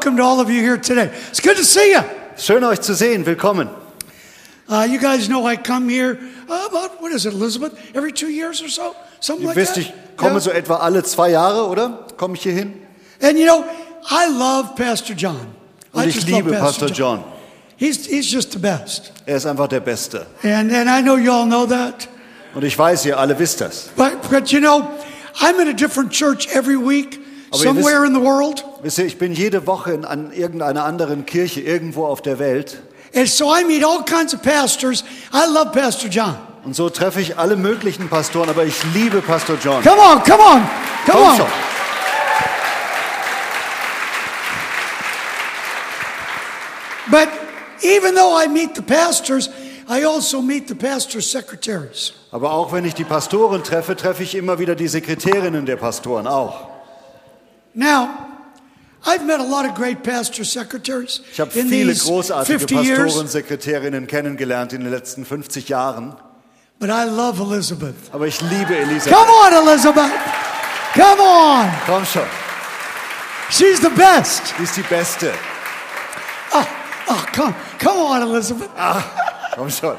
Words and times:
welcome 0.00 0.16
to 0.16 0.22
all 0.22 0.40
of 0.40 0.48
you 0.48 0.62
here 0.62 0.78
today. 0.78 1.10
It's 1.28 1.40
good 1.40 1.58
to 1.58 1.64
see 1.64 1.90
you. 1.92 2.00
Schön 2.38 2.64
euch 2.64 2.80
zu 2.80 2.94
sehen. 2.94 3.26
Willkommen. 3.26 3.68
Uh, 4.66 4.86
you 4.88 4.98
guys 4.98 5.28
know 5.28 5.44
I 5.46 5.56
come 5.56 5.90
here 5.90 6.18
uh, 6.48 6.68
about, 6.70 7.02
what 7.02 7.12
is 7.12 7.26
it, 7.26 7.34
Elizabeth? 7.34 7.78
Every 7.94 8.10
two 8.10 8.30
years 8.30 8.62
or 8.62 8.70
so? 8.70 8.96
Something 9.20 9.42
Ihr 9.42 9.48
like 9.48 9.56
wisst, 9.56 9.74
that? 9.74 9.84
ich 9.84 9.92
komme 10.16 10.36
Yeah. 10.36 10.40
so 10.40 10.50
etwa 10.52 10.76
alle 10.76 11.02
zwei 11.02 11.32
Jahre, 11.32 11.68
oder? 11.68 12.06
Komme 12.16 12.34
ich 12.34 12.42
hier 12.42 12.54
hin? 12.54 12.80
And 13.20 13.38
you 13.38 13.44
know, 13.44 13.62
I 14.10 14.26
love 14.28 14.74
Pastor 14.74 15.14
John. 15.14 15.48
Und 15.92 16.06
I 16.06 16.08
ich 16.08 16.26
liebe 16.26 16.50
Pastor 16.52 16.88
John. 16.88 17.22
He's, 17.76 18.06
he's 18.06 18.32
just 18.32 18.52
the 18.52 18.58
best. 18.58 19.12
Er 19.26 19.36
ist 19.36 19.44
einfach 19.44 19.68
der 19.68 19.80
Beste. 19.80 20.26
And, 20.42 20.72
and 20.72 20.88
I 20.88 21.02
know 21.02 21.16
you 21.16 21.30
all 21.30 21.44
know 21.44 21.66
that. 21.66 22.08
Und 22.54 22.64
ich 22.64 22.78
weiß, 22.78 23.04
ihr 23.04 23.18
alle 23.18 23.38
wisst 23.38 23.60
das. 23.60 23.90
But, 23.96 24.30
but 24.30 24.50
you 24.50 24.60
know, 24.60 24.88
I'm 25.42 25.60
in 25.60 25.68
a 25.68 25.74
different 25.74 26.10
church 26.10 26.48
every 26.54 26.78
week, 26.78 27.19
Aber 27.50 27.62
somewhere 27.62 28.02
wisst- 28.02 28.06
in 28.08 28.14
the 28.14 28.20
world. 28.22 28.64
Wisst 28.82 28.98
ihr, 28.98 29.06
ich 29.06 29.18
bin 29.18 29.32
jede 29.32 29.66
Woche 29.66 29.92
in 29.92 30.04
an 30.04 30.32
irgendeiner 30.32 30.84
anderen 30.84 31.26
Kirche 31.26 31.60
irgendwo 31.60 32.06
auf 32.06 32.22
der 32.22 32.38
Welt. 32.38 32.80
And 33.14 33.28
so 33.28 33.52
I 33.54 33.64
meet 33.64 33.84
all 33.84 34.04
kinds 34.04 34.32
of 34.34 34.42
pastors. 34.42 35.02
I 35.32 35.46
love 35.52 35.70
Pastor 35.72 36.08
John. 36.08 36.36
Und 36.64 36.76
so 36.76 36.90
treffe 36.90 37.20
ich 37.20 37.38
alle 37.38 37.56
möglichen 37.56 38.08
Pastoren, 38.08 38.48
aber 38.50 38.64
ich 38.64 38.76
liebe 38.94 39.20
Pastor 39.22 39.56
John. 39.62 39.82
Come 39.82 39.98
on, 40.00 40.22
come 40.22 40.42
on, 40.42 40.60
come 41.06 41.18
Komm 41.18 41.22
on. 41.30 41.36
schon. 41.38 41.46
But 47.10 47.28
even 47.82 48.14
though 48.14 48.36
I 48.36 48.46
meet 48.46 48.74
the 48.74 48.82
pastors, 48.82 49.48
I 49.88 50.04
also 50.04 50.40
meet 50.40 50.68
the 50.68 50.74
pastor's 50.74 51.28
secretaries. 51.30 52.12
Aber 52.30 52.52
auch 52.52 52.72
wenn 52.72 52.84
ich 52.84 52.94
die 52.94 53.04
Pastoren 53.04 53.64
treffe, 53.64 53.96
treffe 53.96 54.22
ich 54.22 54.36
immer 54.36 54.58
wieder 54.60 54.76
die 54.76 54.86
Sekretärinnen 54.86 55.66
der 55.66 55.76
Pastoren 55.76 56.28
auch. 56.28 56.69
Now, 57.74 58.26
I've 59.06 59.24
met 59.24 59.40
a 59.40 59.44
lot 59.44 59.64
of 59.64 59.74
great 59.74 60.02
pastor 60.02 60.44
secretaries 60.44 61.22
Ich 61.32 61.40
habe 61.40 61.50
in 61.58 61.68
viele 61.68 61.92
these 61.92 62.04
großartige 62.04 62.58
50 62.58 62.74
years, 62.84 62.98
Pastoren, 62.98 63.28
Sekretärinnen 63.28 64.06
kennengelernt 64.06 64.72
in 64.72 64.82
den 64.82 64.90
letzten 64.90 65.24
50 65.24 65.68
Jahren. 65.68 66.16
but 66.78 66.90
I 66.90 67.04
love 67.04 67.40
Elizabeth. 67.40 67.94
Aber 68.12 68.26
ich 68.26 68.40
liebe 68.40 68.74
Elisabeth. 68.76 69.12
Come 69.12 69.30
on, 69.30 69.52
Elizabeth. 69.68 70.10
Come 70.94 71.20
on. 71.20 71.70
Komm 71.86 72.04
schon, 72.04 72.26
She's 73.50 73.80
the 73.80 73.90
best. 73.90 74.54
die 74.58 74.64
ist 74.64 74.76
die 74.76 74.82
Beste. 74.82 75.32
Oh, 76.52 76.64
oh 77.08 77.24
come, 77.32 77.54
come 77.78 77.98
on, 78.00 78.22
Elizabeth. 78.22 78.68
Komm 79.54 79.70
schon. 79.70 79.96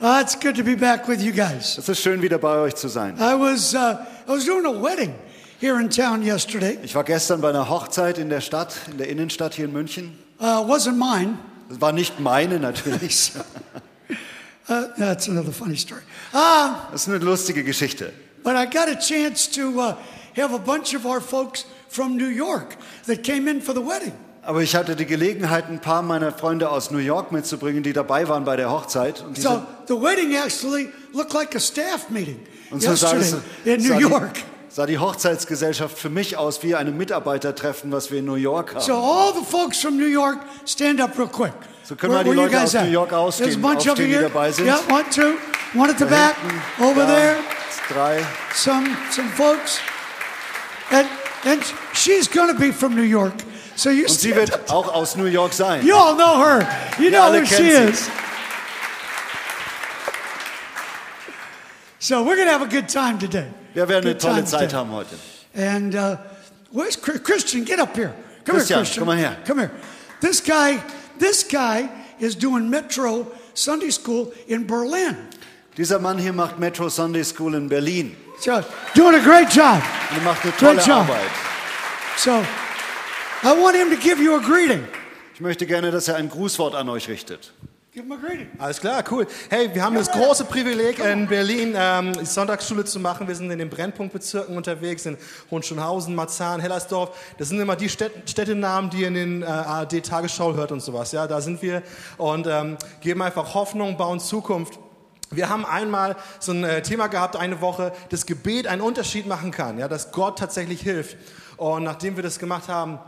Uh, 0.00 0.20
it's 0.22 0.36
good 0.36 0.54
to 0.54 0.62
be 0.62 0.76
back 0.76 1.08
with 1.08 1.20
you 1.20 1.32
guys. 1.32 1.76
Es 1.76 1.88
ist 1.88 2.00
schön, 2.00 2.22
wieder 2.22 2.38
bei 2.38 2.56
euch 2.58 2.76
zu 2.76 2.88
sein. 2.88 3.16
I 3.18 3.34
was, 3.34 3.74
uh, 3.74 3.96
I 4.28 4.30
was 4.30 4.44
doing 4.44 4.64
a 4.64 4.70
wedding 4.72 5.12
here 5.60 5.80
in 5.80 5.90
town 5.90 6.22
yesterday. 6.22 6.78
Ich 6.82 6.94
war 6.94 7.04
gestern 7.04 7.40
bei 7.40 7.48
einer 7.50 7.68
Hochzeit 7.68 8.18
in 8.18 8.28
der 8.30 8.40
Stadt, 8.40 8.74
in 8.90 8.98
der 8.98 9.08
Innenstadt 9.08 9.54
hier 9.54 9.64
in 9.66 9.72
München. 9.72 10.16
Uh, 10.40 10.64
wasn't 10.68 10.96
mine. 10.96 11.38
Das 11.68 11.80
war 11.80 11.92
nicht 11.92 12.20
meine 12.20 12.58
natürlich. 12.58 13.32
Uh, 14.70 14.86
that's 14.98 15.30
another 15.30 15.50
funny 15.50 15.76
story. 15.78 16.02
Uh, 16.34 16.74
Das 16.92 17.02
ist 17.02 17.08
eine 17.08 17.24
lustige 17.24 17.64
Geschichte. 17.64 18.12
but 18.44 18.54
I 18.54 18.66
got 18.66 18.86
a 18.88 18.96
chance 18.96 19.50
to 19.52 19.80
uh, 19.80 19.94
have 20.36 20.52
a 20.54 20.58
bunch 20.58 20.94
of 20.94 21.06
our 21.06 21.22
folks 21.22 21.64
from 21.88 22.18
New 22.18 22.28
York 22.28 22.76
that 23.06 23.22
came 23.22 23.48
in 23.48 23.62
for 23.62 23.72
the 23.74 23.80
wedding. 23.80 24.12
Aber 24.42 24.60
ich 24.62 24.76
hatte 24.76 24.94
die 24.94 25.06
Gelegenheit, 25.06 25.70
ein 25.70 25.80
paar 25.80 26.02
meiner 26.02 26.32
Freunde 26.32 26.68
aus 26.68 26.90
New 26.90 26.98
York 26.98 27.32
mitzubringen, 27.32 27.82
die 27.82 27.94
dabei 27.94 28.28
waren 28.28 28.44
bei 28.44 28.56
der 28.56 28.70
Hochzeit. 28.70 29.22
Und, 29.22 29.38
So 29.38 29.62
the 29.86 29.94
wedding 29.94 30.34
actually 30.34 30.90
looked 31.14 31.32
like 31.32 31.54
a 31.56 31.60
staff 31.60 32.10
meeting 32.10 32.38
so 32.70 32.90
yesterday 32.90 33.20
es, 33.20 33.36
in 33.64 33.82
New 33.82 33.98
York. 33.98 34.32
Die, 34.78 34.82
sah 34.82 34.86
die 34.86 34.98
Hochzeitsgesellschaft 34.98 35.98
für 35.98 36.08
mich 36.08 36.36
aus 36.36 36.62
wie 36.62 36.74
eine 36.76 36.90
Mitarbeitertreffen, 36.92 37.90
was 37.90 38.10
wir 38.10 38.20
in 38.20 38.26
New 38.26 38.34
York 38.36 38.74
haben. 38.74 38.80
So 38.84 38.94
all 38.94 39.32
the 39.34 39.44
folks 39.44 39.80
from 39.80 39.96
New 39.96 40.06
York, 40.06 40.38
stand 40.66 41.00
up 41.00 41.18
real 41.18 41.26
quick. 41.28 41.52
So 41.82 41.96
können 41.96 42.12
wir 42.12 42.22
die 42.22 42.30
you 42.30 42.34
Leute 42.34 42.60
aus 42.60 42.74
at? 42.74 42.84
New 42.84 42.92
York 42.92 43.08
There's 43.10 43.20
a 43.20 43.26
ausstehen- 43.26 43.60
bunch 43.62 43.88
aufstehen, 43.90 44.06
die 44.08 44.14
here. 44.16 44.22
dabei 44.28 44.52
sind. 44.52 44.66
Yeah, 44.66 44.78
one, 44.88 45.04
two, 45.10 45.34
one 45.74 45.90
at 45.90 45.98
the 45.98 46.04
back, 46.04 46.36
over 46.80 47.00
da, 47.00 47.06
there. 47.06 47.36
Drei. 47.88 48.22
some 48.54 48.86
some 49.10 49.28
folks, 49.30 49.78
and 50.90 51.08
and 51.44 51.62
she's 51.94 52.28
to 52.52 52.54
be 52.58 52.72
from 52.72 52.94
New 52.94 53.02
York. 53.02 53.32
So 53.74 53.90
you 53.90 54.02
Und 54.04 54.10
sie 54.10 54.34
wird 54.34 54.52
up. 54.52 54.70
auch 54.70 54.94
aus 54.94 55.16
New 55.16 55.24
York 55.26 55.52
sein. 55.54 55.84
you 55.86 55.94
all 55.96 56.14
know 56.14 56.38
her. 56.44 56.68
You 56.98 57.10
know 57.10 57.32
who 57.32 57.44
she 57.46 57.54
kennen 57.56 57.94
sie. 57.94 58.00
is. 58.02 58.10
So 62.00 62.22
we're 62.22 62.36
to 62.46 62.52
have 62.52 62.62
a 62.62 62.66
good 62.70 62.88
time 62.88 63.18
today. 63.18 63.46
Wir 63.74 63.88
werden 63.88 64.06
eine 64.06 64.18
tolle 64.18 64.44
Zeit 64.44 64.72
haben 64.74 64.90
heute. 64.92 65.16
And 65.56 65.94
uh, 65.94 66.16
where's 66.72 66.96
Chri- 66.96 67.22
Christian? 67.22 67.64
Get 67.64 67.78
up 67.80 67.96
here. 67.96 68.12
Come 68.44 68.56
Christian, 68.56 68.78
here, 68.78 68.84
Christian. 68.84 69.04
come 69.04 69.12
on 69.12 69.18
here. 69.18 69.36
Come 69.46 69.58
here. 69.60 69.70
This 70.20 70.40
guy, 70.42 70.78
this 71.18 71.46
guy 71.46 71.88
is 72.18 72.36
doing 72.36 72.68
Metro 72.68 73.26
Sunday 73.54 73.90
School 73.90 74.32
in 74.46 74.66
Berlin. 74.66 75.16
Dieser 75.76 75.98
Mann 76.00 76.18
hier 76.18 76.32
macht 76.32 76.58
Metro 76.58 76.88
Sunday 76.88 77.22
School 77.24 77.54
in 77.54 77.68
Berlin. 77.68 78.16
So 78.40 78.62
doing 78.94 79.14
a 79.14 79.20
great 79.20 79.48
job. 79.54 79.80
Und 80.10 80.18
er 80.18 80.24
macht 80.24 80.42
eine 80.42 80.52
Great 80.52 80.76
tolle 80.76 80.86
job. 80.86 81.08
Arbeit. 81.08 81.30
So 82.16 82.44
I 83.42 83.52
want 83.60 83.76
him 83.76 83.90
to 83.90 83.96
give 83.96 84.20
you 84.20 84.34
a 84.34 84.40
greeting. 84.40 84.84
Ich 85.34 85.40
möchte 85.40 85.66
gerne, 85.66 85.92
dass 85.92 86.08
er 86.08 86.16
ein 86.16 86.28
Grußwort 86.28 86.74
an 86.74 86.88
euch 86.88 87.08
richtet. 87.08 87.52
Alles 88.58 88.80
klar, 88.80 89.02
cool. 89.10 89.26
Hey, 89.50 89.74
wir 89.74 89.82
haben 89.82 89.96
das 89.96 90.10
große 90.10 90.44
Privileg, 90.44 91.00
in 91.00 91.26
Berlin 91.26 91.74
ähm, 91.76 92.12
die 92.12 92.24
Sonntagsschule 92.24 92.84
zu 92.84 93.00
machen. 93.00 93.26
Wir 93.26 93.34
sind 93.34 93.50
in 93.50 93.58
den 93.58 93.68
Brennpunktbezirken 93.68 94.56
unterwegs, 94.56 95.04
in 95.06 95.16
Hohenschönhausen, 95.50 96.14
Marzahn, 96.14 96.60
Hellersdorf. 96.60 97.16
Das 97.38 97.48
sind 97.48 97.58
immer 97.58 97.74
die 97.74 97.88
Städt 97.88 98.12
Städtenamen, 98.30 98.90
die 98.90 98.98
ihr 99.00 99.08
in 99.08 99.14
den 99.14 99.42
äh, 99.42 99.46
ARD-Tagesschau 99.46 100.54
hört 100.54 100.70
und 100.70 100.80
sowas. 100.80 101.10
Ja, 101.10 101.26
da 101.26 101.40
sind 101.40 101.60
wir 101.60 101.82
und 102.18 102.46
ähm, 102.46 102.76
geben 103.00 103.20
einfach 103.20 103.54
Hoffnung, 103.54 103.96
bauen 103.96 104.20
Zukunft. 104.20 104.78
Wir 105.30 105.48
haben 105.48 105.66
einmal 105.66 106.14
so 106.38 106.52
ein 106.52 106.62
äh, 106.62 106.82
Thema 106.82 107.08
gehabt, 107.08 107.34
eine 107.34 107.60
Woche, 107.60 107.92
dass 108.10 108.26
Gebet 108.26 108.68
einen 108.68 108.80
Unterschied 108.80 109.26
machen 109.26 109.50
kann, 109.50 109.76
ja, 109.78 109.88
dass 109.88 110.12
Gott 110.12 110.38
tatsächlich 110.38 110.82
hilft. 110.82 111.16
Und 111.56 111.82
nachdem 111.82 112.14
wir 112.14 112.22
das 112.22 112.38
gemacht 112.38 112.68
haben, 112.68 113.00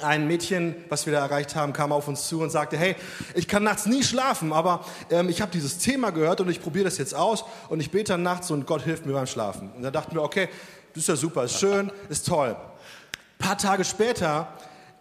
ein 0.00 0.26
Mädchen, 0.26 0.74
was 0.88 1.04
wir 1.04 1.12
da 1.12 1.20
erreicht 1.20 1.54
haben, 1.54 1.72
kam 1.72 1.92
auf 1.92 2.08
uns 2.08 2.26
zu 2.26 2.40
und 2.40 2.50
sagte, 2.50 2.78
hey, 2.78 2.96
ich 3.34 3.46
kann 3.46 3.62
nachts 3.62 3.84
nie 3.84 4.02
schlafen, 4.02 4.52
aber 4.52 4.84
ähm, 5.10 5.28
ich 5.28 5.42
habe 5.42 5.52
dieses 5.52 5.78
Thema 5.78 6.10
gehört 6.10 6.40
und 6.40 6.48
ich 6.48 6.62
probiere 6.62 6.86
das 6.86 6.96
jetzt 6.96 7.14
aus 7.14 7.44
und 7.68 7.80
ich 7.80 7.90
bete 7.90 8.12
dann 8.12 8.22
nachts 8.22 8.50
und 8.50 8.66
Gott 8.66 8.82
hilft 8.82 9.04
mir 9.04 9.12
beim 9.12 9.26
Schlafen. 9.26 9.70
Und 9.72 9.82
da 9.82 9.90
dachten 9.90 10.14
wir, 10.14 10.22
okay, 10.22 10.48
das 10.94 11.02
ist 11.02 11.08
ja 11.08 11.16
super, 11.16 11.44
ist 11.44 11.58
schön, 11.58 11.92
ist 12.08 12.26
toll. 12.26 12.56
Ein 12.56 13.46
paar 13.46 13.58
Tage 13.58 13.84
später, 13.84 14.48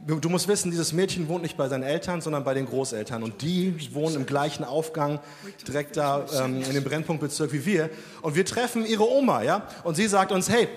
du 0.05 0.19
du 0.19 0.27
musst 0.27 0.49
wissen, 0.49 0.71
dieses 0.71 0.91
Mädchen 0.91 1.29
wohnt 1.29 1.43
nicht 1.43 1.55
bei 1.55 1.69
seinen 1.69 1.83
Eltern, 1.83 2.19
sondern 2.19 2.43
bei 2.43 2.53
den 2.53 2.65
Großeltern. 2.65 3.23
Und 3.23 3.41
die 3.41 3.93
wohnen 3.93 4.15
im 4.17 4.25
gleichen 4.25 4.65
Aufgang, 4.65 5.19
direkt 5.65 5.95
da 5.95 6.25
ähm, 6.37 6.63
in 6.63 6.73
dem 6.73 6.83
Brennpunktbezirk 6.83 7.53
wie 7.53 7.65
wir. 7.65 7.89
Und 8.21 8.35
wir 8.35 8.45
treffen 8.45 8.85
ihre 8.85 9.09
Oma, 9.09 9.41
ja? 9.41 9.67
Und 9.83 9.95
sie 9.95 10.07
sagt 10.07 10.33
uns, 10.33 10.49
hey, 10.49 10.67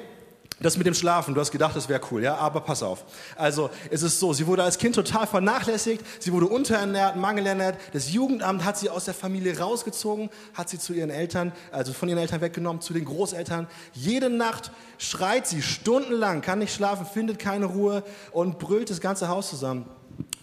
das 0.61 0.77
mit 0.77 0.87
dem 0.87 0.95
Schlafen, 0.95 1.35
du 1.35 1.41
hast 1.41 1.51
gedacht, 1.51 1.75
das 1.75 1.89
wäre 1.89 2.01
cool, 2.11 2.23
ja, 2.23 2.37
aber 2.37 2.61
pass 2.61 2.83
auf. 2.83 3.05
Also, 3.37 3.71
es 3.91 4.03
ist 4.03 4.21
so, 4.21 4.33
sie 4.33 4.47
wurde 4.47 4.63
als 4.63 4.79
Kind 4.79 4.95
total 4.95 5.27
vernachlässigt, 5.27 6.05
sie 6.21 6.33
wurde 6.33 6.47
unterernährt, 6.47 7.17
mangelernährt. 7.17 7.77
Das 7.93 8.13
Jugendamt 8.13 8.65
hat 8.65 8.79
sie 8.79 8.89
aus 8.89 9.05
der 9.05 9.15
Familie 9.15 9.59
rausgezogen, 9.59 10.31
hat 10.55 10.69
sie 10.69 10.79
zu 10.79 10.93
ihren 10.93 11.11
Eltern, 11.11 11.53
also 11.73 11.93
von 11.93 12.09
ihren 12.09 12.19
Eltern 12.19 12.41
weggenommen, 12.41 12.81
zu 12.81 12.93
den 12.93 13.05
Großeltern. 13.05 13.67
Jede 13.95 14.31
Nacht 14.31 14.71
schreit 14.99 15.47
sie 15.47 15.61
stundenlang, 15.61 16.41
kann 16.41 16.61
nicht 16.61 16.75
schlafen, 16.75 17.05
findet 17.05 17.39
keine 17.39 17.67
Ruhe 17.67 18.05
und 18.31 18.59
brüllt 18.59 18.91
das 18.91 19.01
ganze 19.01 19.29
Haus 19.29 19.51
zusammen. 19.51 19.87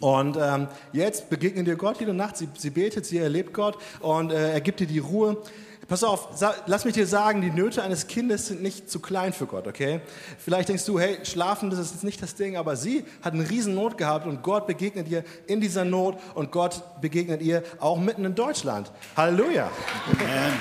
Und 0.02 0.38
ähm, 0.42 0.68
jetzt 0.94 1.30
begegnet 1.30 1.68
ihr 1.68 1.76
Gott 1.76 2.00
jede 2.00 2.14
Nacht, 2.14 2.36
sie, 2.36 2.50
sie 2.58 2.72
betet, 2.72 3.06
sie 3.06 3.20
erlebt 3.20 3.54
Gott 3.54 3.78
und 4.00 4.32
äh, 4.32 4.54
er 4.54 4.62
gibt 4.62 4.82
ihr 4.82 4.88
die 4.88 5.00
Ruhe. 5.00 5.38
Pass 5.88 6.04
auf, 6.04 6.30
lass 6.68 6.86
mich 6.86 6.94
dir 6.94 7.06
sagen, 7.08 7.42
die 7.42 7.50
Nöte 7.50 7.84
eines 7.84 8.08
Kindes 8.08 8.48
sind 8.48 8.62
nicht 8.62 8.90
zu 8.90 9.00
klein 9.00 9.34
für 9.34 9.46
Gott, 9.46 9.68
okay? 9.68 10.00
Vielleicht 10.38 10.70
denkst 10.70 10.86
du, 10.86 11.00
hey, 11.00 11.18
schlafen, 11.24 11.70
das 11.70 11.80
ist 11.80 11.92
jetzt 11.92 12.04
nicht 12.04 12.22
das 12.22 12.36
Ding, 12.36 12.56
aber 12.56 12.78
sie 12.78 13.04
hat 13.22 13.34
eine 13.34 13.50
riesen 13.50 13.76
Not 13.76 13.98
gehabt 13.98 14.26
und 14.26 14.42
Gott 14.42 14.68
begegnet 14.68 15.10
ihr 15.10 15.24
in 15.48 15.60
dieser 15.60 15.84
Not 15.84 16.18
und 16.34 16.52
Gott 16.52 16.82
begegnet 17.02 17.42
ihr 17.42 17.64
auch 17.80 17.98
mitten 18.00 18.24
in 18.24 18.36
Deutschland. 18.36 18.92
Halleluja. 19.18 19.70
Amen. 20.20 20.54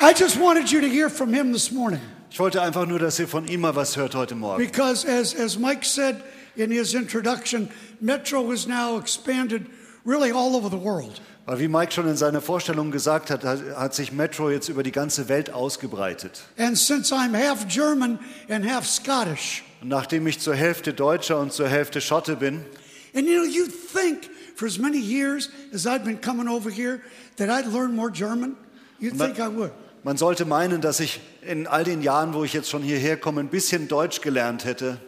I 0.00 0.12
just 0.12 0.40
wanted 0.40 0.70
you 0.72 0.80
to 0.80 0.88
hear 0.88 1.08
from 1.08 1.32
him 1.32 1.52
this 1.52 1.70
morning 1.70 2.00
Ich 2.30 2.40
wollte 2.40 2.60
einfach 2.62 2.86
nur, 2.86 2.98
dass 2.98 3.18
ihr 3.18 3.28
von 3.28 3.46
ihm 3.46 3.60
mal 3.60 3.76
was 3.76 3.96
hört 3.96 4.14
heute 4.14 4.34
Morgen. 4.34 4.58
because, 4.64 5.06
as, 5.06 5.34
as 5.38 5.58
Mike 5.58 5.84
said 5.84 6.16
in 6.56 6.70
his 6.70 6.94
introduction, 6.94 7.68
Metro 8.00 8.50
is 8.52 8.66
now 8.66 8.98
expanded 8.98 9.66
really 10.04 10.32
all 10.32 10.56
over 10.56 10.68
the 10.68 10.82
world. 10.82 11.20
Weil 11.44 11.58
wie 11.58 11.68
Mike 11.68 11.92
schon 11.92 12.06
in 12.06 12.16
seiner 12.16 12.40
Vorstellung 12.40 12.92
gesagt 12.92 13.30
hat, 13.30 13.42
hat 13.44 13.60
hat 13.76 13.94
sich 13.94 14.12
Metro 14.12 14.48
jetzt 14.50 14.68
über 14.68 14.82
die 14.84 14.92
ganze 14.92 15.28
Welt 15.28 15.52
ausgebreitet. 15.52 16.42
And 16.56 16.78
since 16.78 17.12
I'm 17.12 17.34
half 17.34 17.66
German 17.66 18.20
and 18.48 18.64
half 18.64 18.86
Scottish, 18.86 19.64
Und 19.80 19.88
nachdem 19.88 20.26
ich 20.28 20.38
zur 20.38 20.54
Hälfte 20.54 20.94
Deutscher 20.94 21.40
und 21.40 21.52
zur 21.52 21.68
Hälfte 21.68 22.00
Schotte 22.00 22.36
bin, 22.36 22.64
and 23.14 23.26
you 23.26 23.42
know, 23.42 23.44
you 23.44 23.66
think 23.66 24.30
for 24.54 24.68
as 24.68 24.78
many 24.78 24.98
years 24.98 25.50
as 25.74 25.86
I've 25.86 26.04
been 26.04 26.20
coming 26.20 26.46
over 26.48 26.70
here 26.70 27.00
that 27.38 27.48
I'd 27.48 27.66
learn 27.66 27.96
more 27.96 28.10
German, 28.12 28.54
you'd 29.00 29.18
think 29.18 29.38
I 29.40 29.48
would. 29.48 29.72
Man 30.04 30.16
sollte 30.16 30.44
meinen, 30.44 30.80
dass 30.80 31.00
ich 31.00 31.20
in 31.42 31.66
all 31.66 31.82
den 31.84 32.02
Jahren, 32.02 32.34
wo 32.34 32.44
ich 32.44 32.52
jetzt 32.52 32.70
schon 32.70 32.82
hierher 32.82 33.16
komme, 33.16 33.40
ein 33.40 33.48
bisschen 33.48 33.88
Deutsch 33.88 34.20
gelernt 34.20 34.64
hätte. 34.64 34.98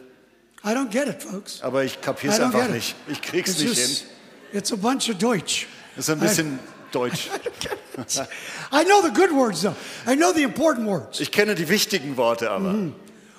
I 0.65 0.73
don't 0.73 0.89
get 0.89 1.07
it, 1.07 1.21
folks. 1.21 1.61
Aber 1.61 1.83
ich 1.83 1.93
I 1.93 2.01
kapier's 2.01 2.39
don't 2.39 2.45
einfach 2.45 2.63
get 2.63 2.71
nicht. 2.71 2.95
it. 3.07 3.13
Ich 3.13 3.21
krieg's 3.21 3.51
It's 3.51 3.59
nicht 3.59 3.77
just- 3.77 4.01
hin. 4.01 4.09
It's 4.53 4.71
a 4.71 4.75
bunch 4.75 5.09
of 5.09 5.17
Deutsch. 5.17 5.67
Ist 5.97 6.09
ein 6.09 6.19
bisschen 6.19 6.59
Deutsch. 6.91 7.29
I 8.71 8.83
know 8.83 9.01
the 9.01 9.11
good 9.13 9.31
words, 9.31 9.61
though. 9.61 9.75
I 10.07 10.15
know 10.15 10.31
the 10.33 10.43
important 10.43 10.87
words. 10.87 11.19
Ich 11.19 11.31
kenne 11.31 11.55
die 11.55 11.67
wichtigen 11.69 12.17
Worte 12.17 12.49
aber. 12.49 12.73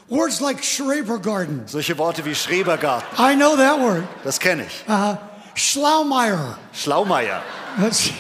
Words 0.09 0.41
like 0.41 0.63
Schrebergarten. 0.63 1.63
Solche 1.67 1.99
Worte 1.99 2.25
wie 2.25 2.35
Schrebergarten, 2.35 3.09
I 3.19 3.35
know 3.35 3.57
that 3.57 3.81
word. 3.81 4.05
das 4.25 4.39
kenne 4.39 4.65
ich. 4.67 4.85
Uh, 4.89 5.17
Schlaumeier. 5.55 6.59
Schlaumeier. 6.73 7.43
That's, 7.81 8.11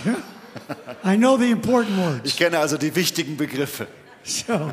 I 1.04 1.16
know 1.16 1.36
the 1.38 1.50
important 1.50 1.96
words. 1.98 2.20
Ich 2.24 2.36
kenne 2.36 2.58
also 2.58 2.76
die 2.76 2.94
wichtigen 2.94 3.36
Begriffe. 3.36 3.86
So, 4.24 4.72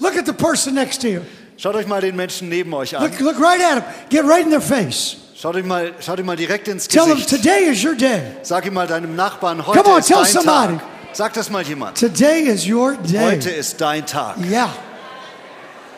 look 0.00 0.16
at 0.16 0.26
the 0.26 0.32
person 0.32 0.74
next 0.74 1.00
to 1.02 1.08
you. 1.08 1.20
Schaut 1.58 1.74
euch 1.74 1.86
mal 1.86 2.00
den 2.00 2.14
Menschen 2.16 2.48
neben 2.48 2.72
euch 2.72 2.96
an. 2.96 3.02
Look, 3.02 3.18
look 3.20 3.40
right 3.40 3.60
at 3.60 3.74
him. 3.74 3.82
Get 4.08 4.24
right 4.24 4.44
in 4.44 4.50
their 4.50 4.60
face. 4.62 5.16
Schaut 5.34 5.54
euch 5.56 5.64
mal, 5.64 5.92
schaut 6.00 6.18
euch 6.18 6.24
mal 6.24 6.36
direkt 6.36 6.68
ins 6.68 6.86
Tell 6.88 7.04
them 7.04 7.16
Gesicht. 7.16 7.28
today 7.30 7.68
is 7.70 7.84
your 7.84 7.94
day. 7.94 8.22
Sag 8.42 8.64
ihm 8.66 8.74
mal 8.74 8.86
deinem 8.86 9.14
Nachbarn, 9.16 9.66
heute 9.66 9.80
Come 9.82 9.94
on, 9.94 9.98
ist 10.00 10.06
tell 10.08 10.22
dein 10.22 10.26
somebody. 10.32 10.76
Tag. 10.78 10.82
Sag 11.12 11.32
das 11.34 11.50
mal 11.50 11.62
jemand. 11.62 11.98
Today 11.98 12.42
is 12.42 12.66
your 12.66 12.94
day. 12.96 13.18
Heute 13.18 13.50
ist 13.50 13.80
dein 13.80 14.06
Tag. 14.06 14.36
Yeah. 14.48 14.70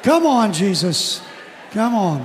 Come 0.02 0.26
on, 0.26 0.52
Jesus. 0.52 1.20
Come 1.74 1.94
on. 1.94 2.20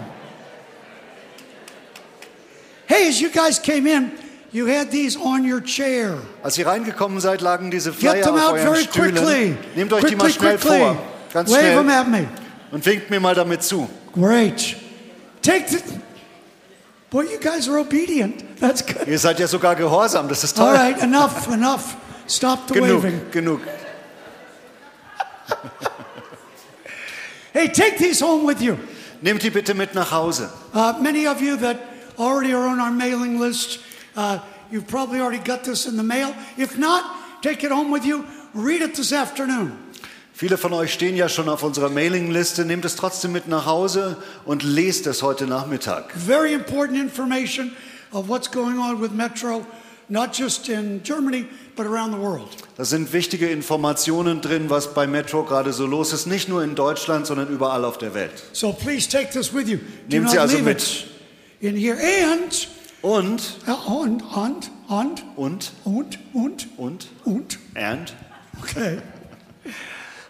Hey, 2.88 3.10
as 3.10 3.20
you 3.20 3.30
guys 3.30 3.60
came 3.62 3.88
in, 3.88 4.12
you 4.52 4.66
had 4.68 4.92
these 4.92 5.18
on 5.18 5.44
your 5.44 5.62
chair. 5.62 6.18
Als 6.44 6.58
ihr 6.58 6.68
reingekommen 6.68 7.20
seid, 7.20 7.42
lagen 7.42 7.72
diese 7.72 7.92
Get 7.92 8.00
Flyer 8.12 8.22
them 8.24 8.36
auf 8.36 8.42
out 8.44 8.54
euren 8.60 8.74
very 8.76 8.86
quickly. 8.86 9.58
Nehmt 9.76 9.92
euch 9.92 10.06
die 10.06 10.16
mal 10.16 10.26
Quickly, 10.30 10.34
schnell 10.40 10.58
quickly. 10.58 10.80
vor. 10.80 10.98
Ganz 11.34 11.50
Wave 11.52 11.62
them 11.62 11.84
schnell. 11.86 12.00
at 12.00 12.08
me. 12.08 12.28
Und 12.76 12.86
winkt 12.86 13.10
mir 13.10 13.22
mal 13.22 13.34
damit 13.34 13.64
zu. 13.64 13.90
Great. 14.14 14.76
Take 15.42 15.70
the. 15.70 15.78
Boy, 17.10 17.24
you 17.24 17.40
guys 17.40 17.70
are 17.70 17.80
obedient. 17.80 18.44
That's 18.60 18.86
good. 18.86 19.08
Ihr 19.08 19.18
seid 19.18 19.40
ja 19.40 19.48
sogar 19.48 19.78
gehorsam, 19.78 20.28
das 20.28 20.44
ist 20.44 20.60
All 20.60 20.74
toll. 20.76 20.76
right, 20.76 21.02
enough, 21.02 21.48
enough. 21.48 21.96
Stop 22.28 22.68
the 22.68 22.74
Genug, 22.74 23.02
waving. 23.02 23.22
genug. 23.32 23.62
Hey, 27.54 27.70
take 27.70 27.98
these 27.98 28.20
home 28.20 28.46
with 28.46 28.62
you. 28.62 28.78
Nehmt 29.22 29.42
die 29.44 29.52
bitte 29.52 29.74
mit 29.74 29.96
nach 29.96 30.12
Hause. 30.12 30.50
Uh, 30.74 30.96
many 31.00 31.28
of 31.28 31.40
you 31.42 31.56
that 31.56 31.78
already 32.20 32.54
are 32.54 32.68
on 32.68 32.82
our 32.82 32.92
mailing 32.92 33.40
list, 33.40 33.80
uh, 34.18 34.40
you've 34.70 34.88
probably 34.88 35.22
already 35.22 35.42
got 35.42 35.64
this 35.64 35.86
in 35.86 35.96
the 35.96 36.04
mail. 36.04 36.36
If 36.58 36.78
not, 36.78 37.06
take 37.42 37.64
it 37.64 37.72
home 37.72 37.90
with 37.90 38.04
you. 38.04 38.26
Read 38.54 38.82
it 38.82 38.96
this 38.96 39.14
afternoon. 39.14 39.78
Viele 40.38 40.58
von 40.58 40.74
euch 40.74 40.92
stehen 40.92 41.16
ja 41.16 41.30
schon 41.30 41.48
auf 41.48 41.64
unserer 41.64 41.90
Mailingliste. 41.90 42.66
Nehmt 42.66 42.84
es 42.84 42.98
trotzdem 42.98 43.32
mit 43.32 43.48
nach 43.48 43.66
Hause 43.66 44.18
und 44.44 44.64
lest 44.64 45.08
es 45.08 45.24
heute 45.24 45.48
Nachmittag. 45.48 46.12
Very 46.12 46.54
important 46.54 47.00
information 47.00 47.72
of 48.12 48.28
what's 48.28 48.52
going 48.52 48.78
on 48.78 49.02
with 49.02 49.12
Metro, 49.12 49.66
not 50.10 50.38
just 50.38 50.68
in 50.68 51.02
Germany, 51.04 51.46
but 51.78 51.86
around 51.86 52.14
the 52.14 52.20
world. 52.20 52.50
Da 52.76 52.84
sind 52.84 53.14
wichtige 53.14 53.48
Informationen 53.50 54.42
drin, 54.42 54.70
was 54.70 54.94
bei 54.94 55.08
Metro 55.08 55.46
gerade 55.46 55.72
so 55.72 55.86
los 55.86 56.12
ist. 56.12 56.26
Nicht 56.28 56.50
nur 56.50 56.66
in 56.66 56.76
Deutschland, 56.76 57.26
sondern 57.28 57.48
überall 57.48 57.86
auf 57.86 57.98
der 57.98 58.14
Welt. 58.14 58.44
So 58.52 58.74
please 58.74 59.08
take 59.08 59.30
this 59.32 59.54
with 59.54 59.70
you. 59.70 59.78
Do 60.10 60.18
Nehmt 60.18 60.32
sie 60.32 60.38
also 60.40 60.58
mit. 60.58 60.82
it 60.82 61.06
in 61.62 61.78
here. 61.78 61.96
And, 61.98 62.68
Und, 63.02 63.42
uh, 63.70 64.02
und, 64.02 64.22
und, 64.36 64.72
und, 64.90 65.24
und, 65.38 65.72
und, 65.86 66.20
und, 66.34 66.68
und, 66.76 67.08
und. 67.24 67.60
and. 67.76 68.14
Okay. 68.62 68.98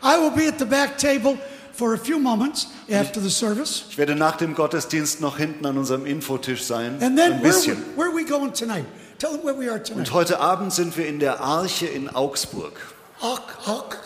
I 0.06 0.18
will 0.20 0.32
be 0.32 0.48
at 0.48 0.60
the 0.60 0.66
back 0.66 0.98
table 0.98 1.38
for 1.74 1.94
a 1.94 1.98
few 1.98 2.20
moments 2.20 2.68
after 2.92 3.20
the 3.20 3.30
service. 3.30 3.86
Ich 3.90 3.98
werde 3.98 4.16
nach 4.16 4.38
dem 4.38 4.54
Gottesdienst 4.54 5.20
noch 5.20 5.38
hinten 5.38 5.66
an 5.66 5.78
unserem 5.78 6.06
Infotisch 6.06 6.64
sein. 6.64 7.00
And 7.02 7.18
then 7.18 7.34
Ein 7.34 7.42
where, 7.44 7.52
bisschen. 7.54 7.78
where 7.96 8.10
are 8.10 8.16
we 8.16 8.24
going 8.24 8.54
tonight? 8.54 8.86
Tell 9.18 9.32
them 9.32 9.44
where 9.44 9.58
we 9.58 9.70
are 9.70 9.82
tonight. 9.82 10.08
Und 10.08 10.14
heute 10.14 10.40
Abend 10.40 10.72
sind 10.74 10.96
wir 10.96 11.08
in 11.08 11.20
der 11.20 11.40
Arche 11.42 11.88
in 11.88 12.10
Augsburg. 12.14 12.74
Auk, 13.22 13.42
Auk, 13.66 13.98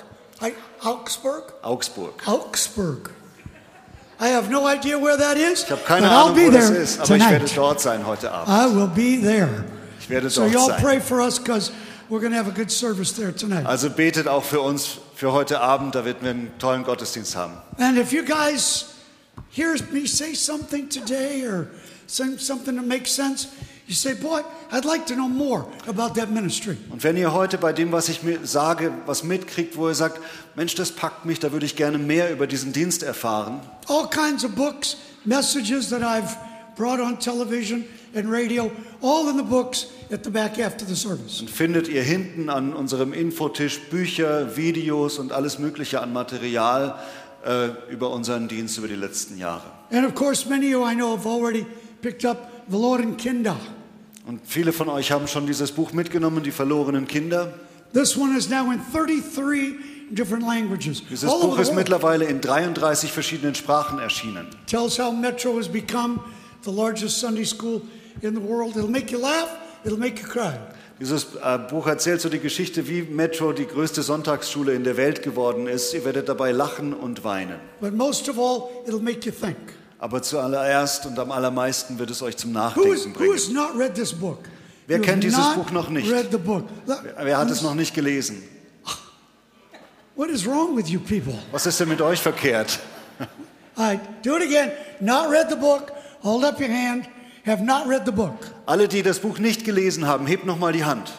I- 0.42 0.54
Augsburg? 0.82 1.54
Augsburg. 1.64 2.14
Augsburg. 2.28 3.10
I 4.22 4.28
have 4.30 4.50
no 4.50 4.66
idea 4.68 4.98
where 4.98 5.18
that 5.18 5.38
is, 5.38 5.64
Ich 5.64 5.72
habe 5.72 5.82
keine 5.86 6.02
but 6.08 6.12
I'll 6.12 6.24
Ahnung, 6.26 6.36
be 6.36 6.48
wo 6.48 6.52
das 6.52 6.68
there 6.70 6.82
ist, 6.82 7.00
aber 7.02 7.16
ich 7.18 7.30
werde 7.30 7.46
dort 7.56 7.82
sein 7.82 8.06
heute 8.06 8.32
Abend. 8.32 8.50
I 8.50 8.76
will 8.76 8.88
be 8.88 9.22
there. 9.22 9.66
Ich 10.00 10.10
werde 10.10 10.30
So 10.30 10.42
dort 10.42 10.54
y'all 10.54 10.68
sein. 10.68 10.82
pray 10.82 11.00
for 11.00 11.20
us 11.22 11.40
because 11.40 11.72
we're 12.10 12.20
going 12.20 12.32
to 12.32 12.38
have 12.38 12.48
a 12.50 12.54
good 12.54 12.70
service 12.72 13.14
there 13.14 13.34
tonight. 13.34 13.66
Also 13.66 13.90
betet 13.90 14.28
auch 14.28 14.44
für 14.44 14.60
uns 14.62 14.98
für 15.20 15.34
heute 15.34 15.60
Abend, 15.60 15.96
da 15.96 16.06
werden 16.06 16.20
wir 16.22 16.30
einen 16.30 16.52
tollen 16.60 16.86
Gottesdienst 16.86 17.36
haben. 17.36 17.58
And 17.78 17.98
if 17.98 18.14
you 18.14 18.24
guys 18.24 18.86
hear 19.52 19.76
me 19.92 20.08
say 20.08 20.34
something 20.34 20.88
today 20.88 21.46
or 21.46 21.68
say 22.08 22.38
something 22.38 22.78
that 22.78 22.86
makes 22.86 23.14
sense, 23.14 23.50
you 23.86 23.94
say, 23.94 24.14
boy, 24.14 24.40
I'd 24.72 24.86
like 24.86 25.08
to 25.08 25.16
know 25.16 25.28
more 25.28 25.66
about 25.88 26.14
that 26.18 26.32
ministry. 26.32 26.78
Und 26.90 27.04
wenn 27.04 27.18
ihr 27.18 27.34
heute 27.34 27.58
bei 27.58 27.74
dem, 27.74 27.92
was 27.92 28.08
ich 28.08 28.24
mir 28.24 28.40
sage, 28.46 28.94
was 29.08 29.26
mitkriegt, 29.26 29.76
wo 29.76 29.90
ihr 29.90 29.94
sagt, 29.94 30.22
Mensch, 30.56 30.76
das 30.76 30.94
packt 30.94 31.26
mich, 31.26 31.42
da 31.42 31.52
würde 31.52 31.66
ich 31.66 31.76
gerne 31.76 31.98
mehr 31.98 32.32
über 32.32 32.48
diesen 32.48 32.72
Dienst 32.72 33.04
erfahren, 33.04 33.60
All 33.90 34.10
kinds 34.10 34.46
of 34.46 34.52
books, 34.52 34.96
messages 35.26 35.90
that 35.90 36.02
I've 36.02 36.38
brought 36.78 37.02
on 37.02 37.20
television 37.20 37.84
and 38.14 38.32
radio, 38.32 38.72
all 39.02 39.30
in 39.30 39.38
the 39.38 39.44
books 39.44 39.88
at 40.12 40.24
the 40.24 40.30
back 40.30 40.60
after 40.60 40.86
the 40.86 40.96
service. 40.96 41.40
dann 41.40 41.48
findet 41.48 41.88
ihr 41.88 42.04
hinten 42.04 42.50
an 42.50 42.74
unserem 42.74 43.14
Infotisch 43.14 43.80
Bücher, 43.90 44.56
Videos 44.58 45.20
und 45.20 45.32
alles 45.32 45.60
Mögliche 45.60 46.02
an 46.02 46.14
Material 46.14 46.96
äh, 47.46 47.70
über 47.92 48.12
unseren 48.12 48.48
Dienst 48.48 48.78
über 48.78 48.88
die 48.88 48.96
letzten 48.96 49.38
Jahre. 49.38 49.64
And 49.92 50.06
of 50.06 50.16
course, 50.16 50.48
many 50.48 50.74
of 50.74 50.82
you 50.82 50.90
I 50.90 50.96
know 50.96 51.16
have 51.16 51.28
already 51.28 51.66
picked 52.02 52.26
up 52.26 52.50
Verloren 52.70 53.18
Kinder. 53.18 53.56
Und 54.28 54.42
viele 54.46 54.74
von 54.74 54.90
euch 54.90 55.12
haben 55.12 55.28
schon 55.28 55.48
dieses 55.48 55.72
Buch 55.72 55.92
mitgenommen, 55.92 56.44
die 56.44 56.52
verlorenen 56.52 57.08
Kinder. 57.08 57.54
This 57.94 58.16
one 58.16 58.38
is 58.38 58.50
now 58.50 58.72
in 58.72 58.80
33 58.94 59.76
different 60.12 60.46
languages. 60.46 61.02
Dieses 61.10 61.30
all 61.30 61.42
Buch 61.42 61.56
the 61.56 61.64
ist 61.64 61.74
mittlerweile 61.74 62.26
in 62.26 62.42
33 62.42 63.12
verschiedenen 63.12 63.56
Sprachen 63.56 64.00
erschienen. 64.00 64.48
Tells 64.68 65.00
how 65.00 65.12
Metro 65.12 65.58
has 65.58 65.68
become 65.68 66.20
the 66.64 66.72
largest 66.72 67.20
Sunday 67.20 67.46
school 67.46 67.82
in 68.22 68.36
the 68.36 68.42
world. 68.42 68.76
It'll 68.76 68.90
make 68.90 69.12
you 69.12 69.20
laugh, 69.20 69.50
it'll 69.84 69.98
make 70.00 70.22
you 70.22 70.28
cry. 70.28 70.54
Dieses 71.00 71.28
äh, 71.42 71.58
Buch 71.58 71.88
erzählt 71.88 72.20
so 72.20 72.28
die 72.28 72.40
Geschichte, 72.40 72.90
wie 72.90 73.04
Metro 73.04 73.54
die 73.54 73.66
größte 73.66 74.02
Sonntagsschule 74.04 74.74
in 74.74 74.84
der 74.84 74.98
Welt 74.98 75.24
geworden 75.24 75.68
ist. 75.68 75.94
Ihr 75.94 76.04
werdet 76.04 76.28
dabei 76.28 76.52
lachen 76.52 76.94
und 76.94 77.24
weinen. 77.24 77.60
But 77.80 77.94
most 77.94 78.28
of 78.28 78.38
all, 78.38 78.70
it'll 78.86 79.02
make 79.02 79.26
you 79.26 79.32
think. 79.32 79.58
Aber 80.00 80.22
zuallererst 80.22 81.06
und 81.06 81.18
am 81.18 81.32
allermeisten 81.32 82.00
wird 82.00 82.10
es 82.10 82.22
euch 82.22 82.36
zum 82.36 82.54
Who, 82.54 82.60
is, 82.92 83.06
Nachdenken 83.06 83.20
who 83.20 83.34
has 83.34 83.50
not 83.50 83.78
read 83.78 83.96
this 83.96 84.14
book? 84.14 84.40
Wer 84.88 84.98
You 84.98 85.04
kennt 85.04 85.24
dieses 85.24 85.54
Buch 85.54 85.72
noch 85.72 85.90
nicht? 85.90 86.12
Read 86.12 86.32
the 86.32 86.38
book. 86.38 86.66
Look, 86.86 87.04
Wer 87.22 87.38
hat 87.38 87.50
es 87.50 87.62
noch 87.62 87.76
nicht 87.76 87.94
gelesen? 87.94 88.44
What 90.16 90.30
is 90.30 90.46
wrong 90.46 90.76
with 90.76 90.90
you 90.90 91.00
people? 91.00 91.34
Was 91.52 91.66
ist 91.66 91.80
denn 91.80 91.88
mit 91.88 92.02
euch 92.02 92.20
verkehrt? 92.20 92.80
All 93.76 93.86
right, 93.86 94.00
do 94.22 94.36
it 94.36 94.44
again. 94.44 94.72
Not 95.00 95.30
read 95.32 95.50
the 95.50 95.56
book. 95.56 95.94
Hold 96.24 96.44
up 96.44 96.60
your 96.60 96.68
hand. 96.68 97.08
Have 97.50 97.64
not 97.64 97.88
read 97.88 98.06
the 98.06 98.12
book. 98.12 98.38
Alle, 98.68 98.88
die 98.88 99.02
das 99.02 99.18
Buch 99.18 99.40
nicht 99.40 99.66
gelesen 99.66 100.06
haben, 100.06 100.28
hebt 100.28 100.46
noch 100.46 100.60
mal 100.60 100.72
die 100.72 100.84
Hand. 100.84 101.12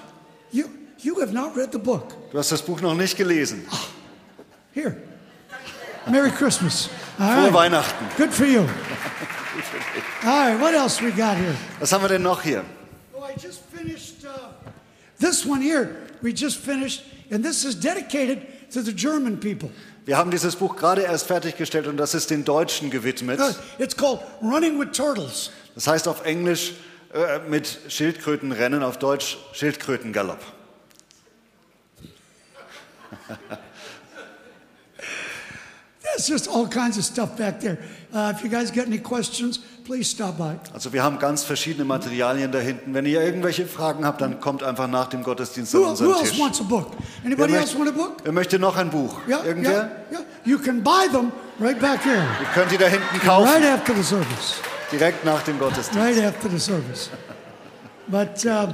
You, 0.53 0.67
you 0.99 1.21
have 1.21 1.33
not 1.33 1.57
read 1.57 1.73
the 1.73 1.79
book. 1.79 2.15
Du 2.31 2.39
hast 2.39 2.53
das 2.53 2.63
Buch 2.63 2.81
noch 2.81 2.95
nicht 2.95 3.17
gelesen. 3.17 3.67
Here. 4.73 4.97
Merry 6.09 6.31
Christmas. 6.31 6.89
All 7.19 7.27
Frohe 7.27 7.45
right. 7.47 7.53
Weihnachten. 7.53 8.07
Good 8.17 8.33
for 8.33 8.47
you. 8.47 8.61
All 10.23 10.53
right, 10.53 10.61
what 10.61 10.73
else 10.73 11.03
we 11.03 11.11
got 11.11 11.37
here? 11.37 11.57
Was 11.81 11.93
haben 11.93 12.03
wir 12.05 12.09
denn 12.09 12.23
noch 12.23 12.43
hier? 12.43 12.65
Oh, 13.13 13.25
I 13.25 13.33
just 13.33 13.63
finished 13.75 14.25
uh, 14.25 14.53
this 15.19 15.45
one 15.45 15.61
here. 15.61 15.97
We 16.23 16.33
just 16.33 16.59
finished, 16.59 17.03
and 17.33 17.45
this 17.45 17.65
is 17.65 17.75
dedicated 17.75 18.71
to 18.71 18.83
the 18.83 18.93
German 18.93 19.37
people. 19.37 19.73
Wir 20.11 20.19
haben 20.19 20.33
dieses 20.33 20.57
Buch 20.57 20.75
gerade 20.75 21.03
erst 21.03 21.29
fertiggestellt 21.29 21.87
und 21.87 21.97
das 21.97 22.15
ist 22.15 22.31
den 22.31 22.45
Deutschen 22.45 22.91
gewidmet. 22.91 23.39
It's 23.79 23.97
called 23.97 24.19
Running 24.43 24.77
with 24.81 24.89
Turtles. 24.91 25.53
Das 25.77 25.87
heißt 25.87 26.09
auf 26.09 26.25
Englisch 26.25 26.73
äh, 27.15 27.39
mit 27.49 27.79
Schildkrötenrennen, 27.87 28.83
auf 28.83 28.99
Deutsch 28.99 29.39
Schildkrötengalopp. 29.53 30.41
There's 36.21 36.43
just 36.43 36.49
all 36.49 36.67
kinds 36.69 36.99
of 36.99 37.05
stuff 37.05 37.37
back 37.37 37.61
there. 37.61 37.79
Uh, 38.13 38.33
if 38.35 38.43
you 38.45 38.51
guys 38.51 38.71
got 38.71 38.87
any 38.87 38.99
questions, 38.99 39.59
please 39.85 40.09
stop 40.11 40.37
by. 40.37 40.57
Also 40.75 40.93
wir 40.93 41.03
haben 41.03 41.19
ganz 41.19 41.45
verschiedene 41.45 41.85
Materialien 41.87 42.53
da 42.53 42.59
hinten. 42.59 42.93
Wenn 42.93 43.07
ihr 43.07 43.23
irgendwelche 43.23 43.67
Fragen 43.67 44.05
habt, 44.05 44.21
dann 44.21 44.39
kommt 44.41 44.63
einfach 44.63 44.87
nach 44.89 45.09
dem 45.09 45.23
Gottesdienst 45.23 45.73
Who, 45.73 45.79
an 45.79 45.85
who 45.85 45.91
unseren 45.91 46.11
else 46.13 46.31
Tisch. 46.31 46.39
wants 46.41 46.61
a 46.61 46.65
book? 46.65 46.89
Wer 47.23 47.27
Anybody 47.33 47.55
else 47.55 47.75
want 47.79 47.89
a 47.89 47.93
book? 47.93 48.17
wer 48.23 48.33
möchte 48.33 48.59
noch 48.59 48.77
ein 48.77 48.91
Buch? 48.91 49.17
Yeah, 49.27 49.45
Irgendwer? 49.45 49.71
yeah, 49.71 50.19
yeah. 50.19 50.21
You 50.45 50.59
can 50.59 50.83
buy 50.83 51.09
them 51.11 51.33
right 51.59 51.79
back 51.81 52.03
here, 52.05 52.17
Ihr 52.41 52.47
könnt 52.55 52.71
die 52.71 52.77
da 52.79 52.87
hinten 52.89 53.19
kaufen, 53.21 53.49
right 53.49 53.65
after 53.65 53.95
the 53.95 54.03
service. 54.03 54.61
direkt 54.91 55.25
nach 55.25 55.43
dem 55.45 55.59
Gottesdienst. 55.59 55.99
right 55.99 56.23
after 56.23 56.51
the 56.51 56.59
service. 56.59 57.09
But 58.09 58.45
uh, 58.45 58.73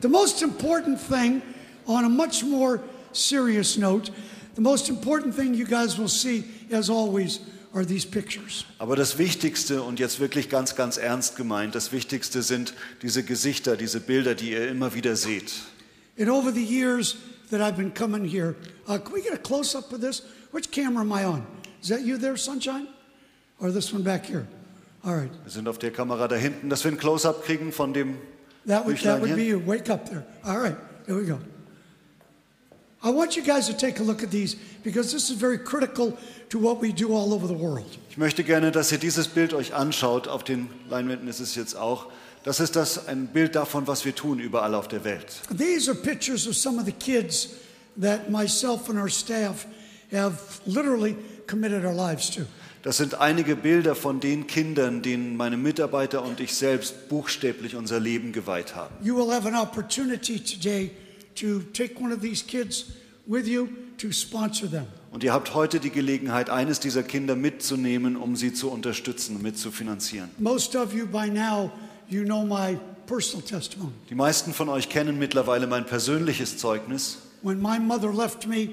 the 0.00 0.08
most 0.08 0.42
important 0.42 0.98
thing, 1.00 1.42
on 1.86 2.04
a 2.04 2.08
much 2.08 2.42
more 2.44 2.80
serious 3.12 3.76
note, 3.76 4.10
The 4.58 4.64
most 4.64 4.88
important 4.88 5.36
thing 5.36 5.54
you 5.54 5.64
guys 5.64 5.96
will 5.98 6.08
see, 6.08 6.42
as 6.72 6.90
always, 6.90 7.38
are 7.72 7.84
these 7.84 8.04
pictures. 8.04 8.64
Aber 8.80 8.96
das 8.96 9.16
Wichtigste 9.16 9.84
und 9.84 10.00
jetzt 10.00 10.18
wirklich 10.18 10.48
ganz, 10.48 10.74
ganz 10.74 10.96
ernst 10.96 11.36
gemeint, 11.36 11.76
das 11.76 11.92
Wichtigste 11.92 12.42
sind 12.42 12.74
diese 13.00 13.22
Gesichter, 13.22 13.76
diese 13.76 14.00
Bilder, 14.00 14.34
die 14.34 14.50
ihr 14.50 14.68
immer 14.68 14.94
wieder 14.94 15.14
seht. 15.14 15.52
And 16.18 16.28
over 16.28 16.50
the 16.52 16.60
years 16.60 17.18
that 17.52 17.60
I've 17.60 17.76
been 17.76 17.94
coming 17.94 18.24
here, 18.24 18.56
uh, 18.88 18.98
can 18.98 19.14
we 19.14 19.22
get 19.22 19.32
a 19.32 19.38
close 19.38 19.78
up 19.78 19.92
of 19.92 20.00
this? 20.00 20.24
Which 20.50 20.72
camera 20.72 21.02
am 21.02 21.12
I 21.12 21.24
on? 21.24 21.46
Is 21.80 21.90
that 21.90 22.00
you 22.00 22.18
there, 22.18 22.36
Sunshine? 22.36 22.88
Or 23.60 23.70
this 23.70 23.92
one 23.92 24.02
back 24.02 24.26
here? 24.26 24.48
All 25.04 25.14
right. 25.14 25.30
Wir 25.44 25.52
sind 25.52 25.68
auf 25.68 25.78
der 25.78 25.92
Kamera 25.92 26.26
da 26.26 26.34
hinten, 26.34 26.68
dass 26.68 26.82
wir 26.82 26.90
ein 26.90 26.98
Close-up 26.98 27.44
kriegen 27.44 27.70
von 27.70 27.94
dem 27.94 28.16
That 28.66 28.84
would, 28.84 29.00
that 29.04 29.20
would 29.20 29.36
be 29.36 29.44
you. 29.44 29.62
Wake 29.64 29.88
up 29.88 30.10
there. 30.10 30.26
All 30.42 30.58
right, 30.58 30.74
here 31.06 31.16
we 31.16 31.26
go. 31.26 31.38
I 33.02 33.10
want 33.10 33.36
you 33.36 33.44
guys 33.44 33.68
to 33.68 33.74
take 33.74 34.00
a 34.00 34.02
look 34.02 34.22
at 34.24 34.30
these 34.30 34.56
because 34.82 35.12
this 35.12 35.30
is 35.30 35.36
very 35.36 35.58
critical 35.58 36.18
to 36.48 36.58
what 36.58 36.80
we 36.80 36.92
do 36.92 37.14
all 37.14 37.32
over 37.32 37.46
the 37.46 37.54
world. 37.54 37.86
Ich 38.10 38.16
möchte 38.16 38.42
gerne, 38.42 38.72
dass 38.72 38.90
ihr 38.90 38.98
dieses 38.98 39.28
Bild 39.28 39.54
euch 39.54 39.72
anschaut. 39.72 40.26
Auf 40.26 40.42
den 40.42 40.68
Leinwänden 40.90 41.28
ist 41.28 41.38
es 41.38 41.54
jetzt 41.54 41.76
auch. 41.76 42.06
Das 42.42 42.58
ist 42.58 42.74
das 42.74 43.06
ein 43.06 43.28
Bild 43.28 43.54
davon, 43.54 43.86
was 43.86 44.04
wir 44.04 44.14
tun 44.14 44.40
überall 44.40 44.74
auf 44.74 44.88
der 44.88 45.04
Welt. 45.04 45.26
These 45.56 45.90
are 45.90 45.98
pictures 45.98 46.48
of 46.48 46.56
some 46.56 46.80
of 46.80 46.86
the 46.86 46.92
kids 46.92 47.50
that 48.00 48.30
myself 48.30 48.88
and 48.88 48.98
our 48.98 49.08
staff 49.08 49.66
have 50.12 50.38
literally 50.66 51.14
committed 51.46 51.84
our 51.84 51.94
lives 51.94 52.30
to. 52.30 52.42
Das 52.82 52.96
sind 52.96 53.20
einige 53.20 53.54
Bilder 53.54 53.94
von 53.94 54.18
den 54.18 54.46
Kindern, 54.46 55.02
denen 55.02 55.36
meine 55.36 55.56
Mitarbeiter 55.56 56.24
und 56.24 56.40
ich 56.40 56.54
selbst 56.54 57.08
buchstäblich 57.08 57.76
unser 57.76 58.00
Leben 58.00 58.32
geweiht 58.32 58.74
haben. 58.74 58.94
You 59.04 59.16
will 59.16 59.32
have 59.32 59.46
an 59.46 59.54
opportunity 59.54 60.40
today 60.40 60.90
to 61.40 61.60
take 61.72 62.00
one 62.00 62.12
of 62.12 62.20
these 62.20 62.44
kids 62.44 62.92
with 63.26 63.46
you 63.46 63.68
to 63.98 64.12
sponsor 64.12 64.68
them. 64.68 64.86
Und 65.10 65.24
ihr 65.24 65.32
habt 65.32 65.54
heute 65.54 65.80
die 65.80 65.90
Gelegenheit, 65.90 66.50
eines 66.50 66.80
dieser 66.80 67.02
Kinder 67.02 67.34
mitzunehmen, 67.34 68.16
um 68.16 68.36
sie 68.36 68.52
zu 68.52 68.70
unterstützen, 68.70 69.40
mitzufinanzieren. 69.42 70.28
Most 70.38 70.76
of 70.76 70.92
you 70.92 71.06
by 71.06 71.30
now, 71.30 71.70
you 72.08 72.24
know 72.24 72.44
my 72.44 72.78
personal 73.06 73.44
testimony. 73.44 73.92
Die 74.10 74.14
meisten 74.14 74.52
von 74.52 74.68
euch 74.68 74.88
kennen 74.88 75.18
mittlerweile 75.18 75.66
mein 75.66 75.86
persönliches 75.86 76.58
Zeugnis. 76.58 77.18
When 77.42 77.60
my 77.60 77.78
mother 77.78 78.12
left 78.12 78.46
me 78.46 78.70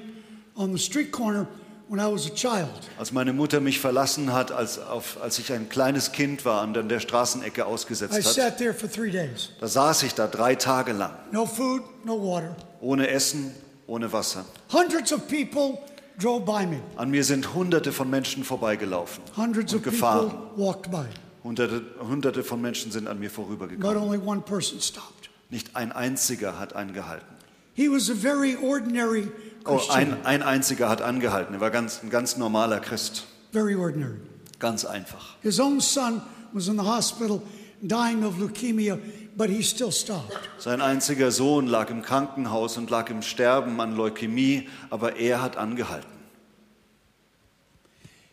on 0.54 0.76
the 0.76 0.82
street 0.82 1.10
corner 1.10 1.46
when 1.88 2.00
I 2.00 2.06
was 2.12 2.26
a 2.26 2.34
child, 2.34 2.68
Als 2.98 3.12
meine 3.12 3.32
Mutter 3.32 3.60
mich 3.60 3.80
verlassen 3.80 4.32
hat, 4.32 4.50
als, 4.52 4.78
auf, 4.78 5.18
als 5.22 5.38
ich 5.38 5.52
ein 5.52 5.68
kleines 5.68 6.12
Kind 6.12 6.44
war 6.44 6.62
und 6.64 6.76
an 6.76 6.88
der 6.88 7.00
Straßenecke 7.00 7.60
I 7.60 7.64
ausgesetzt 7.64 8.14
hat, 8.14 8.22
sat 8.24 8.58
there 8.58 8.74
for 8.74 8.90
three 8.90 9.10
days. 9.10 9.50
da 9.60 9.68
saß 9.68 10.02
ich 10.04 10.14
da 10.14 10.26
drei 10.26 10.54
Tage 10.54 10.92
lang, 10.92 11.12
No 11.32 11.46
food, 11.46 11.82
no 12.04 12.18
water. 12.20 12.56
ohne 12.80 13.08
Essen, 13.08 13.52
ohne 13.86 14.12
Wasser. 14.12 14.44
Hundreds 14.72 15.12
of 15.12 15.26
people 15.28 15.78
drove 16.18 16.44
by 16.44 16.66
me. 16.66 16.80
An 16.96 17.10
mir 17.10 17.24
sind 17.24 17.54
Hunderte 17.54 17.92
von 17.92 18.08
Menschen 18.10 18.42
vorbeigelaufen 18.44 19.22
Hundreds 19.36 19.72
und 19.72 19.78
of 19.78 19.84
people 19.84 19.92
gefahren. 19.92 20.32
walked 20.56 20.90
by. 20.90 21.04
Hunderte, 21.44 21.82
Hunderte 22.00 22.42
von 22.42 22.60
Menschen 22.60 22.90
sind 22.90 23.06
an 23.06 23.20
mir 23.20 23.28
But 23.28 23.34
vorübergekommen. 23.36 23.96
only 24.02 24.18
one 24.18 24.40
person 24.40 24.80
stopped. 24.80 25.30
Nicht 25.50 25.76
ein 25.76 25.92
einziger 25.92 26.58
hat 26.58 26.74
angehalten. 26.74 27.28
He 27.74 27.88
was 27.88 28.10
a 28.10 28.14
very 28.14 28.56
ordinary 28.56 29.28
Oh, 29.66 29.80
ein, 29.90 30.24
ein 30.24 30.42
einziger 30.42 30.88
hat 30.88 31.02
angehalten. 31.02 31.54
Er 31.54 31.60
war 31.60 31.70
ganz, 31.70 32.02
ein 32.02 32.10
ganz 32.10 32.36
normaler 32.36 32.80
Christ. 32.80 33.26
Very 33.52 33.74
ordinary. 33.74 34.16
Ganz 34.58 34.84
einfach. 34.84 35.36
His 35.42 35.60
own 35.60 35.80
son 35.80 36.22
was 36.52 36.68
in 36.68 36.76
the 36.76 36.84
hospital 36.84 37.42
dying 37.82 38.24
of 38.24 38.38
leukemia, 38.38 38.98
but 39.36 39.48
he 39.50 39.62
still 39.62 39.92
stopped. 39.92 40.38
Sein 40.58 40.80
einziger 40.80 41.30
Sohn 41.30 41.66
lag 41.66 41.90
im 41.90 42.02
Krankenhaus 42.02 42.76
und 42.78 42.90
lag 42.90 43.10
im 43.10 43.22
Sterben 43.22 43.80
an 43.80 43.94
Leukämie, 43.96 44.68
aber 44.90 45.16
er 45.16 45.42
hat 45.42 45.56
angehalten. 45.56 46.10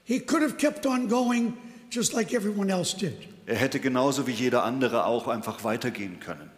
He 0.05 0.19
could 0.19 0.41
have 0.43 0.57
kept 0.57 0.85
on 0.85 1.07
going 1.07 1.53
just 1.89 2.13
like 2.13 2.33
everyone 2.33 2.71
else 2.71 2.95
did, 2.95 3.13
Er 3.45 3.55
hätte 3.55 3.79
genauso 3.79 4.25
wie 4.27 4.31
jeder 4.31 4.63
andere 4.63 5.05
auch 5.05 5.27
einfach 5.27 5.63
weitergehen 5.63 6.19
können. 6.19 6.49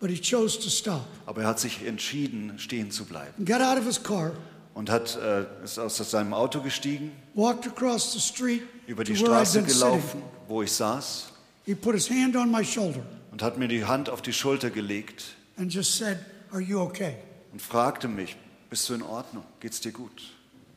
But 0.00 0.10
he 0.10 0.16
chose 0.20 0.58
to 0.58 0.68
stop. 0.68 1.06
Aber 1.26 1.42
er 1.42 1.48
hat 1.48 1.60
sich 1.60 1.84
entschieden, 1.86 2.58
stehen 2.58 2.90
zu 2.90 3.04
bleiben 3.04 3.44
Got 3.44 3.60
out 3.60 3.78
of 3.78 3.84
his 3.84 4.02
car, 4.02 4.32
und 4.74 4.88
hat, 4.90 5.16
äh, 5.16 5.44
ist 5.62 5.78
aus 5.78 5.96
seinem 5.98 6.32
Auto 6.32 6.60
gestiegen, 6.62 7.12
walked 7.34 7.66
across 7.66 8.12
the 8.12 8.20
street 8.20 8.62
über 8.86 9.04
to 9.04 9.12
die 9.12 9.18
I'd 9.18 9.24
Straße 9.26 9.58
been 9.60 9.68
sitting. 9.68 9.80
gelaufen, 9.90 10.22
wo 10.48 10.62
ich 10.62 10.72
saß, 10.72 11.26
He 11.66 11.74
put 11.74 11.94
his 11.94 12.08
hand 12.10 12.34
on 12.36 12.50
my 12.50 12.64
shoulder 12.64 13.02
und 13.30 13.42
hat 13.42 13.58
mir 13.58 13.68
die 13.68 13.84
Hand 13.84 14.08
auf 14.10 14.22
die 14.22 14.32
Schulter 14.32 14.70
gelegt 14.70 15.34
and 15.58 15.72
just 15.72 15.96
said, 15.96 16.18
Are 16.50 16.60
you 16.60 16.80
okay? 16.80 17.16
und 17.52 17.60
fragte 17.60 18.08
mich, 18.08 18.36
bist 18.70 18.88
du 18.88 18.94
in 18.94 19.02
Ordnung? 19.02 19.44
Geht's 19.60 19.80
dir 19.80 19.92
gut? 19.92 20.22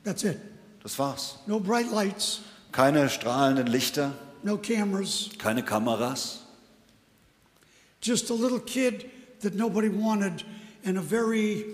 That's 0.03 0.23
it. 0.23 0.37
Das 0.83 0.99
war's. 0.99 1.37
No 1.47 1.59
bright 1.59 1.89
lights, 1.91 2.41
Keine 2.73 3.09
strahlenden 3.09 3.67
Lichter, 3.67 4.11
no 4.43 4.57
cameras, 4.57 5.29
keine 5.37 5.63
Kameras, 5.63 6.39
just 8.01 8.29
a 8.31 8.33
little 8.33 8.59
kid 8.59 9.05
that 9.43 9.55
nobody 9.55 9.89
wanted 9.89 10.43
and 10.85 10.97
a 10.97 11.01
very 11.01 11.65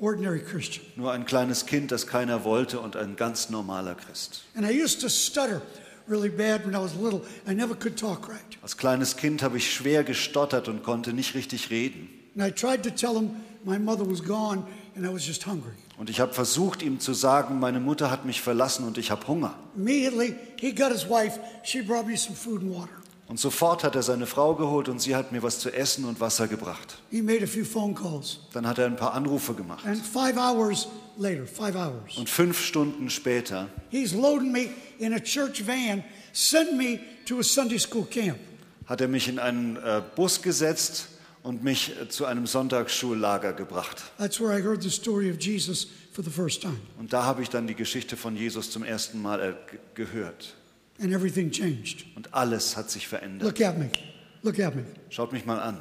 ordinary 0.00 0.40
Christian. 0.40 0.84
nur 0.96 1.12
ein 1.12 1.24
kleines 1.26 1.66
Kind, 1.66 1.92
das 1.92 2.06
keiner 2.06 2.44
wollte 2.44 2.80
und 2.80 2.96
ein 2.96 3.16
ganz 3.16 3.50
normaler 3.50 3.94
Christ. 3.94 4.44
And 4.54 4.66
I 4.66 4.70
used 4.72 5.00
to 5.02 5.08
stutter 5.08 5.62
really 6.08 6.28
bad 6.28 6.64
when 6.64 6.74
I 6.74 6.78
was 6.82 6.94
little. 6.94 7.22
I 7.48 7.54
never 7.54 7.74
could 7.74 7.98
talk 7.98 8.28
right. 8.28 8.40
Als 8.62 8.76
kleines 8.76 9.16
Kind 9.16 9.42
habe 9.42 9.56
ich 9.56 9.72
schwer 9.72 10.04
gestottert 10.04 10.68
und 10.68 10.82
konnte 10.82 11.12
nicht 11.12 11.34
richtig 11.34 11.70
reden. 11.70 12.08
And 12.36 12.46
I 12.46 12.50
tried 12.50 12.82
to 12.82 12.90
tell 12.90 13.14
him 13.14 13.30
my 13.64 13.78
mother 13.78 14.08
was 14.08 14.22
gone 14.22 14.64
and 14.94 15.04
I 15.06 15.12
was 15.12 15.26
just 15.26 15.46
hungry. 15.46 15.72
Und 15.98 16.10
ich 16.10 16.20
habe 16.20 16.34
versucht, 16.34 16.82
ihm 16.82 17.00
zu 17.00 17.14
sagen, 17.14 17.58
meine 17.58 17.80
Mutter 17.80 18.10
hat 18.10 18.26
mich 18.26 18.42
verlassen 18.42 18.86
und 18.86 18.98
ich 18.98 19.10
habe 19.10 19.26
Hunger. 19.26 19.54
Immediately, 19.76 20.34
he 20.60 20.72
got 20.72 20.92
his 20.92 21.08
wife. 21.08 21.40
She 21.64 21.80
brought 21.80 22.06
me 22.06 22.16
some 22.16 22.36
food 22.36 22.60
and 22.60 22.70
water. 22.74 22.92
Und 23.28 23.40
sofort 23.40 23.82
hat 23.82 23.96
er 23.96 24.02
seine 24.04 24.26
Frau 24.26 24.54
geholt 24.54 24.88
und 24.88 25.00
sie 25.00 25.16
hat 25.16 25.32
mir 25.32 25.42
was 25.42 25.58
zu 25.58 25.70
essen 25.72 26.04
und 26.04 26.20
Wasser 26.20 26.46
gebracht. 26.46 26.98
He 27.10 27.22
made 27.22 27.42
a 27.42 27.46
few 27.46 27.64
phone 27.64 27.92
calls. 27.94 28.38
Dann 28.52 28.66
hat 28.68 28.78
er 28.78 28.86
ein 28.86 28.94
paar 28.96 29.14
Anrufe 29.14 29.52
gemacht. 29.54 29.84
And 29.84 30.00
five 30.04 30.36
hours 30.36 30.86
later, 31.18 31.44
five 31.46 31.74
hours, 31.74 32.16
Und 32.16 32.28
fünf 32.30 32.60
Stunden 32.60 33.10
später 33.10 33.68
he's 33.90 34.12
loading 34.14 34.52
me 34.52 34.68
in 34.98 35.12
a 35.12 35.18
church 35.18 35.66
van, 35.66 36.04
sending 36.32 36.76
me 36.76 37.00
to 37.26 37.40
a 37.40 37.42
Sunday 37.42 37.78
school 37.80 38.04
camp. 38.06 38.38
hat 38.86 39.00
er 39.00 39.08
mich 39.08 39.26
in 39.28 39.40
einen 39.40 39.76
äh, 39.76 40.02
Bus 40.14 40.40
gesetzt 40.42 41.08
und 41.42 41.64
mich 41.64 42.00
äh, 42.00 42.08
zu 42.08 42.26
einem 42.26 42.46
Sonntagsschullager 42.46 43.52
gebracht. 43.54 44.04
That's 44.18 44.40
where 44.40 44.56
I 44.56 44.62
heard 44.62 44.82
the 44.84 44.90
story 44.90 45.30
of 45.32 45.40
Jesus 45.40 45.88
for 46.12 46.22
the 46.22 46.30
first 46.30 46.62
time. 46.62 46.78
Und 47.00 47.12
da 47.12 47.24
habe 47.24 47.42
ich 47.42 47.50
dann 47.50 47.66
die 47.66 47.74
Geschichte 47.74 48.16
von 48.16 48.36
Jesus 48.36 48.70
zum 48.70 48.84
ersten 48.84 49.20
Mal 49.20 49.40
äh, 49.40 49.54
ge- 49.68 49.80
gehört. 49.94 50.54
And 50.98 51.12
everything 51.12 51.50
changed. 51.50 52.06
Und 52.16 52.32
alles 52.32 52.76
hat 52.76 52.90
sich 52.90 53.06
verändert. 53.06 53.42
Look 53.42 53.60
at 53.60 53.78
me. 53.78 53.90
Look 54.42 54.58
at 54.58 54.74
me. 54.74 54.84
Schaut 55.10 55.32
mich 55.32 55.44
mal 55.44 55.58
an. 55.60 55.80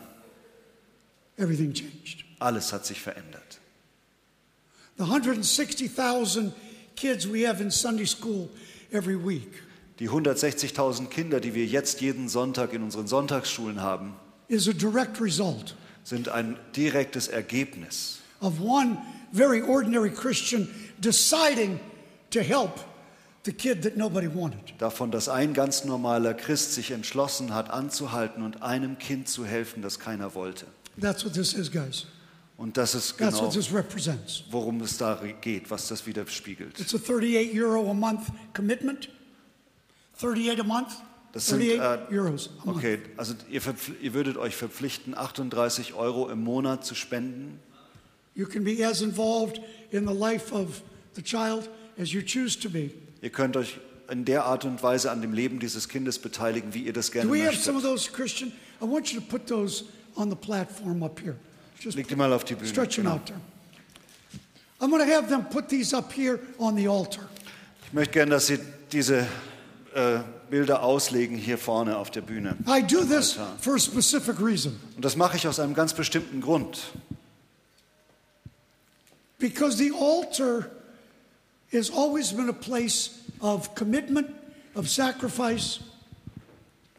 Everything 1.37 1.73
changed. 1.73 2.25
Alles 2.39 2.73
hat 2.73 2.85
sich 2.85 2.99
verändert. 2.99 3.59
The 4.97 5.03
160,000 5.03 6.53
kids 6.95 7.27
we 7.27 7.47
have 7.47 7.61
in 7.61 7.69
Sunday 7.69 8.05
school 8.05 8.49
every 8.91 9.17
week 9.17 9.61
Die 9.99 10.09
160.000 10.09 11.07
Kinder, 11.07 11.39
die 11.39 11.53
wir 11.53 11.65
jetzt 11.65 12.01
jeden 12.01 12.27
Sonntag 12.27 12.73
in 12.73 12.83
unseren 12.83 13.07
Sonntagsschulen 13.07 13.81
haben, 13.81 14.13
is 14.47 14.67
a 14.67 14.73
direct 14.73 15.21
result 15.21 15.75
sind 16.03 16.29
ein 16.29 16.57
direktes 16.75 17.27
Ergebnis 17.27 18.19
of 18.41 18.59
one 18.59 18.97
very 19.31 19.61
ordinary 19.61 20.11
Christian 20.11 20.69
deciding 20.99 21.79
to 22.29 22.41
help 22.41 22.79
the 23.45 23.53
kid 23.53 23.83
that 23.83 23.95
nobody 23.95 24.27
wanted. 24.27 24.73
davon, 24.79 25.11
dass 25.11 25.29
ein 25.29 25.53
ganz 25.53 25.85
normaler 25.85 26.33
Christ 26.33 26.73
sich 26.73 26.91
entschlossen 26.91 27.53
hat, 27.53 27.69
anzuhalten 27.69 28.43
und 28.43 28.61
einem 28.63 28.97
Kind 28.97 29.29
zu 29.29 29.45
helfen, 29.45 29.81
das 29.81 29.99
keiner 29.99 30.35
wollte. 30.35 30.65
That's 30.99 31.23
what 31.23 31.33
this 31.33 31.53
is, 31.53 31.71
guys. 31.71 32.07
Und 32.57 32.77
das 32.77 32.95
ist 32.95 33.17
That's 33.17 33.35
genau, 33.35 33.47
what 33.47 33.53
this 33.53 33.73
represents. 33.73 34.43
worum 34.49 34.81
es 34.81 34.97
da 34.97 35.21
geht, 35.41 35.69
was 35.69 35.87
das 35.87 36.05
widerspiegelt. 36.07 36.79
It's 36.79 36.95
a 36.95 36.97
38 36.97 37.53
euro 37.61 37.89
a 37.89 37.93
month 37.93 38.27
commitment. 38.53 39.09
38 40.17 40.61
a 40.61 40.63
month? 40.63 40.89
Das 41.33 41.47
sind, 41.47 41.61
38 41.61 42.11
äh, 42.11 42.17
euros 42.17 42.49
a 42.61 42.65
month. 42.65 42.77
Okay, 42.77 42.99
also 43.17 43.33
ihr, 43.49 43.61
ihr 44.01 44.13
würdet 44.13 44.37
euch 44.37 44.55
verpflichten, 44.55 45.15
38 45.15 45.93
Euro 45.93 46.29
im 46.29 46.43
Monat 46.43 46.85
zu 46.85 46.95
spenden. 46.95 47.59
You 48.35 48.47
can 48.47 48.63
be 48.63 48.85
as 48.85 49.01
involved 49.01 49.59
in 49.91 50.07
the 50.07 50.13
life 50.13 50.53
of 50.53 50.81
the 51.15 51.21
child 51.21 51.69
as 51.97 52.13
you 52.13 52.21
choose 52.21 52.57
to 52.59 52.69
be. 52.69 52.91
Ihr 53.25 53.31
könnt 53.31 53.57
euch 53.57 53.79
in 54.07 54.23
der 54.23 54.45
Art 54.45 54.65
und 54.65 54.83
Weise 54.83 55.09
an 55.09 55.19
dem 55.19 55.33
Leben 55.33 55.57
dieses 55.59 55.89
Kindes 55.89 56.19
beteiligen, 56.19 56.75
wie 56.75 56.83
ihr 56.83 56.93
das 56.93 57.11
gerne 57.11 57.27
Do 57.27 57.33
we 57.33 57.43
have 57.43 57.55
some 57.57 57.75
of 57.75 57.83
möchtet. 57.83 58.03
those, 58.05 58.11
Christian? 58.11 58.51
I 58.79 58.85
want 58.85 59.11
you 59.11 59.19
to 59.19 59.25
put 59.25 59.47
those 59.47 59.85
on 60.15 60.29
the 60.29 60.35
platform 60.35 61.01
up 61.01 61.19
here. 61.19 61.35
Just 61.79 61.97
Legt 61.97 62.11
die 62.11 62.15
mal 62.15 62.31
auf 62.31 62.43
die 62.43 62.53
Bühne. 62.53 62.69
stretch 62.69 62.97
them 62.97 63.05
Genau. 63.05 63.15
out 63.15 63.25
there. 63.25 63.39
I'm 64.79 64.91
going 64.91 65.03
to 65.03 65.11
have 65.11 65.27
them 65.27 65.43
put 65.49 65.67
these 65.69 65.91
up 65.97 66.13
here 66.13 66.39
on 66.59 66.75
the 66.77 66.87
altar. 66.87 67.27
Ich 67.87 67.93
möchte 67.93 68.13
gerne, 68.13 68.29
dass 68.29 68.45
Sie 68.45 68.59
diese 68.91 69.25
äh, 69.95 70.19
Bilder 70.51 70.83
auslegen 70.83 71.35
hier 71.35 71.57
vorne 71.57 71.97
auf 71.97 72.11
der 72.11 72.21
Bühne. 72.21 72.55
I 72.67 72.83
do 72.83 73.03
this 73.03 73.39
Altar. 73.39 73.55
for 73.59 73.73
a 73.73 73.79
specific 73.79 74.39
reason 74.39 74.79
Und 74.95 75.03
das 75.03 75.15
mache 75.15 75.35
ich 75.37 75.47
aus 75.47 75.59
einem 75.59 75.73
ganz 75.73 75.95
bestimmten 75.95 76.41
Grund. 76.41 76.91
because 79.39 79.77
the 79.77 79.91
altar 79.91 80.69
has 81.75 81.89
always 81.91 82.31
been 82.31 82.49
a 82.49 82.53
place 82.53 83.11
of 83.41 83.75
commitment, 83.75 84.27
of 84.75 84.89
sacrifice, 84.89 85.79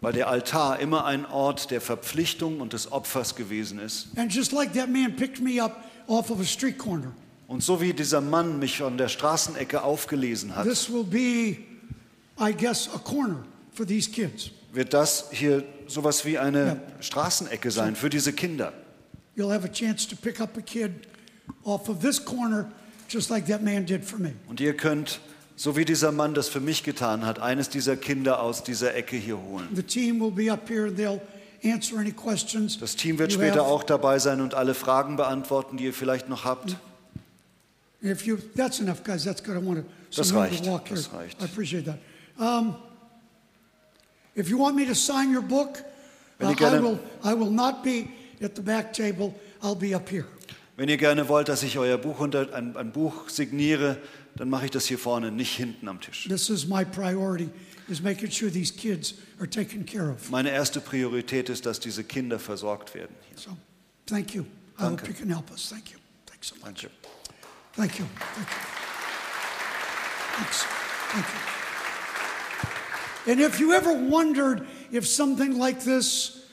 weil 0.00 0.12
der 0.12 0.28
Altar 0.28 0.78
immer 0.78 1.04
ein 1.04 1.25
Ort 1.26 1.71
der 1.71 1.80
Verpflichtung 1.80 2.61
und 2.61 2.73
des 2.73 2.92
Opfers 2.92 3.35
gewesen 3.35 3.78
ist. 3.78 4.09
and 4.16 4.33
just 4.33 4.52
like 4.52 4.73
that 4.75 4.88
man 4.88 5.16
picked 5.16 5.40
me 5.40 5.61
up 5.62 5.85
off 6.06 6.30
of 6.30 6.40
a 6.40 6.45
street 6.45 6.78
corner, 6.78 7.12
Und 7.49 7.62
so 7.62 7.80
wie 7.80 7.92
dieser 7.92 8.21
Mann 8.21 8.59
mich 8.59 8.78
von 8.78 8.99
der 8.99 9.09
Straßenecke 9.09 9.83
aufgelesen 9.83 10.54
hat, 10.56 10.66
this 10.66 10.90
will 10.90 11.04
be, 11.04 11.59
I 12.38 12.52
guess, 12.52 12.88
a 12.95 12.99
corner 12.99 13.45
for 13.73 13.87
these 13.87 14.11
kids. 14.11 14.50
wird 14.73 14.92
das 14.92 15.28
hier 15.30 15.64
sowas 15.87 16.25
wie 16.25 16.38
eine 16.38 16.80
Straßenecke 17.00 17.71
sein 17.71 17.97
für 17.97 18.11
diese 18.11 18.33
Kinder. 18.33 18.73
You'll 19.37 19.52
have 19.52 19.64
a 19.64 19.73
chance 19.73 20.06
to 20.09 20.16
pick 20.16 20.40
up 20.40 20.56
a 20.56 20.61
kid 20.61 20.90
off 21.64 21.88
of 21.88 22.00
this 22.00 22.23
corner, 22.23 22.71
just 23.09 23.31
like 23.31 23.47
that 23.47 23.63
man 23.63 23.85
did 23.87 24.05
for 24.05 24.19
me. 24.19 24.33
Und 24.49 24.61
ihr 24.61 24.77
könnt, 24.77 25.21
so 25.57 25.77
wie 25.77 25.85
dieser 25.85 26.13
Mann 26.13 26.35
das 26.35 26.49
für 26.49 26.61
mich 26.61 26.83
getan 26.83 27.25
hat, 27.25 27.39
eines 27.39 27.69
dieser 27.69 27.97
Kinder 27.97 28.41
aus 28.41 28.63
dieser 28.63 28.95
Ecke 28.95 29.17
hier 29.17 29.39
holen. 29.39 29.69
The 29.75 29.83
team 29.83 30.21
will 30.21 30.31
be 30.31 30.53
up 30.53 30.69
here 30.69 30.87
and 30.87 30.99
they'll 30.99 31.21
answer 31.65 31.99
any 31.99 32.13
questions. 32.13 32.79
Das 32.79 32.97
Team 32.97 33.19
wird 33.19 33.33
später 33.33 33.63
auch 33.63 33.83
dabei 33.83 34.19
sein 34.19 34.41
und 34.41 34.55
alle 34.55 34.75
Fragen 34.75 35.17
beantworten, 35.17 35.77
die 35.77 35.85
ihr 35.85 35.95
vielleicht 35.95 36.29
noch 36.29 36.45
habt. 36.45 36.77
If 38.03 38.27
you, 38.27 38.37
that's 38.55 38.81
enough, 38.81 39.03
guys. 39.03 39.25
That's 39.25 39.43
good. 39.43 39.57
I 39.57 39.67
want 39.67 39.79
to 39.79 39.85
Das 40.15 40.33
reicht, 40.33 40.65
to 40.65 40.71
walk 40.71 40.89
here. 40.89 40.97
das 40.97 41.13
reicht. 41.13 41.41
I 41.41 41.45
appreciate 41.45 41.85
that. 41.87 41.99
Um, 42.39 42.77
if 44.35 44.49
you 44.49 44.59
want 44.59 44.77
me 44.77 44.85
to 44.87 44.95
sign 44.95 45.33
your 45.33 45.43
book, 45.43 45.83
uh, 46.41 46.47
I 46.47 46.79
will. 46.79 46.99
I 47.25 47.35
will 47.35 47.51
not 47.51 47.83
be 47.83 48.09
at 48.43 48.55
the 48.55 48.63
back 48.63 48.93
table. 48.93 49.35
I'll 49.63 49.75
be 49.75 49.95
up 49.95 50.09
here. 50.09 50.27
Wenn 50.76 50.90
ihr 50.90 50.99
gerne 50.99 51.28
wollt, 51.28 51.49
dass 51.49 51.62
ich 51.62 51.78
euer 51.78 51.97
Buch 51.97 52.21
unter, 52.21 52.52
ein, 52.54 52.76
ein 52.76 52.92
Buch 52.92 53.30
signiere, 53.30 53.97
dann 54.37 54.50
mache 54.50 54.66
ich 54.66 54.71
das 54.71 54.85
hier 54.85 54.99
vorne, 54.99 55.33
nicht 55.33 55.56
hinten 55.56 55.88
am 55.88 56.00
Tisch. 56.00 56.28
This 56.28 56.50
is 56.50 56.66
my 56.66 56.85
priority: 56.85 57.49
is 57.88 58.02
making 58.02 58.30
sure 58.30 58.50
these 58.50 58.73
kids 58.73 59.14
are 59.38 59.49
taken 59.49 59.87
care 59.87 60.11
of. 60.11 60.30
Meine 60.30 60.50
erste 60.50 60.80
Priorität 60.80 61.49
ist, 61.49 61.64
dass 61.64 61.80
diese 61.80 62.04
Kinder 62.04 62.38
versorgt 62.38 62.95
werden. 62.95 63.16
Hier. 63.28 63.38
So, 63.38 63.56
thank 64.04 64.35
you. 64.35 64.42
I 64.78 64.83
Danke. 64.83 65.02
hope 65.02 65.09
you 65.09 65.14
can 65.14 65.30
help 65.30 65.50
us. 65.50 65.71
Thank 65.71 65.92
you. 65.92 65.99
Thanks 66.26 66.49
so 66.49 66.56
much. 66.56 66.83
Danke. 66.83 66.90
Thank 67.75 67.99
you. 67.99 68.04
Thank 68.35 68.49
you. 68.50 68.56
Thanks. 70.37 70.66
Thank 71.12 71.25
you. 71.26 71.56
And 73.33 73.40
if 73.40 73.59
you 73.59 73.73
ever 73.73 73.92
wondered 73.92 74.66
if 74.92 75.06
something 75.06 75.59
like 75.59 75.80
this 75.83 76.45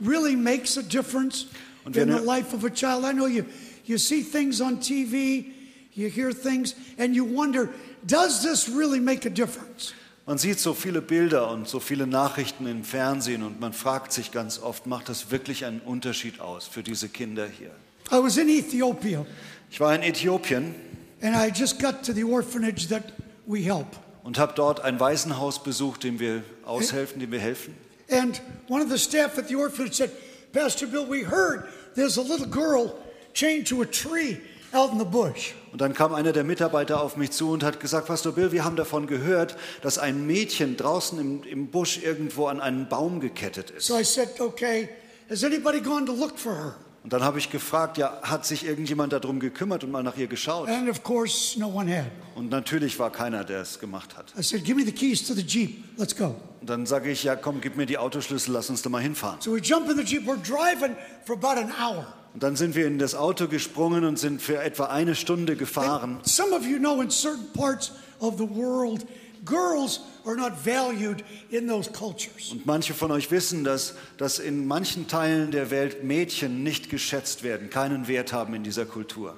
really 0.00 0.36
makes 0.36 0.76
a 0.76 0.82
difference 0.82 1.46
in 1.86 2.08
the 2.10 2.20
life 2.20 2.52
of 2.52 2.64
a 2.64 2.70
child, 2.70 3.04
I 3.04 3.12
know 3.12 3.26
you, 3.26 3.46
you 3.90 3.98
see 3.98 4.22
things 4.22 4.60
on 4.60 4.78
TV, 4.78 5.52
you 5.94 6.08
hear 6.08 6.32
things, 6.32 6.74
and 6.96 7.14
you 7.14 7.24
wonder, 7.24 7.68
does 8.06 8.42
this 8.42 8.68
really 8.68 9.00
make 9.00 9.26
a 9.26 9.30
difference? 9.30 9.92
Man 10.26 10.38
sieht 10.38 10.60
so 10.60 10.74
viele 10.74 11.02
Bilder 11.02 11.50
und 11.50 11.68
so 11.68 11.80
viele 11.80 12.06
Nachrichten 12.06 12.66
im 12.68 12.84
Fernsehen 12.84 13.42
und 13.42 13.58
man 13.58 13.72
fragt 13.72 14.12
sich 14.12 14.30
ganz 14.30 14.60
oft, 14.60 14.86
macht 14.86 15.08
das 15.08 15.32
wirklich 15.32 15.64
einen 15.64 15.80
Unterschied 15.80 16.40
aus 16.40 16.68
für 16.68 16.84
diese 16.84 17.08
Kinder 17.08 17.48
hier? 17.48 17.72
I 18.12 18.22
was 18.22 18.36
in 18.36 18.48
Ethiopia, 18.48 19.26
Ich 19.70 19.80
war 19.80 19.94
in 19.94 20.02
Äthiopien 20.02 20.74
and 21.20 21.34
I 21.34 21.50
just 21.52 21.80
got 21.80 22.04
to 22.04 22.12
the 22.12 22.22
orphanage 22.24 22.88
that 22.88 23.12
we 23.46 23.60
help. 23.60 23.86
und 24.22 24.38
habe 24.38 24.52
dort 24.54 24.80
ein 24.82 25.00
Waisenhaus 25.00 25.62
besucht, 25.62 26.04
dem 26.04 26.20
wir 26.20 26.44
aushelfen, 26.64 27.18
dem 27.18 27.32
wir 27.32 27.40
helfen. 27.40 27.74
And 28.08 28.40
one 28.68 28.84
of 28.84 28.90
the 28.90 28.98
staff 28.98 29.36
at 29.36 29.48
the 29.48 29.56
orphanage 29.56 29.94
said, 29.94 30.10
Pastor 30.52 30.86
Bill, 30.86 31.08
we 31.08 31.24
heard 31.24 31.64
there's 31.96 32.18
a 32.18 32.22
little 32.22 32.46
girl 32.46 32.94
chained 33.34 33.68
to 33.68 33.82
a 33.82 33.86
tree 33.86 34.38
out 34.72 34.92
in 34.92 34.98
the 34.98 35.04
bush. 35.04 35.54
Und 35.72 35.80
dann 35.80 35.94
kam 35.94 36.14
einer 36.14 36.32
der 36.32 36.44
Mitarbeiter 36.44 37.00
auf 37.00 37.16
mich 37.16 37.30
zu 37.30 37.50
und 37.50 37.62
hat 37.62 37.80
gesagt, 37.80 38.06
Pastor 38.08 38.32
Bill, 38.32 38.52
wir 38.52 38.64
haben 38.64 38.76
davon 38.76 39.06
gehört, 39.06 39.56
dass 39.82 39.98
ein 39.98 40.26
Mädchen 40.26 40.76
draußen 40.76 41.18
im, 41.18 41.42
im 41.44 41.68
Busch 41.68 41.98
irgendwo 42.02 42.46
an 42.46 42.60
einen 42.60 42.88
Baum 42.88 43.20
gekettet 43.20 43.70
ist. 43.70 43.86
So 43.86 43.98
I 43.98 44.04
said, 44.04 44.40
okay, 44.40 44.88
has 45.28 45.44
anybody 45.44 45.80
gone 45.80 46.06
to 46.06 46.12
look 46.12 46.38
for 46.38 46.54
her? 46.54 46.74
Und 47.02 47.14
dann 47.14 47.22
habe 47.22 47.38
ich 47.38 47.50
gefragt, 47.50 47.96
ja, 47.96 48.20
hat 48.22 48.44
sich 48.44 48.66
irgendjemand 48.66 49.14
darum 49.14 49.40
gekümmert 49.40 49.84
und 49.84 49.90
mal 49.90 50.02
nach 50.02 50.18
ihr 50.18 50.26
geschaut? 50.26 50.68
And 50.68 50.90
of 50.90 51.02
course, 51.02 51.58
no 51.58 51.68
one 51.68 51.90
had. 51.90 52.10
Und 52.34 52.50
natürlich 52.50 52.98
war 52.98 53.10
keiner, 53.10 53.42
der 53.42 53.62
es 53.62 53.78
gemacht 53.78 54.18
hat. 54.18 54.34
I 54.38 54.42
said, 54.42 54.64
give 54.64 54.78
me 54.78 54.84
the 54.84 54.92
keys 54.92 55.26
to 55.26 55.32
the 55.32 55.42
Jeep. 55.42 55.82
Let's 55.96 56.14
go. 56.14 56.34
Und 56.60 56.68
dann 56.68 56.84
sage 56.84 57.10
ich, 57.10 57.24
ja, 57.24 57.36
komm, 57.36 57.62
gib 57.62 57.76
mir 57.76 57.86
die 57.86 57.96
Autoschlüssel, 57.96 58.52
lass 58.52 58.68
uns 58.68 58.82
da 58.82 58.90
mal 58.90 59.00
hinfahren. 59.00 59.40
So 59.40 59.54
we 59.54 59.60
jump 59.60 59.88
in 59.88 59.96
the 59.96 60.04
Jeep. 60.04 60.26
We're 60.26 60.36
driving 60.42 60.94
for 61.24 61.36
about 61.36 61.58
an 61.58 61.72
hour. 61.80 62.06
Und 62.32 62.42
dann 62.42 62.56
sind 62.56 62.76
wir 62.76 62.86
in 62.86 62.98
das 62.98 63.14
Auto 63.14 63.48
gesprungen 63.48 64.04
und 64.04 64.18
sind 64.18 64.40
für 64.40 64.62
etwa 64.62 64.86
eine 64.86 65.14
Stunde 65.14 65.56
gefahren. 65.56 66.16
And 66.16 66.28
some 66.28 66.54
of 66.54 66.64
you 66.64 66.78
know 66.78 67.00
in 67.00 67.10
certain 67.10 67.52
parts 67.54 67.92
of 68.20 68.38
the 68.38 68.48
world, 68.48 69.04
girls 69.44 70.00
are 70.24 70.36
not 70.36 70.52
valued 70.64 71.24
in 71.50 71.66
those 71.66 71.90
cultures. 71.90 72.52
Und 72.52 72.66
manche 72.66 72.94
von 72.94 73.10
euch 73.10 73.30
wissen, 73.30 73.64
dass, 73.64 73.94
dass 74.16 74.38
in 74.38 74.66
manchen 74.66 75.08
Teilen 75.08 75.50
der 75.50 75.70
Welt 75.70 76.04
Mädchen 76.04 76.62
nicht 76.62 76.88
geschätzt 76.88 77.42
werden, 77.42 77.68
keinen 77.68 78.06
Wert 78.06 78.32
haben 78.32 78.54
in 78.54 78.62
dieser 78.62 78.84
Kultur. 78.86 79.34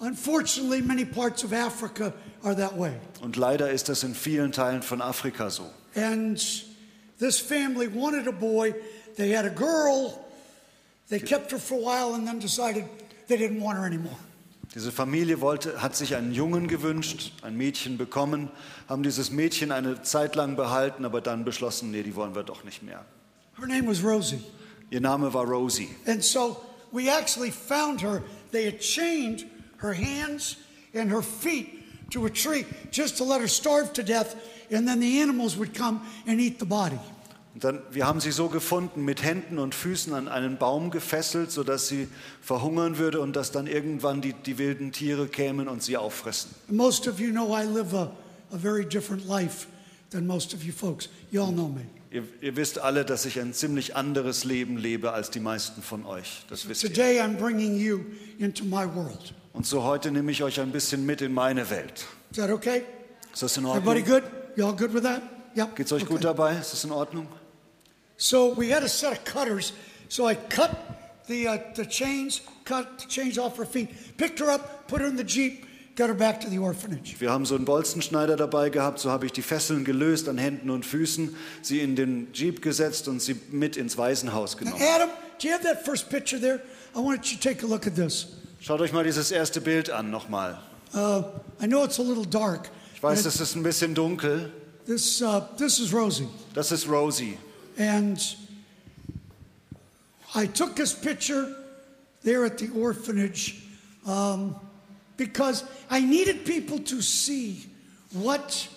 Unfortunately, 0.00 0.80
many 0.80 1.04
parts 1.04 1.44
of 1.44 1.52
Africa 1.52 2.12
are 2.42 2.56
that 2.56 2.78
way. 2.78 2.92
Und 3.20 3.36
leider 3.36 3.70
ist 3.70 3.88
das 3.88 4.02
in 4.04 4.14
vielen 4.14 4.52
Teilen 4.52 4.82
von 4.82 5.00
Afrika 5.00 5.50
so. 5.50 5.64
And 5.94 6.38
this 7.18 7.38
family 7.38 7.88
wanted 7.88 8.26
a 8.28 8.32
boy. 8.32 8.74
They 9.16 9.36
had 9.36 9.44
a 9.44 9.50
girl. 9.50 10.24
They 11.08 11.18
kept 11.18 11.50
her 11.52 11.58
for 11.58 11.74
a 11.74 11.82
while 11.82 12.14
and 12.14 12.26
then 12.26 12.38
decided 12.38 12.84
they 13.28 13.36
didn't 13.36 13.60
want 13.60 13.78
her 13.78 13.86
anymore. 13.86 14.16
Diese 14.74 14.92
Familie 14.92 15.40
wollte, 15.40 15.80
hat 15.80 15.96
sich 15.96 16.14
einen 16.14 16.32
Jungen 16.32 16.68
gewünscht, 16.68 17.32
ein 17.42 17.56
Mädchen 17.56 17.96
bekommen, 17.96 18.50
haben 18.86 19.02
dieses 19.02 19.30
Mädchen 19.30 19.72
eine 19.72 20.02
Zeit 20.02 20.36
lang 20.36 20.56
behalten, 20.56 21.06
aber 21.06 21.22
dann 21.22 21.44
beschlossen, 21.44 21.90
nee, 21.90 22.02
die 22.02 22.14
wollen 22.14 22.34
wir 22.34 22.42
doch 22.42 22.64
nicht 22.64 22.82
mehr. 22.82 23.04
Her 23.58 23.66
name 23.66 23.88
was 23.88 24.04
Rosie. 24.04 24.40
Ihr 24.90 25.00
Name 25.00 25.32
war 25.32 25.46
Rosie. 25.46 25.88
And 26.06 26.22
so 26.22 26.62
we 26.92 27.10
actually 27.10 27.50
found 27.50 28.02
her. 28.02 28.22
They 28.52 28.66
had 28.66 28.80
chained 28.80 29.46
her 29.78 29.94
hands 29.94 30.58
and 30.94 31.10
her 31.10 31.22
feet 31.22 32.10
to 32.10 32.26
a 32.26 32.30
tree 32.30 32.64
just 32.90 33.16
to 33.18 33.24
let 33.24 33.40
her 33.40 33.48
starve 33.48 33.92
to 33.94 34.02
death, 34.02 34.36
and 34.70 34.86
then 34.86 35.00
the 35.00 35.20
animals 35.20 35.56
would 35.56 35.74
come 35.74 36.00
and 36.26 36.40
eat 36.40 36.58
the 36.58 36.66
body. 36.66 36.98
Und 37.54 37.64
dann, 37.64 37.82
wir 37.90 38.06
haben 38.06 38.20
sie 38.20 38.30
so 38.30 38.48
gefunden, 38.48 39.04
mit 39.04 39.22
Händen 39.24 39.58
und 39.58 39.74
Füßen 39.74 40.14
an 40.14 40.28
einen 40.28 40.58
Baum 40.58 40.90
gefesselt, 40.90 41.50
sodass 41.50 41.88
sie 41.88 42.08
verhungern 42.40 42.98
würde 42.98 43.20
und 43.20 43.34
dass 43.34 43.50
dann 43.50 43.66
irgendwann 43.66 44.20
die, 44.20 44.32
die 44.34 44.58
wilden 44.58 44.92
Tiere 44.92 45.26
kämen 45.26 45.66
und 45.66 45.82
sie 45.82 45.96
auffressen. 45.96 46.50
Most 46.68 47.08
of 47.08 47.18
you 47.18 47.30
know 47.30 47.56
I 47.58 47.64
live 47.64 47.94
a, 47.94 48.12
a 48.52 48.58
very 48.58 48.84
different 48.84 49.26
life 49.26 49.66
than 50.10 50.26
most 50.26 50.54
of 50.54 50.62
you 50.62 50.72
folks. 50.72 51.08
You 51.30 51.42
all 51.42 51.52
know 51.52 51.68
me. 51.68 51.82
Ihr, 52.10 52.22
ihr 52.40 52.56
wisst 52.56 52.78
alle, 52.78 53.04
dass 53.04 53.24
ich 53.26 53.40
ein 53.40 53.52
ziemlich 53.52 53.96
anderes 53.96 54.44
Leben 54.44 54.76
lebe 54.78 55.12
als 55.12 55.30
die 55.30 55.40
meisten 55.40 55.82
von 55.82 56.04
euch. 56.06 56.44
Das 56.48 56.68
wisst 56.68 56.84
ihr. 56.84 56.90
Today 56.92 57.20
I'm 57.20 57.36
bringing 57.36 57.76
you 57.76 58.00
into 58.38 58.64
my 58.64 58.86
world. 58.94 59.34
Und 59.52 59.66
so 59.66 59.82
heute 59.82 60.10
nehme 60.12 60.30
ich 60.30 60.42
euch 60.42 60.60
ein 60.60 60.70
bisschen 60.70 61.04
mit 61.04 61.20
in 61.22 61.34
meine 61.34 61.68
Welt. 61.70 62.06
Is 62.30 62.36
that 62.36 62.50
okay? 62.50 62.82
Ist 63.32 63.42
das 63.42 63.56
in 63.56 63.64
Everybody 63.66 64.00
Ordnung? 64.02 64.20
good? 64.20 64.30
You 64.56 64.66
all 64.66 64.76
good 64.76 64.94
with 64.94 65.02
that? 65.02 65.22
Yep. 65.56 65.76
Geht's 65.76 65.92
euch 65.92 66.02
Okay. 66.04 66.12
gut 66.12 66.24
dabei? 66.24 66.56
Ist 66.56 66.72
das 66.72 66.84
in 66.84 66.92
Ordnung? 66.92 67.26
So 68.18 68.52
we 68.52 68.68
had 68.68 68.82
a 68.82 68.88
set 68.88 69.12
of 69.12 69.24
cutters. 69.24 69.72
So 70.08 70.26
I 70.26 70.34
cut 70.34 70.70
the, 71.28 71.48
uh, 71.48 71.58
the 71.74 71.86
chains, 71.86 72.42
cut 72.64 72.98
the 72.98 73.06
chains 73.06 73.38
off 73.38 73.56
her 73.56 73.64
feet, 73.64 73.88
picked 74.16 74.40
her 74.40 74.50
up, 74.50 74.88
put 74.88 75.00
her 75.00 75.06
in 75.06 75.16
the 75.16 75.24
Jeep, 75.24 75.64
got 75.94 76.08
her 76.08 76.14
back 76.14 76.40
to 76.40 76.50
the 76.50 76.58
orphanage. 76.58 77.20
Wir 77.20 77.30
haben 77.30 77.44
so 77.46 77.54
einen 77.54 77.64
Bolzenschneider 77.64 78.36
dabei 78.36 78.70
gehabt, 78.70 78.98
so 78.98 79.10
habe 79.10 79.26
ich 79.26 79.32
die 79.32 79.42
Fesseln 79.42 79.84
gelöst 79.84 80.28
an 80.28 80.36
Händen 80.36 80.70
und 80.70 80.84
Füßen, 80.84 81.36
sie 81.62 81.80
in 81.80 81.94
den 81.94 82.32
Jeep 82.32 82.60
gesetzt 82.60 83.06
und 83.06 83.22
sie 83.22 83.36
mit 83.52 83.76
ins 83.76 83.96
Waisenhaus 83.96 84.54
Now, 84.54 84.58
genommen. 84.64 84.82
Adam, 84.82 85.10
do 85.40 85.46
you 85.46 85.54
have 85.54 85.62
that 85.62 85.84
first 85.84 86.10
picture 86.10 86.40
there? 86.40 86.60
I 86.96 86.98
want 86.98 87.30
you 87.30 87.38
to 87.38 87.48
take 87.48 87.64
a 87.64 87.68
look 87.68 87.86
at 87.86 87.94
this. 87.94 88.26
Schaut 88.60 88.80
euch 88.80 88.92
mal 88.92 89.04
dieses 89.04 89.30
erste 89.30 89.60
Bild 89.60 89.90
an 89.90 90.10
nochmal. 90.10 90.58
Uh, 90.92 91.22
I 91.62 91.66
know 91.66 91.84
it's 91.84 92.00
a 92.00 92.02
little 92.02 92.26
dark. 92.26 92.70
Ich 92.94 93.02
weiß, 93.02 93.26
es 93.26 93.38
ist 93.38 93.54
ein 93.54 93.62
bisschen 93.62 93.94
dunkel. 93.94 94.50
This, 94.86 95.22
uh, 95.22 95.42
this 95.56 95.78
is 95.78 95.92
Rosie. 95.92 96.26
Das 96.54 96.72
ist 96.72 96.88
Rosie. 96.88 97.38
And 97.78 98.20
I 100.34 100.46
took 100.46 100.76
this 100.76 100.92
picture 100.92 101.54
there 102.22 102.44
at 102.44 102.58
the 102.58 102.68
orphanage 102.70 103.62
um, 104.06 104.56
because 105.16 105.64
I 105.88 106.00
needed 106.00 106.44
people 106.44 106.80
to 106.80 107.00
see 107.00 107.66
what, 108.12 108.68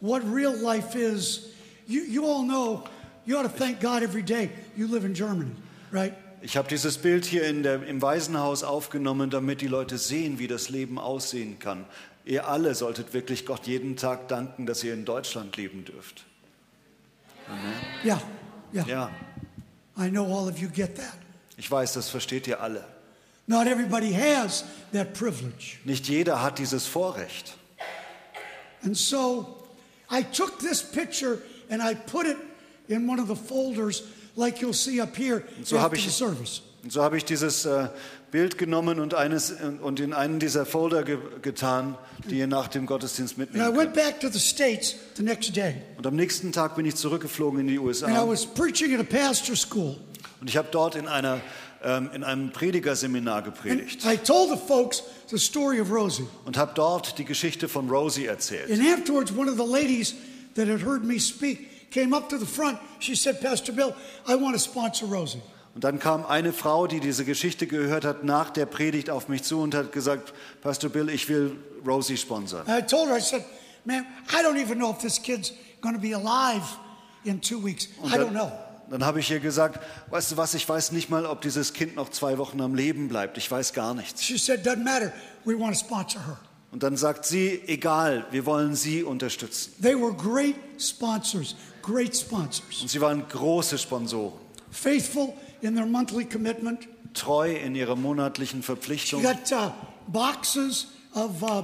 what 0.00 0.24
real 0.24 0.56
life 0.56 0.96
is. 0.96 1.52
You, 1.86 2.00
you 2.00 2.26
all 2.26 2.42
know 2.42 2.84
you 3.26 3.36
ought 3.36 3.42
to 3.42 3.48
thank 3.48 3.80
God 3.80 4.02
every 4.02 4.22
day 4.22 4.50
you 4.76 4.86
live 4.86 5.04
in 5.04 5.14
Germany, 5.14 5.52
right? 5.92 6.14
Ich 6.42 6.58
habe 6.58 6.68
dieses 6.68 6.98
Bild 6.98 7.24
hier 7.24 7.44
in 7.44 7.62
der, 7.62 7.86
im 7.86 8.02
Waisenhaus 8.02 8.64
aufgenommen, 8.64 9.30
damit 9.30 9.62
die 9.62 9.66
Leute 9.66 9.96
sehen, 9.96 10.38
wie 10.38 10.46
das 10.46 10.68
Leben 10.68 10.98
aussehen 10.98 11.58
kann. 11.58 11.86
Ihr 12.26 12.46
alle 12.46 12.74
solltet 12.74 13.14
wirklich 13.14 13.46
Gott 13.46 13.66
jeden 13.66 13.96
Tag 13.96 14.28
danken, 14.28 14.66
dass 14.66 14.84
ihr 14.84 14.92
in 14.92 15.06
Deutschland 15.06 15.56
leben 15.56 15.86
dürft. 15.86 16.26
Yeah, 18.04 18.20
yeah. 18.72 18.86
Ja, 18.86 19.10
I 19.96 20.08
know 20.10 20.24
all 20.26 20.48
of 20.48 20.58
you 20.58 20.68
get 20.68 20.96
that. 20.96 21.14
ich 21.56 21.70
weiß, 21.70 21.92
das 21.94 22.08
versteht 22.08 22.46
ihr 22.46 22.60
alle. 22.60 22.84
Not 23.46 23.66
everybody 23.66 24.12
has 24.12 24.64
that 24.92 25.12
privilege. 25.14 25.78
Nicht 25.84 26.08
jeder 26.08 26.40
hat 26.42 26.58
dieses 26.58 26.86
Vorrecht. 26.86 27.54
And 28.82 28.96
so 28.96 29.62
I 30.10 30.22
took 30.22 30.58
this 30.58 30.82
picture 30.82 31.38
and 31.70 31.82
I 31.82 31.94
put 31.94 32.26
it 32.26 32.36
in 32.88 33.06
one 33.08 33.18
of 33.20 33.28
the 33.28 33.36
folders 33.36 34.02
like 34.36 34.60
you'll 34.60 34.72
see 34.74 35.00
up 35.00 35.14
here 35.16 35.44
so 35.62 35.76
after 35.78 35.96
ich- 35.96 36.04
the 36.06 36.10
service. 36.10 36.62
Und 36.82 36.92
so 36.92 37.02
habe 37.02 37.16
ich 37.16 37.24
dieses 37.24 37.64
äh, 37.64 37.88
Bild 38.34 38.58
genommen 38.58 38.98
und, 38.98 39.14
eines, 39.14 39.54
und 39.80 40.00
in 40.00 40.12
einen 40.12 40.40
dieser 40.40 40.66
Folder 40.66 41.04
ge 41.04 41.18
getan, 41.40 41.96
die 42.28 42.40
ihr 42.40 42.48
nach 42.48 42.66
dem 42.66 42.84
Gottesdienst 42.84 43.38
mitnehmen 43.38 43.64
went 43.76 43.94
könnt. 43.94 43.94
back 43.94 44.18
to 44.18 44.28
the 44.28 44.40
States 44.40 44.96
the 45.14 45.22
next 45.22 45.54
day. 45.54 45.76
Und 45.96 46.04
am 46.04 46.16
nächsten 46.16 46.50
Tag 46.50 46.74
bin 46.74 46.84
ich 46.84 46.96
zurückgeflogen 46.96 47.60
in 47.60 47.68
die 47.68 47.78
And 47.78 47.84
I 47.84 47.86
USA. 47.86 48.28
was 48.28 48.44
preaching 48.44 48.92
at 48.92 48.98
a 48.98 49.04
pastor 49.04 49.54
school. 49.54 49.98
Und 50.40 50.50
ich 50.50 50.56
habe 50.56 50.66
dort 50.72 50.96
in, 50.96 51.06
einer, 51.06 51.40
ähm, 51.84 52.10
in 52.12 52.24
einem 52.24 52.50
Predigerseminar 52.50 53.36
And 53.36 53.44
gepredigt 53.44 54.04
I 54.04 54.16
told 54.16 54.50
the 54.50 54.66
folks 54.66 55.04
the 55.30 55.38
story 55.38 55.80
of 55.80 55.92
Rosie. 55.92 56.26
und 56.44 56.56
habe 56.56 56.72
dort 56.74 57.16
die 57.18 57.24
Geschichte 57.24 57.68
von 57.68 57.88
Rosie 57.88 58.26
erzählt. 58.26 58.68
And 58.68 58.80
afterwards, 58.98 59.30
one 59.30 59.48
of 59.48 59.56
the 59.56 59.72
ladies 59.72 60.16
that 60.56 60.66
had 60.66 60.84
heard 60.84 61.04
me 61.04 61.20
speak 61.20 61.90
came 61.92 62.12
up 62.12 62.28
to 62.30 62.36
the 62.36 62.46
front. 62.46 62.80
She 62.98 63.14
said, 63.14 63.40
Pastor 63.40 63.72
Bill, 63.72 63.94
I 64.26 64.34
want 64.34 64.54
to 64.54 64.58
sponsor 64.58 65.06
Rosie. 65.06 65.40
Und 65.74 65.82
dann 65.82 65.98
kam 65.98 66.24
eine 66.24 66.52
Frau, 66.52 66.86
die 66.86 67.00
diese 67.00 67.24
Geschichte 67.24 67.66
gehört 67.66 68.04
hat, 68.04 68.22
nach 68.22 68.50
der 68.50 68.64
Predigt 68.64 69.10
auf 69.10 69.28
mich 69.28 69.42
zu 69.42 69.60
und 69.60 69.74
hat 69.74 69.90
gesagt, 69.90 70.32
Pastor 70.60 70.88
Bill, 70.88 71.08
ich 71.08 71.28
will 71.28 71.56
Rosie 71.84 72.16
sponsern. 72.16 72.64
I 72.68 72.80
told 72.80 73.08
her, 73.08 73.18
I 73.18 73.20
said, 73.20 73.44
man, 73.84 74.06
I 74.30 74.44
don't 74.44 74.56
even 74.56 74.78
know 74.78 74.90
if 74.90 74.98
this 74.98 75.20
kid's 75.20 75.52
going 75.80 75.94
to 75.94 76.00
be 76.00 76.14
alive 76.14 76.64
in 77.24 77.40
two 77.40 77.62
weeks. 77.62 77.88
I 78.04 78.16
don't 78.16 78.30
know. 78.30 78.52
Dann 78.90 79.04
habe 79.04 79.18
ich 79.18 79.30
ihr 79.30 79.40
gesagt, 79.40 79.80
weißt 80.10 80.32
du 80.32 80.36
was, 80.36 80.54
ich 80.54 80.68
weiß 80.68 80.92
nicht 80.92 81.10
mal, 81.10 81.26
ob 81.26 81.40
dieses 81.40 81.72
Kind 81.72 81.96
noch 81.96 82.10
zwei 82.10 82.38
Wochen 82.38 82.60
am 82.60 82.74
Leben 82.74 83.08
bleibt. 83.08 83.36
Ich 83.38 83.50
weiß 83.50 83.72
gar 83.72 83.94
nichts. 83.94 84.22
She 84.22 84.38
said, 84.38 84.64
doesn't 84.64 84.84
matter. 84.84 85.12
We 85.44 85.58
want 85.58 85.74
to 85.74 85.84
sponsor 85.84 86.24
her. 86.24 86.38
Und 86.70 86.82
dann 86.82 86.96
sagt 86.96 87.24
sie, 87.24 87.62
egal, 87.66 88.26
wir 88.30 88.46
wollen 88.46 88.74
sie 88.74 89.02
unterstützen. 89.02 89.72
They 89.80 89.94
were 89.94 90.12
great 90.12 90.56
sponsors, 90.78 91.56
great 91.82 92.16
sponsors. 92.16 92.82
Und 92.82 92.90
sie 92.90 93.00
waren 93.00 93.26
große 93.28 93.78
Sponsoren, 93.78 94.38
Faithful 94.70 95.32
in 95.64 95.74
their 95.74 95.86
monthly 95.86 96.24
commitment. 96.24 96.86
treu 97.14 97.44
in 97.54 97.74
ihrer 97.74 97.96
monatlichen 97.96 98.62
She 98.62 98.66
Verpflichtung. 98.66 99.22
got 99.22 99.50
uh, 99.52 99.70
boxes 100.08 100.88
of 101.14 101.42
uh, 101.42 101.62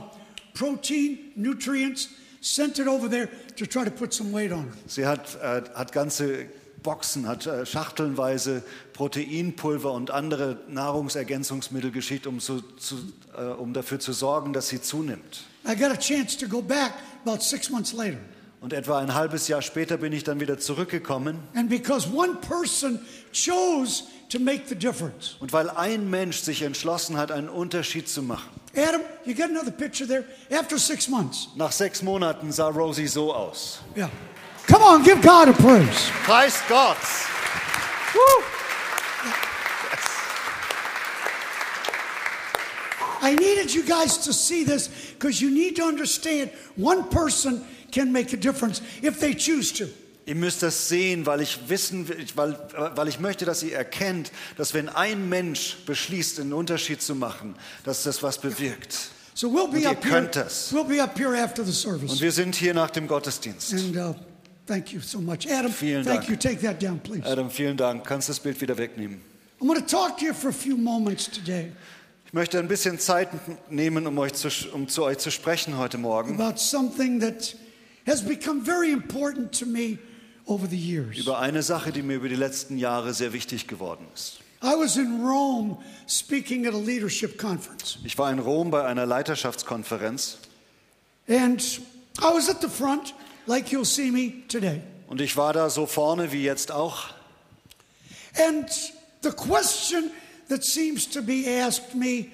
protein, 0.54 1.18
nutrients, 1.36 2.08
sent 2.40 2.78
it 2.78 2.86
over 2.86 3.08
there 3.08 3.28
to 3.56 3.66
try 3.66 3.84
to 3.84 3.90
put 3.90 4.14
some 4.14 4.32
weight 4.32 4.52
on 4.52 4.64
her. 4.64 4.72
Sie 4.86 5.04
hat, 5.06 5.36
äh, 5.42 5.62
hat 5.74 5.92
ganze 5.92 6.46
Boxen, 6.82 7.26
hat 7.26 7.46
äh, 7.46 7.66
schachtelnweise 7.66 8.62
Proteinpulver 8.94 9.92
und 9.92 10.10
andere 10.10 10.58
Nahrungsergänzungsmittel 10.68 11.90
geschickt, 11.90 12.26
um, 12.26 12.40
zu, 12.40 12.62
zu, 12.78 12.96
äh, 13.36 13.42
um 13.42 13.72
dafür 13.74 14.00
zu 14.00 14.12
sorgen, 14.12 14.52
dass 14.52 14.68
sie 14.68 14.80
zunimmt. 14.80 15.44
I 15.66 15.74
got 15.74 15.90
a 15.90 15.96
chance 15.96 16.38
to 16.38 16.46
go 16.48 16.62
back 16.62 16.92
about 17.26 17.42
six 17.42 17.68
months 17.70 17.92
later. 17.92 18.18
Und 18.60 18.74
etwa 18.74 18.98
ein 18.98 19.14
halbes 19.14 19.48
Jahr 19.48 19.62
später 19.62 19.96
bin 19.96 20.12
ich 20.12 20.22
dann 20.22 20.38
wieder 20.38 20.58
zurückgekommen. 20.58 21.38
And 21.54 21.70
because 21.70 22.06
one 22.12 22.34
person 22.46 23.00
chose 23.32 24.04
to 24.28 24.38
make 24.38 24.64
the 24.68 24.74
difference. 24.74 25.36
Und 25.40 25.52
weil 25.54 25.70
ein 25.70 26.10
Mensch 26.10 26.40
sich 26.40 26.60
entschlossen 26.60 27.16
hat, 27.16 27.32
einen 27.32 27.48
Unterschied 27.48 28.08
zu 28.08 28.22
machen. 28.22 28.50
Adam, 28.76 29.00
you 29.24 29.34
got 29.34 29.46
another 29.46 29.70
picture 29.70 30.06
there? 30.06 30.24
After 30.50 30.78
six 30.78 31.08
months. 31.08 31.48
Nach 31.56 31.72
sechs 31.72 32.02
Monaten 32.02 32.52
sah 32.52 32.68
Rosie 32.68 33.06
so 33.06 33.34
aus. 33.34 33.80
Yeah. 33.96 34.10
Come 34.68 34.84
on, 34.84 35.02
give 35.02 35.20
God 35.22 35.48
a 35.48 35.52
praise. 35.52 36.10
Preis 36.24 36.62
Gott! 36.68 36.98
I 43.22 43.34
needed 43.34 43.72
you 43.72 43.82
guys 43.82 44.18
to 44.18 44.32
see 44.32 44.64
this 44.64 44.88
because 45.18 45.40
you 45.40 45.50
need 45.50 45.76
to 45.76 45.84
understand 45.84 46.50
one 46.76 47.04
person 47.10 47.64
can 47.92 48.12
make 48.12 48.32
a 48.34 48.36
difference 48.36 48.82
if 49.02 49.20
they 49.20 49.34
choose 49.34 49.72
to. 49.74 49.86
Ihr 50.26 50.34
müsst 50.34 50.62
das 50.62 50.88
sehen, 50.88 51.26
weil 51.26 51.40
ich 51.40 51.58
wissen, 51.68 52.06
weil, 52.36 52.56
weil 52.94 53.08
ich 53.08 53.18
möchte, 53.18 53.44
dass 53.44 53.62
ihr 53.62 53.74
erkennt, 53.74 54.30
dass 54.56 54.74
wenn 54.74 54.88
ein 54.88 55.28
Mensch 55.28 55.78
beschließt, 55.86 56.40
einen 56.40 56.52
Unterschied 56.52 57.02
zu 57.02 57.14
machen, 57.14 57.56
dass 57.84 58.04
das 58.04 58.22
was 58.22 58.38
bewirkt. 58.38 58.96
So 59.34 59.48
we'll 59.48 59.64
Und 59.64 59.72
be 59.72 59.80
ihr 59.80 59.90
up 59.90 60.04
here. 60.04 60.14
könnt 60.14 60.36
das. 60.36 60.72
We'll 60.72 60.84
be 60.84 61.02
up 61.02 61.18
here 61.18 61.36
after 61.42 61.64
the 61.64 61.70
Und 61.70 61.74
service. 61.74 62.20
wir 62.20 62.30
sind 62.32 62.54
hier 62.54 62.74
nach 62.74 62.90
dem 62.90 63.08
Gottesdienst. 63.08 63.72
And 63.72 63.96
uh, 63.96 64.14
thank 64.66 64.92
you 64.92 65.00
so 65.00 65.18
much, 65.20 65.50
Adam. 65.50 65.72
Vielen 65.72 66.04
thank 66.04 66.26
Dank. 66.26 66.30
you. 66.30 66.36
Take 66.36 66.60
that 66.62 66.80
down, 66.82 67.00
please. 67.00 67.24
Adam, 67.26 67.50
vielen 67.50 67.76
Dank. 67.76 68.04
Kannst 68.04 68.28
das 68.28 68.38
Bild 68.38 68.60
wieder 68.60 68.76
wegnehmen? 68.76 69.20
I'm 69.60 69.66
going 69.66 69.80
to 69.80 69.86
talk 69.86 70.18
to 70.18 70.26
you 70.26 70.34
for 70.34 70.50
a 70.50 70.52
few 70.52 70.76
moments 70.76 71.28
today 71.28 71.72
Ich 72.26 72.32
möchte 72.32 72.58
ein 72.60 72.68
bisschen 72.68 72.98
Zeit 73.00 73.28
nehmen, 73.70 74.06
um, 74.06 74.16
euch 74.18 74.34
zu, 74.34 74.48
um 74.72 74.86
zu 74.88 75.02
euch 75.02 75.18
zu 75.18 75.30
sprechen 75.32 75.76
heute 75.76 75.98
Morgen 75.98 76.40
about 76.40 76.58
something 76.58 77.18
that 77.18 77.56
has 78.10 78.20
become 78.22 78.60
very 78.60 78.90
important 78.90 79.52
to 79.52 79.64
me 79.66 79.98
over 80.48 80.66
the 80.66 80.76
years. 80.76 81.16
über 81.16 81.38
eine 81.38 81.62
Sache, 81.62 81.92
die 81.92 82.02
mir 82.02 82.16
über 82.16 82.28
die 82.28 82.34
letzten 82.34 82.76
Jahre 82.76 83.14
sehr 83.14 83.32
wichtig 83.32 83.68
geworden 83.68 84.06
ist. 84.14 84.40
I 84.62 84.74
was 84.76 84.96
in 84.96 85.24
Rome 85.24 85.78
speaking 86.06 86.66
at 86.66 86.74
a 86.74 86.78
leadership 86.78 87.38
conference, 87.38 87.98
Ich 88.04 88.18
war 88.18 88.30
in 88.32 88.40
Rom 88.40 88.70
bei 88.70 88.84
einer 88.84 89.06
Leiterschaftskonferenz 89.06 90.38
and 91.28 91.80
I 92.18 92.34
was 92.34 92.48
at 92.50 92.60
the 92.60 92.68
front, 92.68 93.14
like 93.46 93.70
you'll 93.70 93.84
see 93.84 94.10
me 94.10 94.42
today. 94.48 94.82
und 95.08 95.20
ich 95.20 95.36
war 95.36 95.52
da 95.52 95.70
so 95.70 95.86
vorne 95.86 96.32
wie 96.32 96.42
jetzt 96.42 96.72
auch. 96.72 97.04
And 98.36 98.68
the 99.22 99.30
question 99.30 100.10
that 100.48 100.64
seems 100.64 101.08
to 101.10 101.22
be 101.22 101.46
asked 101.46 101.94
me 101.94 102.26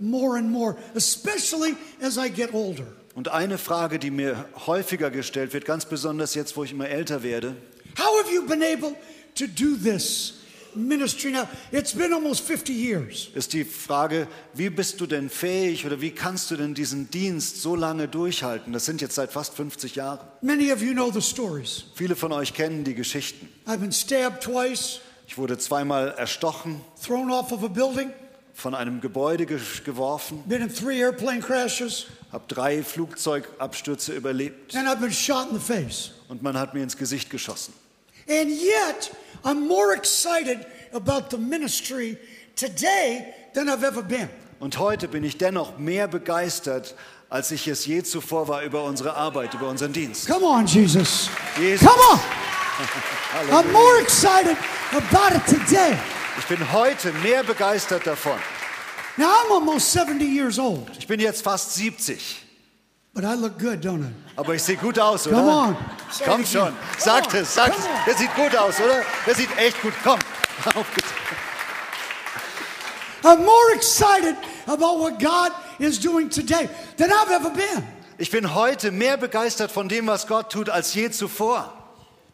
more 0.00 0.36
and 0.36 0.50
more, 0.50 0.76
especially 0.94 1.76
as 2.02 2.18
I 2.18 2.28
get 2.28 2.52
older, 2.52 2.88
Und 3.20 3.28
eine 3.28 3.58
Frage, 3.58 3.98
die 3.98 4.10
mir 4.10 4.46
häufiger 4.66 5.10
gestellt 5.10 5.52
wird, 5.52 5.66
ganz 5.66 5.84
besonders 5.84 6.34
jetzt, 6.34 6.56
wo 6.56 6.64
ich 6.64 6.72
immer 6.72 6.88
älter 6.88 7.22
werde, 7.22 7.54
how 7.98 8.18
have 8.18 8.34
you 8.34 8.46
been 8.46 8.62
able 8.62 8.96
to 9.34 9.44
do 9.46 9.76
this 9.76 10.36
ministry 10.74 11.30
now? 11.30 11.46
It's 11.70 11.92
been 11.92 12.14
almost 12.14 12.46
50 12.46 12.70
years. 12.74 13.28
ist 13.34 13.52
die 13.52 13.64
Frage, 13.64 14.26
wie 14.54 14.70
bist 14.70 15.02
du 15.02 15.06
denn 15.06 15.28
fähig 15.28 15.84
oder 15.84 16.00
wie 16.00 16.12
kannst 16.12 16.50
du 16.50 16.56
denn 16.56 16.72
diesen 16.72 17.10
Dienst 17.10 17.60
so 17.60 17.76
lange 17.76 18.08
durchhalten? 18.08 18.72
Das 18.72 18.86
sind 18.86 19.02
jetzt 19.02 19.16
seit 19.16 19.32
fast 19.32 19.52
50 19.52 19.96
Jahren. 19.96 20.26
Many 20.40 20.72
of 20.72 20.80
you 20.80 20.94
know 20.94 21.12
the 21.12 21.20
stories. 21.20 21.84
Viele 21.96 22.16
von 22.16 22.32
euch 22.32 22.54
kennen 22.54 22.84
die 22.84 22.94
Geschichten. 22.94 23.50
I've 23.66 23.80
been 23.80 23.92
stabbed 23.92 24.42
twice, 24.42 25.00
Ich 25.26 25.36
wurde 25.36 25.58
zweimal 25.58 26.14
erstochen, 26.16 26.80
thrown 27.06 27.30
off 27.30 27.52
of 27.52 27.64
a 27.64 27.68
building, 27.68 28.12
von 28.54 28.74
einem 28.74 29.00
Gebäude 29.00 29.46
ge 29.46 29.58
geworfen, 29.84 30.42
been 30.46 30.62
in 30.62 30.74
three 30.74 31.00
airplane 31.00 31.40
crashes, 31.40 32.06
habe 32.32 32.44
drei 32.48 32.82
Flugzeugabstürze 32.82 34.12
überlebt 34.14 34.74
and 34.76 34.88
I've 34.88 35.00
been 35.00 35.12
shot 35.12 35.48
in 35.50 35.58
the 35.58 35.64
face. 35.64 36.12
und 36.28 36.42
man 36.42 36.58
hat 36.58 36.74
mir 36.74 36.82
ins 36.82 36.96
Gesicht 36.96 37.30
geschossen. 37.30 37.74
And 38.28 38.50
yet, 38.50 39.10
I'm 39.44 39.66
more 39.66 39.94
excited 39.94 40.58
about 40.92 41.30
the 41.30 41.38
ministry 41.38 42.16
today 42.54 43.34
than 43.54 43.68
I've 43.68 43.84
ever 43.84 44.02
been. 44.02 44.28
Und 44.60 44.78
heute 44.78 45.08
bin 45.08 45.24
ich 45.24 45.38
dennoch 45.38 45.78
mehr 45.78 46.06
begeistert, 46.06 46.94
als 47.30 47.50
ich 47.50 47.66
es 47.66 47.86
je 47.86 48.02
zuvor 48.02 48.46
war 48.48 48.62
über 48.62 48.84
unsere 48.84 49.14
Arbeit, 49.14 49.54
über 49.54 49.68
unseren 49.68 49.92
Dienst. 49.92 50.28
Come 50.28 50.44
on, 50.44 50.66
Jesus. 50.66 51.30
Jesus. 51.58 51.88
Come 51.88 52.00
on. 52.12 52.20
I'm 53.50 53.72
more 53.72 54.00
excited 54.00 54.56
about 54.92 55.34
it 55.34 55.46
today. 55.46 55.96
Ich 56.38 56.46
bin 56.46 56.72
heute 56.72 57.12
mehr 57.12 57.42
begeistert 57.44 58.06
davon. 58.06 58.38
Now, 59.16 59.26
I'm 59.26 59.52
almost 59.52 59.92
70 59.92 60.24
years 60.24 60.58
old, 60.58 60.88
Ich 60.98 61.06
bin 61.06 61.20
jetzt 61.20 61.42
fast 61.42 61.74
70, 61.74 62.42
but 63.12 63.24
I 63.24 63.34
look 63.34 63.58
good, 63.58 63.84
don't 63.84 64.02
I? 64.04 64.12
aber 64.36 64.54
ich 64.54 64.62
sehe 64.62 64.76
gut 64.76 64.98
aus, 64.98 65.26
oder? 65.26 65.36
Come 65.36 65.50
on. 65.50 65.76
Komm 66.24 66.40
it 66.42 66.48
schon, 66.48 66.72
sagt 66.98 67.34
on. 67.34 67.40
es, 67.40 67.54
sagt 67.54 67.76
es. 67.78 67.84
Der 68.06 68.14
sieht 68.16 68.34
gut 68.34 68.56
aus, 68.56 68.78
oder? 68.80 69.02
Der 69.26 69.34
sieht 69.34 69.54
echt 69.58 69.80
gut. 69.82 69.92
Komm. 70.02 70.18
Auf 70.74 70.86
geht's. 70.94 71.08
I'm 73.22 73.44
more 73.44 73.74
excited 73.74 74.36
about 74.66 74.98
what 74.98 75.18
God 75.18 75.52
is 75.78 75.98
doing 76.00 76.30
today 76.30 76.68
than 76.96 77.10
I've 77.10 77.30
ever 77.30 77.50
been 77.50 77.84
Ich 78.16 78.30
bin 78.30 78.54
heute 78.54 78.90
mehr 78.90 79.16
begeistert 79.18 79.70
von 79.70 79.88
dem, 79.88 80.06
was 80.06 80.26
Gott 80.26 80.50
tut, 80.52 80.70
als 80.70 80.94
je 80.94 81.10
zuvor. 81.10 81.72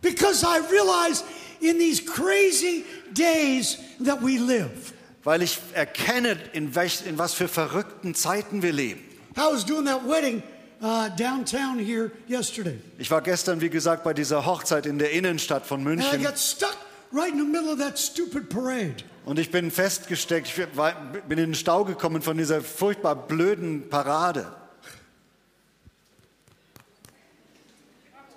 because 0.02 0.44
I 0.44 0.61
realize 0.70 1.24
in 1.61 1.79
these 1.79 2.01
crazy 2.05 2.85
days 3.12 3.79
that 4.05 4.21
we 4.23 4.38
live. 4.38 4.92
Weil 5.25 5.42
ich 5.42 5.59
erkenne, 5.75 6.37
in, 6.53 6.75
welch, 6.75 7.05
in 7.07 7.19
was 7.19 7.35
für 7.35 7.49
verrückten 7.49 8.14
Zeiten 8.14 8.62
wir 8.62 8.73
leben. 8.73 9.01
I 9.37 9.40
was 9.53 9.64
doing 9.66 9.85
that 9.87 10.07
wedding 10.09 10.42
uh, 10.81 11.09
downtown 11.16 11.79
here 11.79 12.11
yesterday, 12.29 12.79
Ich 12.99 13.11
war 13.11 13.21
gestern, 13.23 13.61
wie 13.61 13.69
gesagt, 13.71 14.05
bei 14.05 14.14
dieser 14.14 14.47
Hochzeit 14.47 14.87
in 14.87 14.99
der 14.99 15.11
Innenstadt 15.11 15.66
von 15.66 15.81
and 15.81 16.01
I 16.01 16.05
München. 16.05 16.23
got 16.25 16.38
stuck 16.38 16.77
right 17.12 17.33
in 17.33 17.38
the 17.38 17.45
middle 17.45 17.73
of 17.73 17.79
that 17.79 17.99
stupid 17.99 18.49
parade. 18.49 18.95
Und 19.25 19.38
ich 19.40 19.51
bin 19.51 19.73
festgesteckt, 19.73 20.47
ich 20.47 20.77
war- 20.77 20.95
bin 21.29 21.38
in 21.38 21.47
den 21.51 21.55
Stau 21.57 21.85
gekommen 21.85 22.23
von 22.23 22.37
dieser 22.38 22.61
furchtbar 22.62 23.16
blöden 23.16 23.88
Parade. 23.90 24.47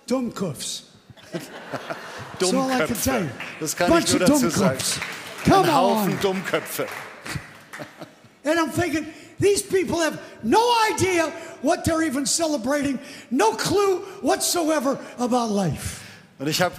Dummkopfs. 0.08 0.86
That's 1.32 2.54
all 2.54 2.72
I 2.72 2.78
can 2.86 2.88
tell 2.88 3.22
Dummköpfe. 3.22 3.32
Das 3.60 3.76
kann 3.76 3.89
Bunch 3.89 4.06
ich 4.06 4.20
nur 4.20 4.28
dazu 4.28 4.50
sagen. 4.50 4.78
Come 5.46 5.68
Ein 5.68 5.76
Haufen 5.76 6.13
on. 6.13 6.20
Dummköpfe. 6.20 6.88
And 8.46 8.60
I'm 8.60 8.72
thinking, 8.72 9.08
these 9.39 9.62
people 9.62 10.00
have 10.00 10.20
no 10.44 10.62
idea 10.92 11.32
what 11.62 11.84
they're 11.84 12.02
even 12.02 12.26
celebrating, 12.26 13.00
no 13.30 13.52
clue 13.52 14.06
whatsoever 14.22 15.00
about 15.18 15.52
life. 15.52 16.02
Und 16.39 16.48
ich 16.48 16.62
habe 16.62 16.74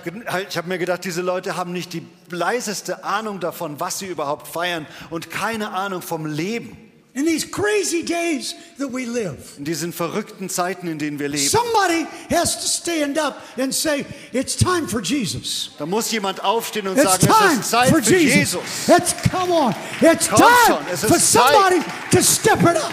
ich 0.49 0.57
hab 0.57 0.67
mir 0.67 0.79
gedacht, 0.79 1.05
diese 1.05 1.21
Leute 1.21 1.55
haben 1.57 1.73
nicht 1.73 1.93
die 1.93 2.07
leiseste 2.31 3.05
Ahnung 3.05 3.41
davon, 3.41 3.79
was 3.79 3.99
sie 3.99 4.07
überhaupt 4.07 4.49
feiern 4.49 4.87
und 5.11 5.31
keine 5.31 5.73
Ahnung 5.73 6.01
vom 6.01 6.25
Leben. 6.25 6.90
In 7.13 7.27
these 7.27 7.45
crazy 7.45 8.05
days 8.05 8.55
that 8.79 8.93
we 8.93 9.05
live, 9.05 9.39
In 9.59 9.65
diesen 9.65 9.93
verrückten 9.93 10.49
Zeiten, 10.49 10.87
in 10.87 10.99
denen 10.99 11.19
wir 11.19 11.29
leben. 11.29 11.43
somebody 11.49 12.07
has 12.31 12.61
to 12.61 12.69
stand 12.69 13.19
up 13.19 13.37
and 13.59 13.75
say, 13.75 14.07
It's 14.33 14.57
time 14.57 14.87
for 14.87 15.01
Jesus. 15.03 15.71
Da 15.79 15.87
muss 15.87 16.13
jemand 16.13 16.45
aufstehen 16.45 16.87
und 16.87 16.97
It's 16.97 17.21
sagen, 17.21 17.59
es 17.59 17.61
ist 17.65 17.71
Zeit 17.71 17.89
for 17.91 18.01
für 18.03 18.15
Jesus. 18.17 18.63
Jesus. 18.87 18.89
It's 18.97 19.15
come 19.29 19.53
on. 19.53 19.75
It's 20.01 20.29
Komm 20.29 20.39
time 20.39 20.67
schon, 20.67 20.87
es 20.93 21.01
for 21.05 21.17
ist 21.17 21.33
Zeit. 21.33 21.53
somebody 21.53 21.83
to 22.13 22.23
step 22.23 22.61
it 22.63 22.77
up. 22.77 22.93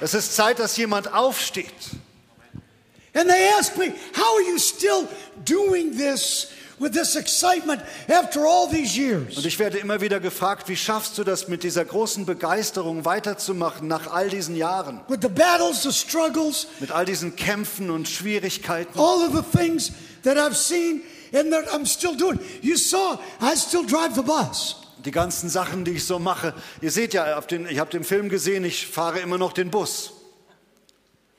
Es 0.00 0.14
ist 0.14 0.34
Zeit, 0.34 0.58
dass 0.58 0.74
jemand 0.78 1.12
aufsteht. 1.12 1.74
And 3.14 3.28
they 3.28 3.50
ask 3.58 3.76
me, 3.76 3.92
How 4.16 4.36
are 4.36 4.42
you 4.50 4.58
still 4.58 5.06
doing 5.44 5.94
this 5.96 6.48
with 6.78 6.92
this 6.92 7.16
excitement 7.16 7.82
after 8.08 8.44
all 8.46 8.68
these 8.68 8.92
Und 8.98 9.34
years? 9.34 9.44
ich 9.44 9.58
werde 9.58 9.78
immer 9.78 10.00
wieder 10.00 10.20
gefragt, 10.20 10.68
wie 10.68 10.76
schaffst 10.76 11.18
du 11.18 11.24
das 11.24 11.48
mit 11.48 11.62
dieser 11.62 11.84
großen 11.84 12.26
Begeisterung 12.26 13.04
weiterzumachen 13.04 13.88
nach 13.88 14.10
all 14.12 14.28
diesen 14.28 14.56
Jahren? 14.56 15.00
With 15.08 15.18
the 15.22 15.28
battles, 15.28 15.82
the 15.82 15.92
struggles, 15.92 16.66
Mit 16.80 16.90
all 16.90 17.04
diesen 17.04 17.36
Kämpfen 17.36 17.90
und 17.90 18.08
Schwierigkeiten. 18.08 18.98
all 18.98 19.22
of 19.26 19.32
the 19.34 19.58
things 19.58 19.92
that 20.24 20.36
I've 20.36 20.54
seen 20.56 21.02
and 21.32 21.50
that 21.52 21.68
I'm 21.72 21.86
still 21.86 22.16
doing. 22.16 22.38
You 22.62 22.76
saw, 22.76 23.18
I 23.40 23.54
still 23.56 23.84
drive 23.86 24.14
the 24.14 24.22
bus. 24.22 24.76
Die 25.04 25.10
ganzen 25.12 25.48
Sachen, 25.48 25.84
die 25.84 25.92
ich 25.92 26.04
so 26.04 26.18
mache. 26.18 26.54
Ihr 26.80 26.90
seht 26.90 27.14
ja, 27.14 27.40
den, 27.42 27.66
ich 27.68 27.78
habe 27.78 27.90
den 27.90 28.02
Film 28.04 28.28
gesehen, 28.28 28.64
ich 28.64 28.86
fahre 28.86 29.20
immer 29.20 29.38
noch 29.38 29.52
den 29.52 29.70
Bus. 29.70 30.12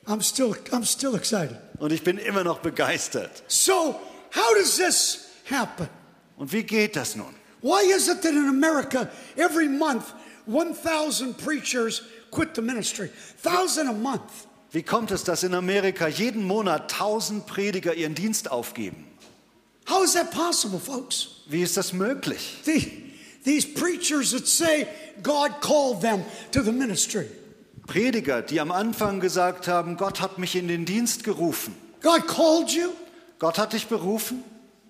I'm 0.07 0.23
still, 0.23 0.55
I'm 0.71 0.85
still 0.85 1.13
excited. 1.15 1.57
Und 1.77 1.91
ich 1.91 2.03
bin 2.03 2.17
immer 2.17 2.43
noch 2.43 2.59
begeistert. 2.59 3.43
So, 3.47 3.99
how 4.35 4.55
does 4.57 4.77
this 4.77 5.25
happen? 5.51 5.87
Und 6.37 6.53
wie 6.53 6.63
geht 6.63 6.95
das 6.95 7.15
nun? 7.15 7.33
Why 7.61 7.81
is 7.93 8.07
it 8.07 8.21
that 8.21 8.31
in 8.31 8.47
America, 8.47 9.09
every 9.35 9.67
month, 9.67 10.13
1,000 10.45 11.37
preachers 11.37 12.03
quit 12.31 12.55
the 12.55 12.61
ministry? 12.61 13.09
1,000 13.43 13.89
a 13.89 13.93
month. 13.93 14.47
Wie 14.71 14.83
kommt 14.83 15.11
es, 15.11 15.23
dass 15.23 15.43
in 15.43 15.53
Amerika 15.53 16.07
jeden 16.07 16.43
Monat 16.43 16.91
tausend 16.91 17.47
Prediger 17.47 17.93
ihren 17.93 18.15
Dienst 18.15 18.51
aufgeben? 18.51 19.05
How 19.89 20.03
is 20.03 20.13
that 20.13 20.31
possible, 20.31 20.79
folks? 20.79 21.41
Wie 21.47 21.63
ist 21.63 21.75
das 21.75 21.91
möglich? 21.91 22.59
The, 22.63 23.11
these 23.43 23.67
preachers 23.67 24.31
that 24.31 24.47
say 24.47 24.87
God 25.23 25.59
called 25.61 26.01
them 26.01 26.23
to 26.51 26.61
the 26.61 26.71
ministry. 26.71 27.25
Prediger, 27.87 28.43
die 28.43 28.61
am 28.61 28.71
Anfang 28.71 29.19
gesagt 29.19 29.67
haben, 29.67 29.97
Gott 29.97 30.21
hat 30.21 30.37
mich 30.37 30.55
in 30.55 30.67
den 30.67 30.85
Dienst 30.85 31.23
gerufen. 31.23 31.75
God 32.01 32.27
called 32.27 32.69
you, 32.69 32.91
Gott 33.39 33.57
hat 33.57 33.73
dich 33.73 33.87
berufen 33.87 34.43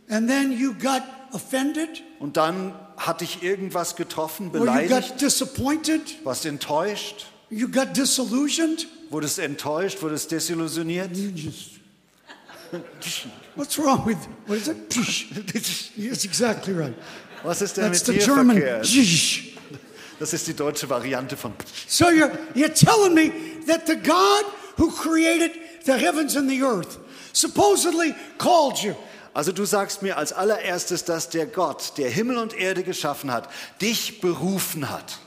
and 0.09 0.27
then 0.29 0.51
you 0.51 0.73
got 0.73 1.03
offended, 1.31 2.03
und 2.19 2.35
dann 2.37 2.73
hat 2.97 3.21
dich 3.21 3.43
irgendwas 3.43 3.95
getroffen, 3.95 4.51
or 4.53 4.65
you 4.65 4.89
got 4.89 5.21
disappointed, 5.21 6.01
warst 6.23 6.45
enttäuscht, 6.45 7.27
you 7.49 7.67
got 7.67 7.95
disillusioned. 7.95 8.87
wurdest 9.09 9.39
enttäuscht, 9.39 10.01
wurdest 10.01 10.31
desillusioniert. 10.31 11.11
What's 13.55 13.79
wrong 13.79 14.05
with 14.05 14.17
what 14.45 14.57
is 14.57 14.67
it? 14.67 14.89
That's 14.89 16.23
exactly 16.23 16.73
right. 16.73 16.93
Was 17.43 17.61
ist 17.61 17.77
denn 17.77 17.85
That's 17.85 18.07
mit 18.07 18.15
the 18.15 18.19
dir 18.19 18.25
German. 18.25 18.57
verkehrt? 18.57 18.87
Das 20.19 20.33
ist 20.33 20.47
die 20.47 20.53
deutsche 20.53 20.89
Variante 20.89 21.37
von 21.37 21.53
So 21.87 22.09
you're, 22.09 22.31
you're 22.53 22.73
telling 22.73 23.13
me 23.13 23.31
that 23.67 23.87
the 23.87 23.95
God 23.95 24.45
who 24.77 24.91
created 24.91 25.51
the 25.85 25.93
heavens 25.93 26.35
and 26.35 26.49
the 26.49 26.61
earth 26.61 26.99
supposedly 27.31 28.13
called 28.37 28.77
you. 28.83 28.95
Also 29.33 29.51
du 29.51 29.65
sagst 29.65 30.01
mir 30.01 30.17
als 30.17 30.33
allererstes, 30.33 31.05
dass 31.05 31.29
der 31.29 31.45
Gott, 31.45 31.97
der 31.97 32.09
Himmel 32.09 32.37
und 32.37 32.53
Erde 32.53 32.83
geschaffen 32.83 33.31
hat, 33.31 33.49
dich 33.81 34.21
berufen 34.21 34.89
hat. 34.89 35.19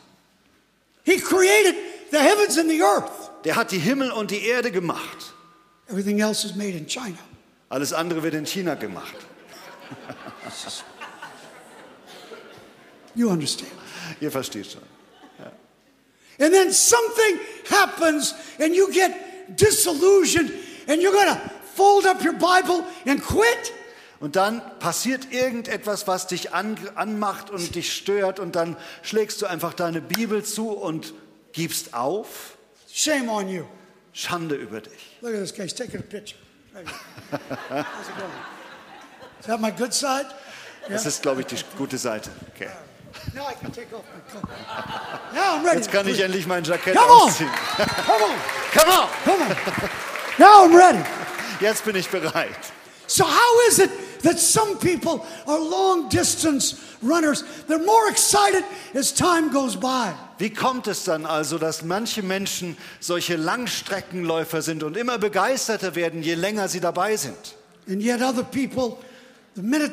He 1.05 1.19
created 1.19 1.75
the 2.11 2.19
heavens 2.19 2.59
and 2.59 2.69
the 2.69 2.83
earth. 2.83 3.31
Der 3.45 3.57
hat 3.57 3.71
die 3.71 3.79
Himmel 3.79 4.11
und 4.13 4.31
die 4.31 4.45
Erde 4.47 4.71
gemacht. 4.71 5.35
Everything 5.89 6.21
else 6.21 6.47
is 6.47 6.55
made 6.55 6.77
in 6.77 6.87
China. 6.87 7.19
Alles 7.69 7.93
andere 7.93 8.23
wird 8.23 8.35
in 8.35 8.47
China 8.47 8.75
gemacht. 8.75 9.17
You 13.15 13.29
understand. 13.31 13.73
Ihr 14.21 14.31
versteht 14.31 14.73
schon. 14.73 14.83
And 16.39 16.53
then 16.53 16.73
something 16.73 17.39
happens 17.69 18.35
and 18.59 18.75
you 18.75 18.91
get 18.91 19.57
disillusioned 19.57 20.51
and 20.89 21.01
you're 21.01 21.13
going 21.13 21.29
to 21.29 21.41
fold 21.75 22.07
up 22.07 22.23
your 22.23 22.33
Bible 22.33 22.85
and 23.07 23.23
quit. 23.23 23.73
Und 24.23 24.37
dann 24.37 24.63
passiert 24.79 25.33
irgendetwas, 25.33 26.07
was 26.07 26.29
dich 26.29 26.55
an, 26.55 26.77
anmacht 26.95 27.51
und 27.51 27.75
dich 27.75 27.93
stört 27.93 28.39
und 28.39 28.55
dann 28.55 28.77
schlägst 29.03 29.43
du 29.43 29.47
einfach 29.47 29.75
deine 29.75 30.01
Bibel 30.01 30.45
zu 30.45 30.71
und 30.71 31.13
gibst 31.53 31.93
auf. 31.93 32.57
Shame 32.89 33.29
on 33.29 33.49
you. 33.49 33.65
Schande 34.13 34.55
über 34.55 34.81
dich. 34.81 35.19
Look 35.23 35.35
at 35.35 35.41
this 35.41 35.53
guy. 35.53 35.65
He's 35.65 35.75
taking 35.75 35.99
a 35.99 36.03
picture. 36.03 36.39
How's 36.73 36.85
it 36.85 38.17
going? 38.17 38.31
Is 39.41 39.47
that 39.47 39.61
my 39.61 39.73
good 39.73 39.93
side? 39.93 40.27
Das 40.89 41.05
ist, 41.05 41.23
glaube 41.23 41.41
ich, 41.41 41.49
die 41.49 41.57
gute 41.77 41.99
Seite. 41.99 42.31
Okay. 42.55 42.69
Now 43.35 43.49
I 43.51 43.55
can 43.61 43.73
take 43.73 43.93
off 43.93 44.05
my 44.15 44.33
coat. 44.33 44.49
Now 45.35 45.57
I'm 45.57 45.65
ready. 45.65 45.79
Jetzt 45.79 45.91
kann 45.91 46.07
ich 46.07 46.21
endlich 46.21 46.47
mein 46.47 46.63
Jackett 46.63 46.95
Come 46.95 47.11
on. 47.11 47.29
ausziehen. 47.29 47.51
Come 47.77 48.23
on. 48.23 48.31
Come 48.73 48.93
on! 48.93 49.09
Come 49.25 49.43
on. 49.43 49.57
Now 50.39 50.65
I'm 50.65 50.77
ready. 50.77 51.05
Jetzt 51.61 51.85
bin 51.85 51.97
ich 51.97 52.09
bereit. 52.09 52.57
So, 53.09 53.25
how 53.25 53.69
is 53.69 53.79
it 53.81 53.91
that 54.23 54.39
some 54.39 54.79
people 54.79 55.25
are 55.47 55.59
long 55.59 56.09
distance 56.09 56.77
runners? 57.03 57.45
They're 57.69 57.85
more 57.85 58.09
excited 58.11 58.65
as 58.95 59.13
time 59.13 59.51
goes 59.51 59.77
by. 59.77 60.15
Wie 60.39 60.51
kommt 60.51 60.87
es 60.87 61.05
dann 61.05 61.27
also, 61.27 61.59
dass 61.59 61.83
manche 61.83 62.23
Menschen 62.23 62.77
solche 63.01 63.37
Langstreckenläufer 63.37 64.63
sind 64.63 64.83
und 64.83 64.97
immer 64.97 65.19
begeisterter 65.19 65.95
werden, 65.95 66.23
je 66.23 66.35
länger 66.35 66.69
sie 66.69 66.81
dabei 66.81 67.17
sind? 67.17 67.57
And 67.89 68.03
yet, 68.03 68.23
other 68.23 68.45
people, 68.45 68.99
the 69.55 69.63
minute 69.63 69.93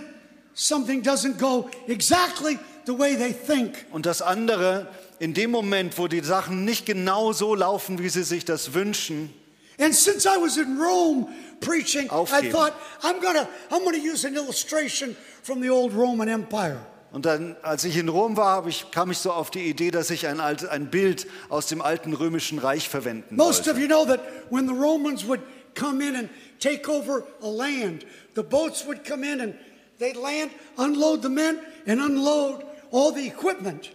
something 0.53 1.01
doesn't 1.01 1.39
go 1.39 1.69
exactly 1.87 2.59
the 2.85 2.97
way 2.97 3.15
they 3.15 3.33
think, 3.33 3.85
Und 3.91 4.05
das 4.05 4.21
andere, 4.21 4.87
in 5.19 5.33
dem 5.33 5.51
Moment, 5.51 5.97
wo 5.97 6.07
die 6.07 6.21
Sachen 6.21 6.65
nicht 6.65 6.85
genau 6.85 7.33
so 7.33 7.55
laufen, 7.55 7.99
wie 7.99 8.09
sie 8.09 8.23
sich 8.23 8.45
das 8.45 8.73
wünschen, 8.73 9.33
and 9.79 9.93
since 9.95 10.25
I 10.25 10.37
was 10.37 10.57
in 10.57 10.77
Rome 10.77 11.27
preaching, 11.61 12.07
I 12.11 12.49
thought 12.51 12.73
I'm 13.01 13.19
gonna 13.21 13.47
I'm 13.71 13.83
gonna 13.83 13.97
use 13.97 14.25
an 14.25 14.35
illustration 14.35 15.15
from 15.43 15.61
the 15.61 15.69
old 15.69 15.93
Roman 15.93 16.29
Empire. 16.29 16.79
Und 17.11 17.25
dann, 17.25 17.55
als 17.63 17.85
ich 17.85 17.97
in 17.97 18.07
Rom 18.07 18.37
war, 18.37 18.55
habe 18.57 18.69
ich, 18.69 18.91
kam 18.91 19.09
ich 19.09 19.17
so 19.17 19.31
auf 19.31 19.49
die 19.49 19.67
Idee, 19.67 19.89
dass 19.89 20.11
ich 20.11 20.27
ein, 20.27 20.39
alt, 20.39 20.69
ein 20.69 20.91
Bild 20.91 21.25
aus 21.49 21.65
dem 21.65 21.81
alten 21.81 22.13
römischen 22.13 22.59
Reich 22.59 22.87
verwenden 22.87 23.35
Most 23.35 23.65
wollte. 23.65 23.71
of 23.71 23.79
you 23.79 23.87
know 23.87 24.05
that 24.05 24.19
when 24.51 24.67
the 24.67 24.75
Romans 24.75 25.25
would 25.27 25.41
come 25.73 26.01
in 26.01 26.15
and 26.15 26.29
take 26.59 26.87
over 26.87 27.23
a 27.41 27.47
land, 27.47 28.05
the 28.35 28.43
boats 28.43 28.85
would 28.85 29.03
come 29.03 29.23
in 29.23 29.41
and 29.41 29.55
they'd 29.97 30.17
land, 30.17 30.51
unload 30.77 31.23
the 31.23 31.29
men, 31.29 31.57
and 31.87 31.99
unload 31.99 32.63
all 32.91 33.11
the 33.11 33.25
equipment. 33.25 33.89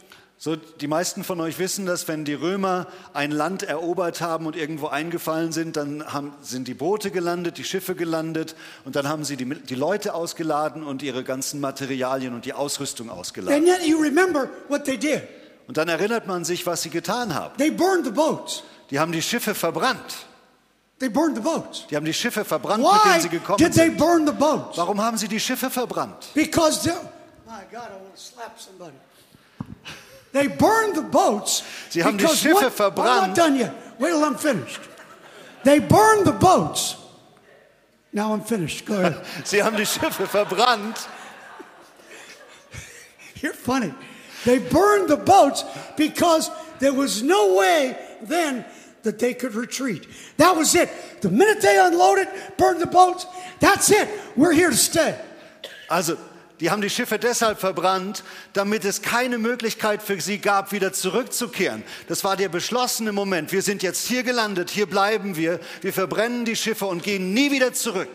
So, 0.44 0.56
die 0.56 0.88
meisten 0.88 1.24
von 1.24 1.40
euch 1.40 1.58
wissen, 1.58 1.86
dass 1.86 2.06
wenn 2.06 2.26
die 2.26 2.34
Römer 2.34 2.86
ein 3.14 3.30
Land 3.30 3.62
erobert 3.62 4.20
haben 4.20 4.44
und 4.44 4.56
irgendwo 4.56 4.88
eingefallen 4.88 5.52
sind, 5.52 5.78
dann 5.78 6.12
haben, 6.12 6.34
sind 6.42 6.68
die 6.68 6.74
Boote 6.74 7.10
gelandet, 7.10 7.56
die 7.56 7.64
Schiffe 7.64 7.94
gelandet 7.94 8.54
und 8.84 8.94
dann 8.94 9.08
haben 9.08 9.24
sie 9.24 9.38
die, 9.38 9.46
die 9.46 9.74
Leute 9.74 10.12
ausgeladen 10.12 10.82
und 10.82 11.02
ihre 11.02 11.24
ganzen 11.24 11.60
Materialien 11.60 12.34
und 12.34 12.44
die 12.44 12.52
Ausrüstung 12.52 13.08
ausgeladen. 13.08 13.56
And 13.56 13.66
yet 13.66 13.88
you 13.88 13.98
remember 13.98 14.50
what 14.68 14.84
they 14.84 14.98
did. 14.98 15.22
Und 15.66 15.78
dann 15.78 15.88
erinnert 15.88 16.26
man 16.26 16.44
sich, 16.44 16.66
was 16.66 16.82
sie 16.82 16.90
getan 16.90 17.34
haben. 17.34 17.56
They 17.56 17.70
burned 17.70 18.04
the 18.04 18.12
boats. 18.12 18.64
Die 18.90 19.00
haben 19.00 19.12
die 19.12 19.22
Schiffe 19.22 19.54
verbrannt. 19.54 20.26
They 20.98 21.08
burned 21.08 21.36
the 21.36 21.42
boats. 21.42 21.86
Die 21.88 21.96
haben 21.96 22.04
die 22.04 22.12
Schiffe 22.12 22.44
verbrannt, 22.44 22.82
mit 22.82 22.92
denen 22.92 23.14
Why 23.14 23.20
sie 23.22 23.28
gekommen 23.30 23.56
did 23.56 23.72
they 23.72 23.86
sind. 23.86 23.96
burn 23.96 24.26
the 24.26 24.32
boats? 24.34 24.76
Warum 24.76 25.00
haben 25.00 25.16
sie 25.16 25.28
die 25.28 25.40
Schiffe 25.40 25.70
verbrannt? 25.70 26.34
Because 26.34 26.82
they, 26.82 26.92
my 27.46 27.62
God, 27.72 27.88
I 27.88 27.94
want 27.94 28.14
to 28.14 28.20
slap 28.20 28.60
somebody. 28.60 28.92
They 30.34 30.48
burned 30.48 30.96
the 30.96 31.02
boats. 31.02 31.62
Sie 31.90 32.02
haben 32.02 32.18
die 32.18 32.24
because 32.24 32.40
Schiffe 32.40 32.80
what- 32.80 32.98
I'm 32.98 33.28
not 33.28 33.36
done 33.36 33.54
yet. 33.56 33.72
Wait 34.00 34.10
till 34.10 34.24
I'm 34.24 34.34
finished. 34.34 34.80
They 35.62 35.78
burned 35.78 36.26
the 36.26 36.32
boats. 36.32 36.96
Now 38.12 38.32
I'm 38.32 38.40
finished. 38.40 38.84
Go 38.84 39.00
ahead. 39.00 39.24
Sie 39.44 39.62
haben 39.62 39.76
die 39.76 39.84
Schiffe 39.84 40.26
verbrannt, 40.26 41.06
You're 43.42 43.52
funny. 43.54 43.94
They 44.44 44.58
burned 44.58 45.08
the 45.08 45.16
boats 45.16 45.64
because 45.96 46.50
there 46.80 46.92
was 46.92 47.22
no 47.22 47.54
way 47.54 47.96
then 48.22 48.64
that 49.04 49.20
they 49.20 49.34
could 49.34 49.54
retreat. 49.54 50.04
That 50.38 50.56
was 50.56 50.74
it. 50.74 50.90
The 51.20 51.30
minute 51.30 51.62
they 51.62 51.78
unloaded, 51.78 52.26
burned 52.56 52.80
the 52.80 52.86
boats, 52.86 53.24
that's 53.60 53.88
it. 53.92 54.08
We're 54.34 54.52
here 54.52 54.70
to 54.70 54.76
stay. 54.76 55.16
Also, 55.88 56.18
Die 56.64 56.70
haben 56.70 56.80
die 56.80 56.88
Schiffe 56.88 57.18
deshalb 57.18 57.60
verbrannt, 57.60 58.24
damit 58.54 58.86
es 58.86 59.02
keine 59.02 59.36
Möglichkeit 59.36 60.02
für 60.02 60.18
sie 60.18 60.38
gab, 60.38 60.72
wieder 60.72 60.94
zurückzukehren. 60.94 61.82
Das 62.08 62.24
war 62.24 62.38
der 62.38 62.48
beschlossene 62.48 63.12
Moment. 63.12 63.52
Wir 63.52 63.60
sind 63.60 63.82
jetzt 63.82 64.06
hier 64.06 64.22
gelandet, 64.22 64.70
hier 64.70 64.86
bleiben 64.86 65.36
wir. 65.36 65.60
Wir 65.82 65.92
verbrennen 65.92 66.46
die 66.46 66.56
Schiffe 66.56 66.86
und 66.86 67.02
gehen 67.02 67.34
nie 67.34 67.50
wieder 67.50 67.74
zurück. 67.74 68.08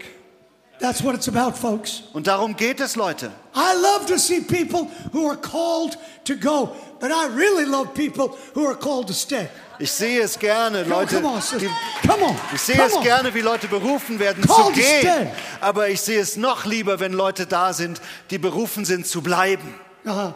That's 0.80 1.04
what 1.04 1.14
it's 1.14 1.28
about, 1.28 1.58
folks. 1.58 2.04
Und 2.14 2.28
darum 2.28 2.56
geht 2.56 2.80
es, 2.80 2.96
Leute. 2.96 3.32
I 3.54 3.74
love 3.82 4.06
to 4.08 4.18
see 4.18 4.40
people 4.40 4.88
who 5.12 5.28
are 5.28 5.36
called 5.36 5.98
to 6.24 6.36
go, 6.36 6.74
but 7.02 7.12
I 7.12 7.28
really 7.36 7.66
love 7.66 7.94
people 7.94 8.38
who 8.56 8.66
are 8.66 8.76
called 8.78 9.08
to 9.08 9.14
stay. 9.14 9.50
Ich 9.78 9.92
sehe 9.92 10.22
es 10.22 10.38
gerne, 10.40 10.84
Leute. 10.84 11.16
come 11.16 11.28
on, 11.28 11.42
sister. 11.42 11.60
die- 11.68 12.08
Come 12.08 12.24
on. 12.24 12.36
Ich 12.54 12.62
sehe 12.62 12.76
come 12.78 12.88
es 12.88 12.94
on. 12.96 13.04
gerne, 13.04 13.34
wie 13.34 13.42
Leute 13.42 13.68
berufen 13.68 14.20
werden 14.20 14.44
Call 14.46 14.68
zu 14.68 14.72
gehen. 14.80 15.28
Aber 15.60 15.90
ich 15.90 16.00
sehe 16.00 16.20
es 16.22 16.38
noch 16.38 16.66
lieber, 16.66 17.00
wenn 17.02 17.12
Leute 17.14 17.46
da 17.46 17.74
sind, 17.74 18.00
die 18.30 18.38
berufen 18.38 18.86
sind 18.86 19.06
zu 19.06 19.22
bleiben. 19.22 19.74
Uh-huh. 20.06 20.34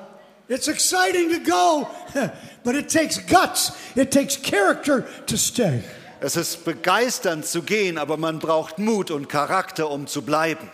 It's 0.49 0.67
exciting 0.67 1.29
to 1.31 1.39
go, 1.49 1.87
but 2.65 2.75
it 2.75 2.91
takes 2.91 3.17
guts. 3.27 3.71
It 3.95 4.11
takes 4.11 4.35
character 4.41 5.05
to 5.25 5.37
stay. 5.37 5.83
Es 6.25 6.37
ist 6.37 6.63
begeisternd 6.63 7.45
zu 7.45 7.63
gehen, 7.63 7.97
aber 7.97 8.15
man 8.15 8.39
braucht 8.39 8.79
Mut 8.79 9.11
und 9.11 9.27
Charakter, 9.27 9.89
um 9.89 10.07
zu 10.07 10.21
bleiben. 10.21 10.69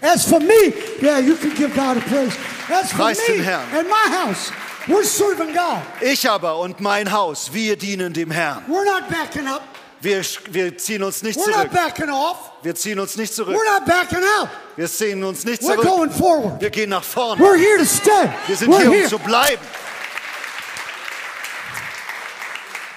As 0.00 0.24
for 0.24 0.40
me, 0.40 0.72
yeah, 1.02 1.18
you 1.18 1.34
can 1.36 1.54
give 1.54 1.74
God 1.74 1.98
a 1.98 2.00
praise. 2.00 2.32
As 2.70 2.90
for 2.90 3.04
Preist 3.04 3.28
me 3.28 3.34
den 3.36 3.44
Herrn. 3.44 3.64
and 3.76 3.86
my 3.86 4.10
house, 4.10 4.50
we're 4.86 5.04
serving 5.04 5.52
God. 5.52 5.82
Ich 6.00 6.28
aber 6.28 6.58
und 6.58 6.80
mein 6.80 7.12
Haus, 7.12 7.50
wir 7.52 7.76
dienen 7.76 8.14
dem 8.14 8.30
Herrn. 8.30 8.64
We're 8.66 8.84
not 8.86 9.10
backing 9.10 9.46
up. 9.46 9.60
Wir, 10.00 10.22
wir 10.52 10.78
ziehen 10.78 11.02
uns 11.02 11.22
nicht 11.22 11.38
We're 11.38 11.50
not 11.50 11.70
zurück. 11.70 11.72
backing 11.72 12.08
off. 12.08 12.38
Wir 12.62 12.74
ziehen 12.74 12.98
uns 12.98 13.16
nicht 13.16 13.34
zurück. 13.34 13.54
We're 13.54 13.78
not 13.78 13.84
backing 13.86 14.24
out. 14.40 14.48
Wir 14.76 14.88
ziehen 14.88 15.22
uns 15.22 15.44
nicht 15.44 15.60
We're 15.62 15.74
zurück. 15.74 15.86
going 15.86 16.10
forward. 16.10 16.58
Wir 16.62 16.70
gehen 16.70 16.88
nach 16.88 17.04
vorne. 17.04 17.42
We're 17.42 17.58
here 17.58 17.76
to 17.76 17.84
stay. 17.84 18.30
Wir 18.46 18.56
sind 18.56 18.72
We're 18.72 18.78
hier, 18.78 18.88
um 18.90 18.94
here. 18.96 19.08
zu 19.08 19.18
bleiben. 19.18 19.60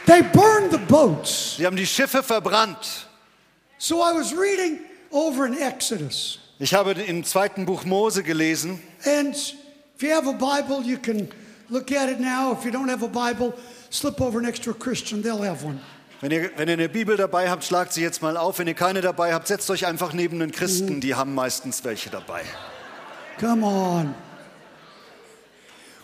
They 0.06 0.22
burned 0.22 0.72
the 0.72 0.78
boats. 0.78 1.56
Sie 1.58 1.66
haben 1.66 1.76
die 1.76 1.88
Schiffe 1.88 2.24
verbrannt. 2.24 3.08
So 3.78 4.02
I 4.02 4.14
was 4.14 4.34
reading 4.34 4.80
over 5.12 5.46
in 5.46 5.58
Exodus. 5.58 6.40
Ich 6.60 6.74
habe 6.74 6.92
im 6.92 7.24
zweiten 7.24 7.66
Buch 7.66 7.86
Mose 7.86 8.24
gelesen. 8.24 8.82
And 9.06 9.36
if 9.36 10.02
you 10.02 10.12
have 10.12 10.28
a 10.28 10.34
Bible, 10.34 10.82
you 10.84 10.98
can 10.98 11.30
look 11.70 11.92
at 11.92 12.10
it 12.10 12.20
now. 12.20 12.54
If 12.54 12.66
you 12.66 12.72
don't 12.72 12.90
have 12.90 13.04
a 13.04 13.08
Bible, 13.08 13.54
slip 13.90 14.22
over 14.22 14.42
next 14.42 14.64
to 14.64 14.72
a 14.72 14.74
Christian, 14.74 15.22
they'll 15.22 15.44
have 15.44 15.66
one. 15.66 15.80
Wenn 16.22 16.32
ihr, 16.32 16.52
wenn 16.56 16.70
ihr 16.70 16.74
eine 16.76 16.88
Bibel 16.88 17.18
dabei 17.18 17.50
habt, 17.50 17.66
schlagt 17.66 17.92
sie 17.92 18.02
jetzt 18.02 18.22
mal 18.22 18.38
auf. 18.38 18.60
Wenn 18.60 18.68
ihr 18.68 18.76
keine 18.76 19.02
dabei 19.02 19.34
habt, 19.34 19.48
setzt 19.48 19.70
euch 19.70 19.86
einfach 19.86 20.14
neben 20.14 20.40
den 20.40 20.52
Christen. 20.52 21.02
Die 21.02 21.16
haben 21.16 21.36
meistens 21.36 21.84
welche 21.84 22.10
dabei. 22.10 22.44
Come 23.42 23.66
on. 23.66 24.16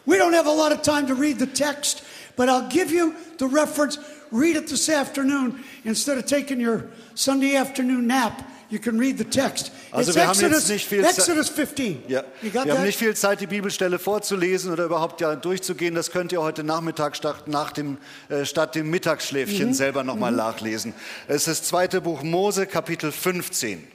We 0.05 0.17
don't 0.17 0.33
have 0.33 0.45
a 0.45 0.53
lot 0.53 0.73
of 0.73 0.81
time 0.81 1.07
to 1.07 1.13
read 1.13 1.39
the 1.39 1.47
text, 1.47 2.03
but 2.39 2.47
I'll 2.47 2.69
give 2.69 2.89
you 2.89 3.13
the 3.37 3.47
reference. 3.47 3.99
Read 4.31 4.55
it 4.55 4.69
this 4.69 4.87
afternoon. 4.87 5.61
Instead 5.83 6.17
of 6.17 6.25
taking 6.25 6.61
your 6.61 6.85
Sunday 7.13 7.57
afternoon 7.57 8.07
nap, 8.07 8.49
you 8.69 8.79
can 8.79 8.97
read 8.97 9.17
the 9.17 9.25
text. 9.25 9.73
Also 9.91 10.11
it's 10.11 10.15
wir 10.15 10.25
haben 10.25 10.39
jetzt 10.39 10.43
Exodus, 10.43 10.69
nicht 10.69 10.85
viel 10.87 11.03
Exodus 11.03 11.49
15. 11.49 12.03
Ja. 12.07 12.23
Wir 12.41 12.53
haben 12.53 12.69
that? 12.69 12.85
nicht 12.85 12.97
viel 12.97 13.13
Zeit, 13.13 13.41
die 13.41 13.47
Bibelstelle 13.47 13.99
vorzulesen 13.99 14.71
oder 14.71 14.85
überhaupt 14.85 15.19
ja 15.19 15.35
durchzugehen. 15.35 15.95
Das 15.95 16.11
könnt 16.11 16.31
ihr 16.31 16.41
heute 16.41 16.63
Nachmittag 16.63 17.17
statt, 17.17 17.49
nach 17.49 17.73
dem, 17.73 17.97
äh, 18.29 18.45
statt 18.45 18.73
dem 18.73 18.89
Mittagsschläfchen 18.89 19.73
selber 19.73 20.05
nochmal 20.05 20.31
nachlesen. 20.31 20.93
Es 21.27 21.39
ist 21.39 21.47
das 21.47 21.63
zweite 21.63 21.99
Buch 21.99 22.23
Mose, 22.23 22.67
Kapitel 22.67 23.11
15. 23.11 23.85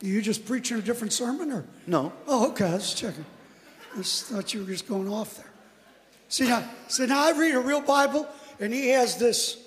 you 0.00 0.18
just 0.18 0.44
preaching 0.46 0.78
a 0.78 0.80
different 0.80 1.12
sermon 1.12 1.52
or? 1.52 1.64
No. 1.86 2.12
Oh, 2.26 2.48
okay. 2.48 2.66
I 2.66 2.72
was 2.72 2.92
checking. 2.92 3.24
I 3.96 4.02
thought 4.02 4.52
you 4.52 4.64
were 4.64 4.72
just 4.72 4.88
going 4.88 5.08
off 5.08 5.36
there. 5.36 5.51
See 6.32 6.48
now, 6.48 6.64
see 6.88 7.04
now 7.04 7.26
I 7.28 7.32
read 7.32 7.54
a 7.54 7.60
real 7.60 7.82
Bible, 7.82 8.26
and 8.58 8.72
he 8.72 8.88
has 8.88 9.18
this, 9.18 9.58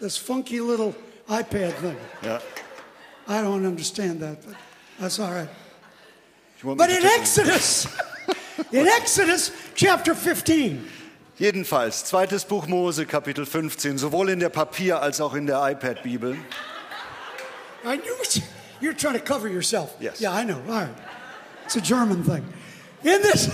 this 0.00 0.16
funky 0.16 0.58
little 0.58 0.94
iPad 1.28 1.74
thing. 1.74 1.98
Yeah. 2.22 2.40
I 3.28 3.42
don't 3.42 3.66
understand 3.66 4.20
that, 4.20 4.42
but 4.46 4.54
that's 4.98 5.18
all 5.18 5.30
right. 5.30 5.50
But 6.64 6.88
in 6.88 7.04
Exodus, 7.04 7.86
in 8.72 8.86
Exodus 8.86 9.52
chapter 9.74 10.14
15, 10.14 10.88
Jedenfalls, 11.38 12.06
zweites 12.06 12.48
Buch 12.48 12.66
Mose, 12.66 13.04
Kapitel 13.04 13.44
15, 13.44 13.98
sowohl 13.98 14.30
in 14.30 14.40
der 14.40 14.48
Papier- 14.48 15.02
als 15.02 15.20
auch 15.20 15.34
in 15.34 15.44
der 15.46 15.58
iPad-Bibel. 15.58 16.34
I 17.84 17.96
knew 17.98 18.16
it. 18.22 18.42
You're 18.80 18.94
trying 18.94 19.18
to 19.18 19.22
cover 19.22 19.48
yourself. 19.48 19.94
Yes. 20.00 20.18
Yeah, 20.18 20.32
I 20.32 20.44
know. 20.44 20.62
All 20.66 20.80
right. 20.80 20.94
It's 21.66 21.76
a 21.76 21.80
German 21.82 22.24
thing. 22.24 22.42
In 23.04 23.20
this, 23.20 23.50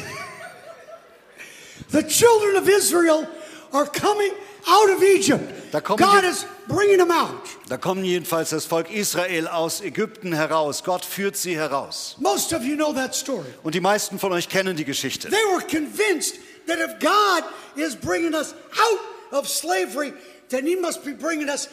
the 1.90 2.02
children 2.02 2.56
of 2.56 2.68
Israel 2.68 3.26
are 3.72 3.86
coming 3.86 4.32
out 4.66 4.90
of 4.90 5.02
Egypt. 5.02 5.72
God 5.96 6.24
is 6.24 6.46
bringing 6.68 6.98
them 6.98 7.10
out. 7.10 7.42
Da 7.68 7.76
kommen 7.76 8.04
jedenfalls 8.04 8.50
das 8.50 8.64
Volk 8.66 8.90
Israel 8.90 9.48
aus 9.48 9.80
Ägypten 9.80 10.32
heraus. 10.32 10.82
Gott 10.82 11.04
führt 11.04 11.36
sie 11.36 11.56
heraus. 11.56 12.16
Most 12.18 12.52
of 12.52 12.62
you 12.62 12.76
know 12.76 12.92
that 12.92 13.14
story. 13.14 13.46
Und 13.62 13.74
die 13.74 13.80
meisten 13.80 14.18
von 14.18 14.32
euch 14.32 14.48
kennen 14.48 14.76
die 14.76 14.84
Geschichte. 14.84 15.28
They 15.28 15.44
were 15.52 15.62
convinced 15.62 16.36
that 16.66 16.78
if 16.78 16.98
God 16.98 17.44
is 17.76 17.94
bringing 17.94 18.34
us 18.34 18.54
out 18.72 19.38
of 19.38 19.48
slavery, 19.48 20.12
then 20.48 20.66
He 20.66 20.76
must 20.76 21.04
be 21.04 21.12
bringing 21.12 21.48
us 21.48 21.68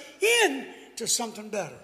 in 0.45 0.65
to 0.97 1.08
something 1.08 1.49
better. 1.49 1.80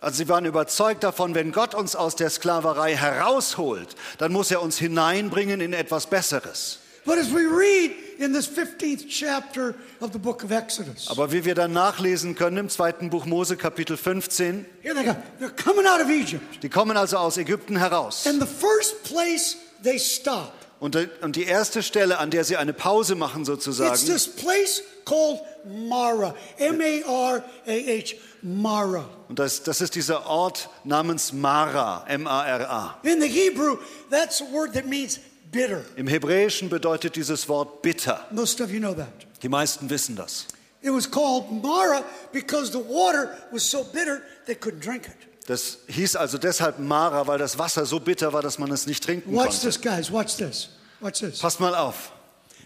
Also 0.00 0.18
sie 0.18 0.28
waren 0.28 0.44
überzeugt 0.44 1.02
davon, 1.02 1.34
wenn 1.34 1.50
Gott 1.50 1.74
uns 1.74 1.96
aus 1.96 2.14
der 2.14 2.28
Sklaverei 2.28 2.94
herausholt, 2.94 3.96
dann 4.18 4.32
muss 4.32 4.50
er 4.50 4.60
uns 4.60 4.76
hineinbringen 4.76 5.60
in 5.60 5.72
etwas 5.72 6.06
Besseres. 6.06 6.80
But 7.06 7.18
as 7.18 7.30
we 7.30 7.44
read 7.44 7.92
in 8.18 8.32
this 8.32 8.46
15th 8.48 9.06
chapter 9.08 9.74
of 10.00 10.12
the 10.12 10.18
book 10.18 10.42
of 10.42 10.50
Exodus, 10.50 11.08
Aber 11.10 11.32
wie 11.32 11.44
wir 11.44 11.54
dann 11.54 11.72
nachlesen 11.72 12.34
können 12.34 12.56
im 12.56 12.68
zweiten 12.70 13.10
Buch 13.10 13.26
Mose 13.26 13.56
Kapitel 13.56 13.96
15, 13.96 14.64
here 14.82 14.94
they 14.94 15.04
go. 15.04 15.14
They're 15.40 15.50
coming 15.50 15.86
out 15.86 16.00
of 16.00 16.08
Egypt. 16.08 16.62
die 16.62 16.68
kommen 16.70 16.96
also 16.96 17.18
aus 17.18 17.36
Ägypten 17.36 17.76
heraus. 17.76 18.26
And 18.26 18.40
the 18.40 18.46
first 18.48 19.02
place 19.04 19.56
they 19.82 19.98
stop, 19.98 20.52
Und 20.80 20.94
die- 20.94 21.08
und 21.22 21.36
die 21.36 21.44
erste 21.44 21.82
Stelle, 21.82 22.18
an 22.18 22.30
der 22.30 22.44
sie 22.44 22.56
eine 22.56 22.72
Pause 22.72 23.14
machen 23.16 23.40
it's 23.42 23.46
sozusagen, 23.48 24.06
this 24.06 24.26
place 24.26 24.82
called 25.04 25.40
Mara. 25.66 26.34
M-A-R-A-H. 26.58 28.14
Mara. 28.42 29.04
und 29.28 29.38
das, 29.38 29.62
das 29.62 29.80
ist 29.80 29.94
dieser 29.94 30.26
Ort 30.26 30.68
namens 30.84 31.32
Mara, 31.32 32.04
M-A-R-A. 32.08 32.98
In 33.02 33.20
the 33.20 33.28
Hebrew, 33.28 33.78
that's 34.10 34.40
a 34.42 34.44
word 34.52 34.74
that 34.74 34.86
means 34.86 35.18
bitter. 35.54 35.84
Im 35.96 36.06
Hebräischen 36.06 36.68
bedeutet 36.68 37.16
dieses 37.16 37.48
Wort 37.48 37.82
bitter. 37.82 38.26
Most 38.30 38.60
of 38.60 38.70
you 38.70 38.78
know 38.80 38.92
that. 38.94 39.08
Die 39.42 39.48
meisten 39.48 39.88
wissen 39.88 40.16
das. 40.16 40.46
It 40.82 40.90
was 40.90 41.10
called 41.10 41.50
Mara 41.62 42.04
because 42.32 42.70
the 42.70 42.78
water 42.78 43.30
was 43.50 43.62
so 43.62 43.84
bitter 43.84 44.20
they 44.46 44.54
couldn't 44.54 44.80
drink 44.84 45.06
it. 45.06 45.46
Das 45.46 45.78
hieß 45.88 46.16
also 46.16 46.38
deshalb 46.38 46.78
Mara, 46.78 47.26
weil 47.26 47.38
das 47.38 47.58
Wasser 47.58 47.86
so 47.86 48.00
bitter 48.00 48.32
war, 48.32 48.42
dass 48.42 48.58
man 48.58 48.70
es 48.70 48.86
nicht 48.86 49.04
trinken 49.04 49.34
Watch 49.34 49.60
konnte. 49.60 49.66
this, 49.66 49.80
guys. 49.80 50.10
Watch 50.10 50.36
this. 50.36 50.70
Watch 51.00 51.20
this. 51.20 51.38
Passt 51.38 51.60
mal 51.60 51.74
auf. 51.74 52.12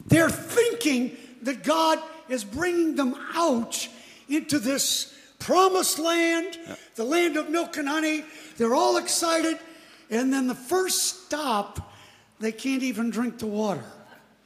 They're 0.09 0.31
thinking 0.31 1.17
that 1.45 1.65
God 1.65 1.99
is 2.29 2.45
bringing 2.45 2.97
them 2.97 3.15
out 3.35 3.89
into 4.29 4.59
this 4.59 5.13
promised 5.39 5.99
land, 5.99 6.59
the 6.97 7.05
land 7.05 7.37
of 7.37 7.51
milk 7.51 7.77
and 7.77 7.89
honey. 7.89 8.25
They're 8.57 8.75
all 8.75 8.97
excited. 8.97 9.59
And 10.11 10.33
then 10.33 10.47
the 10.47 10.55
first 10.55 11.27
stop, 11.27 11.88
they 12.41 12.53
can't 12.53 12.83
even 12.83 13.11
drink 13.11 13.39
the 13.41 13.47
water. 13.47 13.85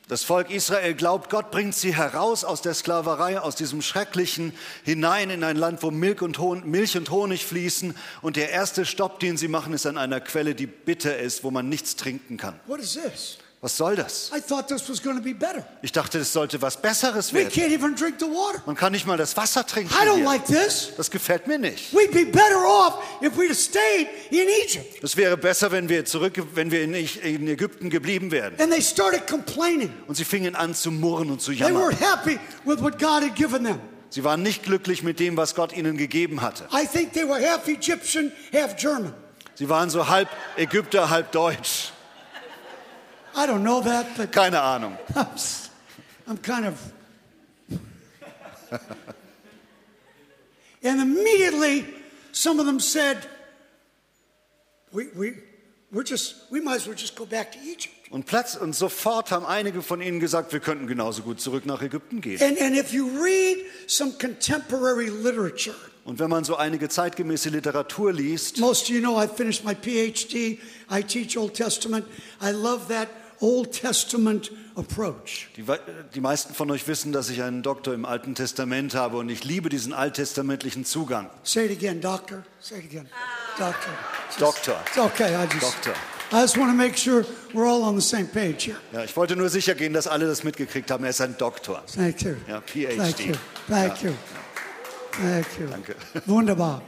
Das 0.09 0.25
Volk 0.25 0.51
Israel 0.51 0.95
glaubt, 0.95 1.31
Gott 1.31 1.51
bringt 1.51 1.75
sie 1.75 1.95
heraus 1.95 2.45
aus 2.45 2.61
der 2.61 2.75
Sklaverei, 2.75 3.41
aus 3.41 3.55
diesem 3.57 3.81
Schrecklichen, 3.81 4.53
hinein 4.83 5.31
in 5.31 5.43
ein 5.43 5.57
Land, 5.57 5.83
wo 5.83 5.91
Milch 5.91 6.21
und, 6.21 6.39
Honig 6.39 7.47
fließen. 7.47 7.95
Und 8.21 8.37
der 8.37 8.51
erste 8.51 8.85
Stopp, 8.85 9.21
den 9.21 9.37
sie 9.37 9.49
machen, 9.49 9.73
ist 9.73 9.87
an 9.87 9.97
einer 9.97 10.21
Quelle, 10.21 10.55
die 10.55 10.67
bitter 10.67 11.17
ist, 11.17 11.45
wo 11.45 11.51
man 11.51 11.69
nichts 11.69 11.97
trinken 11.97 12.37
kann. 12.37 12.61
What 12.67 12.81
is 12.81 12.93
this? 12.93 13.39
Was 13.65 13.77
soll 13.77 13.95
das? 13.95 14.33
I 14.37 14.41
thought 14.41 14.67
this 14.67 14.89
was 14.89 15.01
going 15.01 15.17
to 15.17 15.23
be 15.23 15.33
better. 15.33 15.65
Ich 15.83 15.93
dachte, 15.93 16.19
es 16.19 16.33
sollte 16.33 16.61
was 16.61 16.77
Besseres 16.77 17.33
We 17.33 17.45
werden. 17.45 17.53
can't 17.53 17.71
even 17.73 17.95
drink 17.95 18.17
the 18.19 18.27
water. 18.27 18.61
Man 18.67 18.75
kann 18.75 18.91
nicht 18.91 19.07
mal 19.07 19.17
das 19.17 19.37
Wasser 19.37 19.65
trinken. 19.65 19.95
I 19.95 20.05
don't 20.05 20.17
hier. 20.17 20.25
like 20.25 20.45
this. 20.47 20.91
Das 20.97 21.09
gefällt 21.13 21.47
mir 21.47 21.59
nicht. 21.59 21.95
We'd 21.95 22.11
be 22.11 22.25
better 22.27 22.59
off 22.67 22.99
if 23.23 23.37
we'd 23.37 23.51
have 23.51 23.55
stayed 23.55 24.09
in 24.31 24.49
Egypt. 24.65 25.05
Es 25.05 25.17
wäre 25.17 25.37
besser, 25.37 25.71
wenn 25.71 25.89
wir 25.89 26.05
zurück, 26.05 26.43
wenn 26.55 26.73
wir 26.73 26.83
in, 26.83 26.93
Ägypten 27.47 27.89
geblieben 27.89 28.33
wären. 28.33 28.59
And 28.59 28.73
they 28.73 28.83
started 28.83 29.29
complaining. 29.29 29.93
Und 30.09 30.17
sie 30.17 30.25
fingen 30.25 30.57
an 30.57 30.75
zu 30.75 30.91
murren 30.91 31.31
und 31.31 31.41
zu 31.41 31.53
They 31.53 31.61
jammern. 31.61 31.93
weren't 31.93 32.01
happy 32.01 32.41
with 32.65 32.81
what 32.83 32.99
God 32.99 33.23
had 33.23 33.37
given 33.37 33.63
them. 33.63 33.79
Sie 34.11 34.25
waren 34.25 34.43
nicht 34.43 34.65
glücklich 34.65 35.05
mit 35.05 35.21
dem, 35.21 35.37
was 35.37 35.55
Gott 35.55 35.73
ihnen 35.73 35.97
gegeben 35.97 36.43
hatte. 36.43 36.65
I 36.75 36.85
think 36.85 37.13
they 37.13 37.23
were 37.29 37.41
half 37.41 37.69
Egyptian, 37.69 38.33
half 38.53 38.75
German. 38.75 39.15
Sie 39.55 39.69
waren 39.69 39.89
so 39.89 40.09
halb 40.09 40.29
Ägypter, 40.57 41.11
halb 41.11 41.31
Deutsch. 41.31 41.93
I 43.35 43.47
don't 43.47 43.63
know 43.63 43.81
that, 43.81 44.07
but 44.17 44.31
Keine 44.31 44.61
Ahnung. 44.61 44.97
I'm, 45.15 45.29
I'm 46.27 46.37
kind 46.39 46.67
of. 46.67 46.93
and 50.83 51.01
immediately, 51.01 51.87
some 52.33 52.61
of 52.61 52.67
them 52.67 52.81
said, 52.81 53.19
we, 54.93 55.09
we, 55.17 55.35
we're 55.91 56.03
just, 56.03 56.51
we 56.51 56.61
might 56.61 56.77
as 56.77 56.87
well 56.87 56.97
just 56.97 57.17
go 57.17 57.25
back 57.25 57.53
to 57.53 57.59
Egypt. 57.59 57.95
Und 58.11 58.27
Platz 58.27 58.57
und 58.57 58.75
sofort 58.75 59.31
haben 59.31 59.47
einige 59.47 59.81
von 59.81 60.03
ihnen 60.03 60.21
gesagt, 60.21 60.53
wir 60.53 60.61
könnten 60.61 60.87
genauso 60.87 61.23
gut 61.23 61.41
zurück 61.41 61.65
nach 61.65 61.81
Ägypten 61.81 62.21
gehen. 62.21 62.43
And, 62.43 62.61
and 62.61 62.77
if 62.77 62.93
you 62.93 63.09
read 63.19 63.65
some 63.87 64.13
contemporary 64.21 65.09
literature, 65.09 65.75
Und 66.05 66.19
wenn 66.19 66.29
man 66.29 66.45
so 66.45 66.57
einige 66.57 66.89
zeitgemäße 66.89 67.49
Literatur 67.49 68.13
liest, 68.13 68.59
most 68.59 68.83
of 68.83 68.89
you 68.91 69.01
know 69.01 69.23
I 69.23 69.27
finished 69.29 69.65
my 69.65 69.75
PhD. 69.75 70.59
I 70.91 71.03
teach 71.03 71.39
Old 71.39 71.55
Testament. 71.55 72.05
I 72.43 72.51
love 72.51 72.89
that 72.89 73.09
Old 73.43 73.73
Testament 73.73 74.51
approach. 74.77 75.49
die, 75.57 75.65
die 76.15 76.21
meisten 76.21 76.55
von 76.55 76.71
euch 76.71 76.87
wissen, 76.87 77.13
dass 77.13 77.29
ich 77.29 77.43
einen 77.43 77.63
Doktor 77.63 77.93
im 77.93 78.05
Alten 78.05 78.35
Testament 78.37 78.95
habe 78.95 79.17
und 79.19 79.29
ich 79.29 79.43
liebe 79.45 79.69
diesen 79.69 79.93
alttestamentlichen 79.93 80.85
Zugang. 80.85 81.29
Say 81.43 81.67
it 81.67 81.73
again, 81.73 82.01
doctor. 82.01 82.45
Say 82.61 82.79
it 82.79 82.85
again. 82.85 83.09
Doctor. 83.59 83.91
Just- 84.29 84.41
Doctor. 84.41 84.77
It's 84.87 84.97
okay. 84.99 85.35
I 85.35 85.47
just, 85.53 85.61
Doctor. 85.63 85.93
I 86.31 86.41
just 86.43 86.57
want 86.57 86.71
to 86.71 86.77
make 86.77 86.97
sure 86.97 87.27
we're 87.53 87.67
all 87.67 87.83
on 87.83 87.97
the 87.97 88.01
same 88.01 88.27
page 88.27 88.65
here. 88.67 88.77
Ja, 88.93 89.03
ich 89.05 89.15
wollte 89.17 89.35
nur 89.37 89.49
sicher 89.51 89.75
gehen, 89.75 89.93
dass 89.93 90.07
alle 90.07 90.27
das 90.27 90.45
mitgekriegt 90.45 90.91
haben. 90.91 91.03
Er 91.05 91.11
ist 91.11 91.21
ein 91.21 91.37
Doktor. 91.37 91.83
Thank 91.95 92.23
you. 92.23 92.37
Ja, 92.49 92.61
PhD. 92.61 92.97
Thank 92.97 93.21
you. 93.27 93.35
Thank 93.69 94.03
you. 94.05 94.13
Thank 95.21 95.47
you. 95.59 95.67
Danke. 95.69 95.97
Wunderbar. 96.27 96.81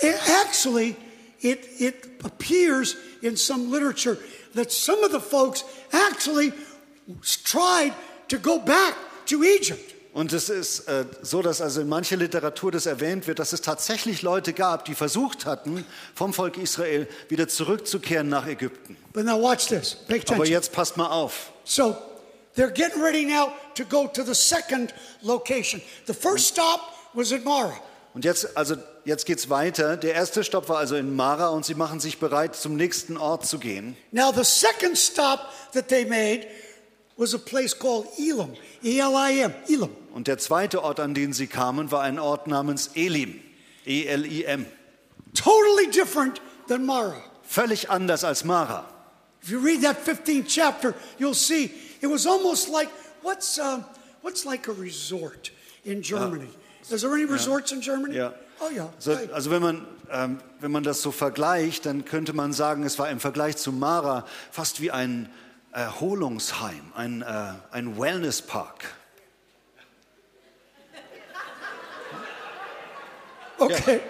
It- 0.00 0.16
actually, 0.44 0.96
it, 1.40 1.60
it 1.78 2.20
appears 2.24 2.96
in 3.22 3.36
some 3.36 3.70
literature 3.70 4.18
that 4.56 4.72
some 4.72 5.04
of 5.04 5.12
the 5.12 5.20
folks 5.20 5.64
actually 5.92 6.52
tried 7.44 7.92
to 8.28 8.38
go 8.38 8.58
back 8.58 8.94
to 9.26 9.44
Egypt. 9.44 9.94
Und 10.12 10.32
es 10.32 10.48
ist 10.48 10.88
äh, 10.88 11.04
so, 11.20 11.42
dass 11.42 11.60
also 11.60 11.82
in 11.82 11.90
mancher 11.90 12.16
Literatur 12.16 12.72
das 12.72 12.86
erwähnt 12.86 13.26
wird, 13.26 13.38
dass 13.38 13.52
es 13.52 13.60
tatsächlich 13.60 14.22
Leute 14.22 14.54
gab, 14.54 14.86
die 14.86 14.94
versucht 14.94 15.44
hatten, 15.44 15.84
vom 16.14 16.32
Volk 16.32 16.56
Israel 16.56 17.06
wieder 17.28 17.48
zurückzukehren 17.48 18.30
nach 18.30 18.46
Ägypten. 18.46 18.96
But 19.12 19.26
now 19.26 19.38
watch 19.38 19.66
this. 19.66 19.94
Pay 20.08 20.22
Aber 20.28 20.46
jetzt 20.46 20.72
passt 20.72 20.96
mal 20.96 21.08
auf. 21.08 21.52
So 21.64 21.94
they're 22.56 22.72
getting 22.72 23.02
ready 23.02 23.26
now 23.26 23.52
to 23.74 23.84
go 23.84 24.08
to 24.08 24.22
the 24.22 24.34
second 24.34 24.94
location. 25.20 25.82
The 26.06 26.14
first 26.14 26.48
stop 26.48 26.80
was 27.12 27.30
at 27.30 27.44
Mara. 27.44 27.78
Und 28.14 28.24
jetzt, 28.24 28.56
also 28.56 28.76
jetzt 29.06 29.24
geht's 29.24 29.48
weiter. 29.48 29.96
Der 29.96 30.14
erste 30.14 30.44
Stopp 30.44 30.68
war 30.68 30.76
also 30.78 30.96
in 30.96 31.16
Mara 31.16 31.48
und 31.48 31.64
sie 31.64 31.74
machen 31.74 32.00
sich 32.00 32.18
bereit, 32.18 32.54
zum 32.54 32.76
nächsten 32.76 33.16
Ort 33.16 33.46
zu 33.46 33.58
gehen. 33.58 33.96
Now, 34.12 34.32
the 34.32 34.44
second 34.44 34.98
stop 34.98 35.40
that 35.72 35.88
they 35.88 36.04
made 36.04 36.46
was 37.16 37.34
a 37.34 37.38
place 37.38 37.76
called 37.76 38.06
Elam, 38.18 38.52
E 38.82 38.98
L 38.98 39.14
I 39.14 39.40
M, 39.40 39.54
Elam. 39.68 39.90
Und 40.12 40.28
der 40.28 40.38
zweite 40.38 40.82
Ort, 40.82 41.00
an 41.00 41.14
den 41.14 41.32
sie 41.32 41.46
kamen, 41.46 41.90
war 41.90 42.02
ein 42.02 42.18
Ort 42.18 42.46
namens 42.46 42.90
Elim. 42.94 43.40
E 43.86 44.02
E-L-I-M. 44.02 44.66
Totally 45.34 45.90
different 45.90 46.40
than 46.66 46.84
Mara. 46.84 47.22
Völlig 47.44 47.88
anders 47.88 48.24
als 48.24 48.44
Mara. 48.44 48.84
If 49.42 49.50
you 49.50 49.60
read 49.60 49.82
that 49.82 50.04
15th 50.04 50.46
chapter, 50.48 50.94
you'll 51.18 51.34
see 51.34 51.70
it 52.00 52.08
was 52.08 52.26
almost 52.26 52.68
like 52.68 52.88
what's, 53.22 53.58
uh, 53.58 53.82
what's 54.22 54.44
like 54.44 54.66
a 54.66 54.72
resort 54.72 55.52
in 55.84 56.02
Germany? 56.02 56.48
Is 56.90 57.02
there 57.02 57.14
any 57.14 57.24
resorts 57.24 57.70
in 57.70 57.80
Germany? 57.80 58.16
Ja. 58.16 58.32
Oh, 58.60 58.68
yeah. 58.72 58.88
So, 58.98 59.12
Okay. 59.12 59.28
also 59.32 59.50
wenn 59.50 59.62
man, 59.62 59.86
ähm, 60.10 60.40
wenn 60.60 60.72
man 60.72 60.82
das 60.82 61.02
so 61.02 61.12
vergleicht, 61.12 61.86
dann 61.86 62.04
könnte 62.04 62.32
man 62.32 62.52
sagen, 62.52 62.84
es 62.84 62.98
war 62.98 63.10
im 63.10 63.20
Vergleich 63.20 63.56
zu 63.56 63.72
Mara 63.72 64.26
fast 64.50 64.80
wie 64.80 64.90
ein 64.90 65.30
Erholungsheim, 65.72 66.92
ein, 66.94 67.22
äh, 67.22 67.52
ein 67.70 67.98
Wellnesspark. 67.98 68.84
Okay. 73.58 74.00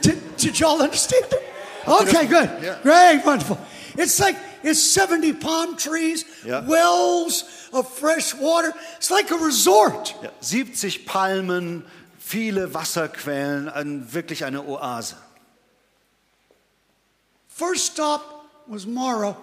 Did, 0.00 0.36
did 0.36 0.58
y'all 0.58 0.80
understand 0.80 1.26
it? 1.32 1.42
Okay, 1.86 2.26
good. 2.26 2.48
Yeah. 2.62 2.78
Great, 2.82 3.24
wonderful. 3.24 3.58
It's 3.96 4.18
like 4.20 4.36
it's 4.62 4.80
70 4.80 5.32
palm 5.34 5.76
trees, 5.76 6.24
Yeah. 6.46 6.60
wells 6.66 7.44
of 7.72 7.88
fresh 7.98 8.34
water. 8.34 8.72
It's 8.96 9.10
like 9.10 9.30
a 9.32 9.36
resort. 9.36 10.14
Ja, 10.22 10.30
70 10.40 11.04
Palmen, 11.04 11.84
viele 12.32 12.72
Wasserquellen, 12.72 13.68
ein, 13.68 14.14
wirklich 14.14 14.46
eine 14.46 14.66
Oase. 14.66 15.16
First 17.46 17.92
stop 17.92 18.22
was 18.66 18.86
Mara. 18.86 19.36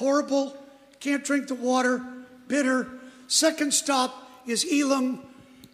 Horrible, 0.00 0.52
can't 1.00 1.24
drink 1.24 1.46
the 1.46 1.54
water, 1.54 2.00
bitter. 2.48 2.88
Second 3.28 3.72
stop 3.72 4.10
is 4.46 4.64
Elam. 4.64 5.20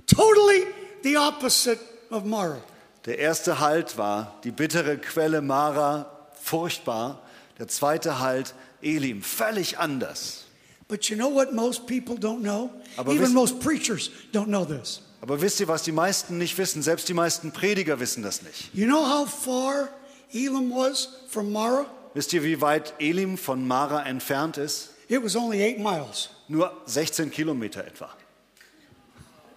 Totally 0.07 0.67
the 1.03 1.17
opposite 1.17 1.81
of 2.11 2.27
Mara. 2.27 2.61
Der 3.07 3.19
erste 3.19 3.59
Halt 3.59 3.97
war 3.97 4.35
die 4.45 4.51
bittere 4.51 4.99
Quelle 4.99 5.41
Mara, 5.41 6.11
furchtbar. 6.43 7.23
Der 7.59 7.69
zweite 7.69 8.19
Halt 8.19 8.53
Elim, 8.83 9.23
völlig 9.23 9.79
anders. 9.79 10.45
But 10.89 11.09
you 11.09 11.17
know 11.17 11.35
what 11.35 11.55
most 11.55 11.87
people 11.87 12.17
don't 12.17 12.43
know? 12.43 12.69
Aber 12.99 13.13
Even 13.13 13.33
most 13.33 13.61
preachers 13.61 14.11
don't 14.35 14.49
know 14.49 14.67
this. 14.67 15.01
Aber 15.21 15.41
wisst 15.41 15.61
ihr, 15.61 15.69
was 15.69 15.83
die 15.83 15.93
meisten 15.93 16.39
nicht 16.39 16.57
wissen? 16.57 16.83
Selbst 16.83 17.09
die 17.09 17.15
meisten 17.15 17.53
Prediger 17.53 18.01
wissen 18.01 18.23
das 18.23 18.43
nicht. 18.43 18.75
You 18.75 18.87
know 18.87 19.05
how 19.05 19.29
far 19.29 19.89
Elam 20.33 20.71
was 20.71 21.09
from 21.29 21.53
Mara? 21.53 21.87
Wisst 22.15 22.33
ihr, 22.33 22.43
wie 22.43 22.61
weit 22.61 22.95
Elim 22.99 23.37
von 23.39 23.67
Mara 23.67 24.05
entfernt 24.05 24.57
ist? 24.57 24.91
It 25.09 25.23
was 25.23 25.37
only 25.37 25.63
eight 25.63 25.79
miles. 25.79 26.31
Nur 26.49 26.73
16 26.87 27.31
Kilometer 27.31 27.85
etwa. 27.87 28.11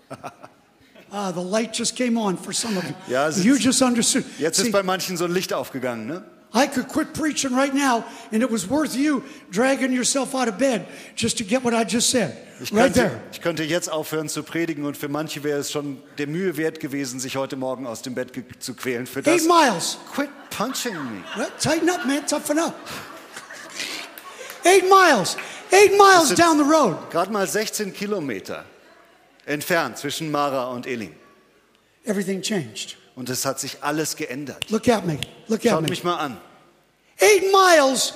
Ah, 1.15 1.31
the 1.31 1.43
light 1.43 1.77
just 1.77 1.95
came 1.95 2.17
on 2.17 2.35
for 2.35 2.51
some 2.51 2.75
of 2.75 2.83
you. 2.85 2.95
Ja, 3.07 3.29
you 3.29 3.55
just 3.55 3.83
understood. 3.83 4.25
Jetzt 4.39 4.57
See, 4.57 4.63
ist 4.63 4.71
bei 4.71 4.81
manchen 4.81 5.15
so 5.15 5.25
ein 5.25 5.31
Licht 5.31 5.53
aufgegangen. 5.53 6.07
Ne? 6.07 6.23
I 6.53 6.67
could 6.67 6.87
quit 6.87 7.13
preaching 7.13 7.55
right 7.55 7.73
now, 7.73 8.05
and 8.31 8.43
it 8.43 8.51
was 8.51 8.69
worth 8.69 8.95
you 8.95 9.23
dragging 9.49 9.91
yourself 9.91 10.35
out 10.35 10.47
of 10.47 10.59
bed 10.59 10.85
just 11.15 11.37
to 11.39 11.43
get 11.43 11.63
what 11.63 11.73
I 11.73 11.83
just 11.83 12.11
said. 12.11 12.37
Ich 12.61 12.71
right 12.71 12.93
könnte, 12.93 13.09
there. 13.09 13.21
ich 13.31 13.41
könnte 13.41 13.63
jetzt 13.63 13.91
aufhören 13.91 14.29
zu 14.29 14.43
predigen 14.43 14.85
und 14.85 14.95
für 14.95 15.09
manche 15.09 15.43
wäre 15.43 15.59
es 15.59 15.71
schon 15.71 15.97
der 16.19 16.27
Mühe 16.27 16.55
wert 16.55 16.79
gewesen, 16.79 17.19
sich 17.19 17.37
heute 17.37 17.55
Morgen 17.55 17.87
aus 17.87 18.03
dem 18.03 18.13
Bett 18.13 18.31
zu 18.59 18.75
quälen. 18.75 19.07
Für 19.07 19.23
das 19.23 19.41
Eight 19.41 19.47
miles. 19.47 19.97
Quit 20.13 20.29
punching 20.51 20.93
me. 20.93 21.23
Well, 21.35 21.49
tighten 21.59 21.89
up, 21.89 22.05
man. 22.05 22.25
Toughen 22.27 22.59
up. 22.59 22.75
Eight 24.63 24.83
miles. 24.83 25.35
Eight 25.71 25.97
miles 25.97 26.35
down 26.35 26.57
the 26.59 26.63
road. 26.63 26.95
Gerade 27.09 27.31
mal 27.31 27.47
16 27.47 27.93
Kilometer 27.93 28.63
entfernt 29.45 29.97
zwischen 29.97 30.31
Mara 30.31 30.67
und 30.67 30.85
Elim. 30.85 31.15
Everything 32.05 32.41
changed. 32.41 32.97
Und 33.15 33.29
es 33.29 33.45
hat 33.45 33.59
sich 33.59 33.77
alles 33.81 34.15
geändert. 34.15 34.69
Look 34.69 34.87
at 34.87 35.05
me. 35.05 35.19
Look 35.47 35.59
at 35.65 35.71
Schaut 35.71 35.81
me. 35.83 35.89
mich 35.89 36.03
mal 36.03 36.17
an. 36.17 36.37
Eight 37.19 37.43
miles 37.51 38.13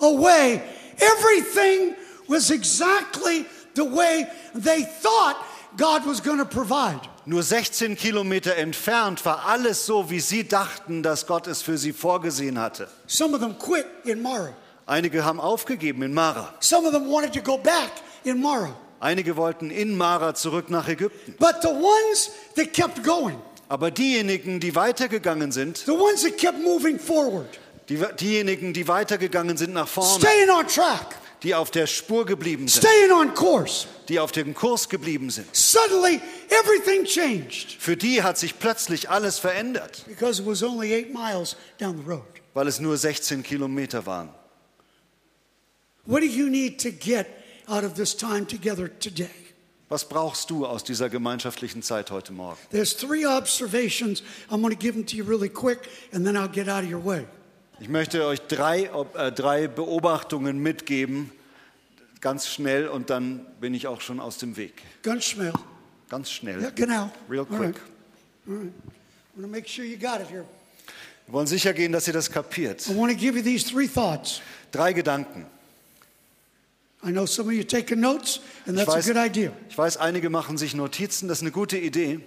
away, 0.00 0.62
everything 0.98 1.94
was 2.28 2.50
exactly 2.50 3.44
the 3.74 3.84
way 3.84 4.26
they 4.54 4.84
thought 5.02 5.36
God 5.76 6.06
was 6.06 6.22
going 6.22 6.38
to 6.38 6.44
provide. 6.44 7.00
Nur 7.26 7.42
16 7.42 7.96
Kilometer 7.96 8.56
entfernt 8.56 9.24
war 9.26 9.44
alles 9.46 9.84
so, 9.84 10.08
wie 10.08 10.20
sie 10.20 10.44
dachten, 10.48 11.02
dass 11.02 11.26
Gott 11.26 11.46
es 11.46 11.60
für 11.60 11.76
sie 11.76 11.92
vorgesehen 11.92 12.58
hatte. 12.58 12.88
Some 13.06 13.34
of 13.34 13.40
them 13.40 13.58
quit 13.58 13.86
in 14.04 14.22
Mara. 14.22 14.54
Einige 14.86 15.24
haben 15.24 15.38
aufgegeben 15.40 16.02
in 16.02 16.14
Mara. 16.14 16.54
Some 16.60 16.86
of 16.86 16.94
them 16.94 17.10
wanted 17.10 17.34
to 17.34 17.42
go 17.42 17.58
back 17.58 17.90
in 18.24 18.40
Mara. 18.40 18.74
Einige 19.00 19.36
wollten 19.36 19.70
in 19.70 19.96
Mara 19.96 20.34
zurück 20.34 20.70
nach 20.70 20.88
Ägypten. 20.88 21.34
But 21.38 21.56
the 21.60 21.68
ones 21.68 22.30
that 22.56 22.72
kept 22.72 23.04
going, 23.04 23.36
Aber 23.68 23.90
diejenigen, 23.90 24.60
die 24.60 24.74
weitergegangen 24.74 25.52
sind, 25.52 25.78
the 25.78 25.90
ones 25.92 26.22
that 26.22 26.38
kept 26.38 26.58
moving 26.62 26.98
forward, 26.98 27.58
die, 27.88 27.98
diejenigen, 28.18 28.72
die 28.72 28.88
weitergegangen 28.88 29.56
sind 29.56 29.74
nach 29.74 29.88
vorne, 29.88 30.24
staying 30.24 30.50
on 30.50 30.66
track, 30.66 31.16
die 31.42 31.54
auf 31.54 31.70
der 31.70 31.86
Spur 31.86 32.24
geblieben 32.24 32.66
sind, 32.66 32.82
staying 32.82 33.12
on 33.12 33.34
course, 33.34 33.86
die 34.08 34.18
auf 34.20 34.32
dem 34.32 34.54
Kurs 34.54 34.88
geblieben 34.88 35.28
sind, 35.30 35.54
suddenly 35.54 36.20
everything 36.48 37.04
changed 37.04 37.76
für 37.78 37.96
die 37.96 38.22
hat 38.22 38.38
sich 38.38 38.58
plötzlich 38.58 39.10
alles 39.10 39.38
verändert, 39.38 40.04
because 40.06 40.40
it 40.40 40.48
was 40.48 40.62
only 40.62 40.94
eight 40.94 41.12
miles 41.12 41.54
down 41.78 41.98
the 41.98 42.10
road. 42.10 42.24
weil 42.54 42.68
es 42.68 42.80
nur 42.80 42.96
16 42.96 43.42
Kilometer 43.42 44.06
waren. 44.06 44.30
What 46.06 46.22
do 46.22 46.26
you 46.26 46.48
need 46.48 46.80
to 46.80 46.90
get 46.90 47.26
out 47.66 47.84
of 47.84 47.92
this 47.94 48.16
time 48.16 48.46
together 48.46 48.88
today? 48.98 49.28
Was 49.88 50.06
brauchst 50.06 50.50
du 50.50 50.66
aus 50.66 50.84
dieser 50.84 51.08
gemeinschaftlichen 51.08 51.82
Zeit 51.82 52.10
heute 52.10 52.32
Morgen? 52.34 52.58
There's 52.70 52.94
three 52.94 53.24
observations. 53.24 54.22
I'm 54.50 54.60
going 54.60 54.74
to 54.74 54.78
give 54.78 54.92
them 54.92 55.06
to 55.06 55.16
you 55.16 55.24
really 55.24 55.48
quick, 55.48 55.88
and 56.12 56.26
then 56.26 56.36
I'll 56.36 56.46
get 56.50 56.68
out 56.68 56.84
of 56.84 56.90
your 56.90 57.02
way. 57.02 57.26
Ich 57.80 57.88
möchte 57.88 58.26
euch 58.26 58.40
drei, 58.42 58.90
äh, 59.14 59.32
drei 59.32 59.66
Beobachtungen 59.66 60.58
mitgeben, 60.58 61.30
ganz 62.20 62.48
schnell, 62.48 62.88
und 62.88 63.08
dann 63.08 63.46
bin 63.60 63.72
ich 63.72 63.86
auch 63.86 64.02
schon 64.02 64.20
aus 64.20 64.36
dem 64.36 64.56
Weg. 64.58 64.82
Ganz 65.02 65.24
schnell. 65.24 65.52
Ganz 66.10 66.30
schnell. 66.30 66.62
Ja, 66.62 66.70
genau. 66.70 67.10
Real 67.30 67.46
All 67.50 67.58
right. 67.58 67.74
quick. 67.74 67.82
I 68.46 68.50
want 69.36 69.42
to 69.42 69.48
make 69.48 69.68
sure 69.68 69.84
you 69.86 69.96
got 69.96 70.20
it 70.20 70.28
here. 70.28 70.44
Wir 71.26 71.32
wollen 71.34 71.46
sicher 71.46 71.72
gehen, 71.72 71.92
dass 71.92 72.06
ihr 72.06 72.14
das 72.14 72.30
kapiert. 72.30 72.86
I 72.88 72.96
want 72.96 73.10
to 73.12 73.18
give 73.18 73.36
you 73.38 73.42
these 73.42 73.64
three 73.66 73.86
thoughts. 73.86 74.42
Drei 74.70 74.92
Gedanken. 74.92 75.44
I 75.44 75.46
know 75.46 75.46
some 75.46 75.46
of 75.46 75.46
you 75.46 75.46
taking 75.46 75.46
notes, 75.46 75.46
and 76.74 76.87
Ich 77.00 78.86
weiß, 78.86 79.08
ich 79.68 79.78
weiß, 79.78 79.96
einige 79.98 80.30
machen 80.30 80.58
sich 80.58 80.74
Notizen, 80.74 81.28
das 81.28 81.38
ist 81.38 81.42
eine 81.42 81.52
gute 81.52 81.78
Idee. 81.78 82.20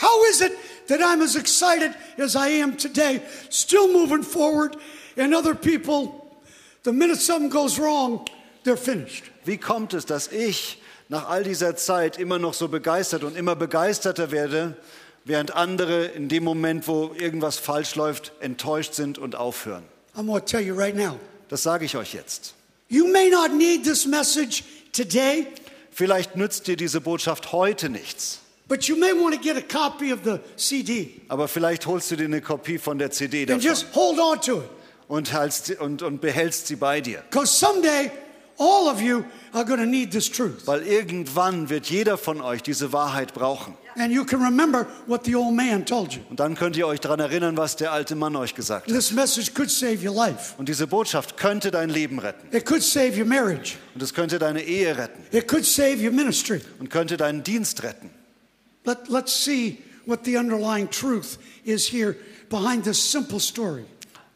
How 0.00 0.28
is 0.30 0.40
it 0.40 0.52
that 0.88 1.00
I'm 1.00 1.22
as 1.22 1.36
excited 1.36 1.92
as 2.18 2.34
I 2.34 2.62
am 2.62 2.76
today, 2.76 3.20
still 3.50 3.88
moving 3.88 4.22
forward, 4.22 4.76
and 5.16 5.34
other 5.34 5.54
people, 5.54 6.26
the 6.84 6.92
minute 6.92 7.20
something 7.20 7.50
goes 7.50 7.78
wrong, 7.78 8.24
they're 8.64 8.76
finished? 8.76 9.24
Wie 9.44 9.58
kommt 9.58 9.94
es, 9.94 10.04
dass 10.06 10.28
ich 10.28 10.82
nach 11.08 11.28
all 11.28 11.44
dieser 11.44 11.76
Zeit 11.76 12.18
immer 12.18 12.38
noch 12.38 12.54
so 12.54 12.68
begeistert 12.68 13.22
und 13.22 13.36
immer 13.36 13.54
begeisterter 13.54 14.30
werde, 14.30 14.76
während 15.24 15.54
andere 15.54 16.06
in 16.06 16.28
dem 16.28 16.44
Moment, 16.44 16.88
wo 16.88 17.14
irgendwas 17.18 17.58
falsch 17.58 17.94
läuft, 17.94 18.32
enttäuscht 18.40 18.94
sind 18.94 19.18
und 19.18 19.34
aufhören? 19.34 19.84
I'm 20.16 20.26
going 20.26 20.40
to 20.40 20.46
tell 20.46 20.62
you 20.62 20.74
right 20.74 20.96
now. 20.96 21.18
Das 21.48 21.62
sage 21.62 21.84
ich 21.84 21.96
euch 21.96 22.12
jetzt. 22.12 22.55
You 22.88 23.06
may 23.10 23.28
not 23.30 23.52
need 23.52 23.84
this 23.84 24.06
message 24.06 24.62
today, 24.92 25.46
Vielleicht 25.90 26.36
nützt 26.36 26.66
dir 26.66 26.76
diese 26.76 27.00
Botschaft 27.00 27.52
heute 27.52 27.88
nichts, 27.88 28.40
but 28.68 28.84
you 28.84 28.96
may 28.96 29.12
want 29.12 29.34
to 29.34 29.40
get 29.40 29.56
a 29.56 29.62
copy 29.62 30.12
of 30.12 30.20
the 30.24 30.38
CD 30.56 31.20
aber 31.28 31.48
vielleicht 31.48 31.86
holst 31.86 32.10
du 32.10 32.16
dir 32.16 32.24
eine 32.26 32.42
Kopie 32.42 32.78
von 32.78 32.98
der 32.98 33.10
CD 33.10 33.40
and 33.42 33.48
davon 33.50 33.62
just 33.62 33.86
hold 33.94 34.18
on 34.18 34.40
to 34.40 34.58
it. 34.58 34.68
und, 35.08 35.28
sie- 35.50 35.76
und, 35.76 36.02
und 36.02 36.20
behältst 36.20 36.66
sie 36.66 36.76
bei 36.76 37.00
dir. 37.00 37.22
Because 37.30 37.52
someday, 37.58 38.10
all 38.58 38.88
of 38.88 39.00
you 39.00 39.24
are 39.52 39.64
going 39.64 39.80
to 39.80 39.86
need 39.86 40.10
this 40.10 40.30
truth. 40.30 40.66
Weil 40.66 40.82
irgendwann 40.86 41.70
wird 41.70 41.86
jeder 41.86 42.18
von 42.18 42.40
euch 42.40 42.62
diese 42.62 42.92
Wahrheit 42.92 43.32
brauchen. 43.32 43.74
And 43.96 44.12
you 44.12 44.24
can 44.24 44.42
remember 44.42 44.86
what 45.06 45.24
the 45.24 45.34
old 45.34 45.54
man 45.54 45.84
told 45.84 46.12
you. 46.12 46.20
Und 46.28 46.38
dann 46.38 46.54
könnt 46.54 46.76
ihr 46.76 46.86
euch 46.86 47.00
daran 47.00 47.20
erinnern, 47.20 47.56
was 47.56 47.76
der 47.76 47.92
alte 47.92 48.14
Mann 48.14 48.36
euch 48.36 48.54
gesagt 48.54 48.86
hat. 48.86 48.94
This 48.94 49.12
message 49.12 49.54
could 49.54 49.70
save 49.70 50.06
your 50.06 50.14
life. 50.14 50.54
Und 50.58 50.68
diese 50.68 50.86
Botschaft 50.86 51.36
könnte 51.36 51.70
dein 51.70 51.88
Leben 51.88 52.18
retten. 52.18 52.54
It 52.54 52.66
could 52.66 52.82
save 52.82 53.18
your 53.18 53.26
marriage. 53.26 53.76
Und 53.94 54.02
es 54.02 54.12
könnte 54.12 54.38
deine 54.38 54.62
Ehe 54.62 54.96
retten. 54.96 55.24
It 55.32 55.48
could 55.48 55.64
save 55.64 55.96
your 56.04 56.12
ministry. 56.12 56.60
Und 56.78 56.90
könnte 56.90 57.16
deinen 57.16 57.42
Dienst 57.42 57.82
retten. 57.82 58.10
Let, 58.84 59.08
let's 59.08 59.44
see 59.44 59.78
what 60.04 60.24
the 60.24 60.36
underlying 60.36 60.90
truth 60.90 61.38
is 61.64 61.90
here 61.90 62.16
behind 62.48 62.84
this 62.84 62.98
simple 62.98 63.40
story. 63.40 63.84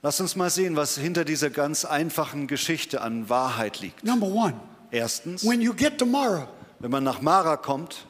Lass 0.03 0.21
uns 0.21 0.35
mal 0.35 0.49
sehen, 0.49 0.77
was 0.77 0.97
hinter 0.97 1.25
dieser 1.27 1.51
ganz 1.51 1.85
einfachen 1.85 2.47
Geschichte 2.47 3.03
an 3.03 3.29
Wahrheit 3.29 3.81
liegt. 3.81 4.03
Number 4.03 4.27
one, 4.29 4.55
Erstens, 4.91 5.45
when 5.45 5.61
you 5.61 5.73
get 5.75 5.99
to 5.99 6.07
Mara, 6.07 6.49
wenn 6.79 6.91
man 6.91 7.05
nach 7.05 7.21
Mara 7.21 7.57
kommt, 7.57 8.07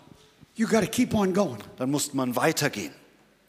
you 0.61 0.67
got 0.69 0.81
to 0.83 0.87
keep 0.87 1.15
on 1.15 1.33
going. 1.33 1.59
dann 1.79 1.91
muss 1.91 2.13
man 2.13 2.37
weitergehen. 2.37 2.93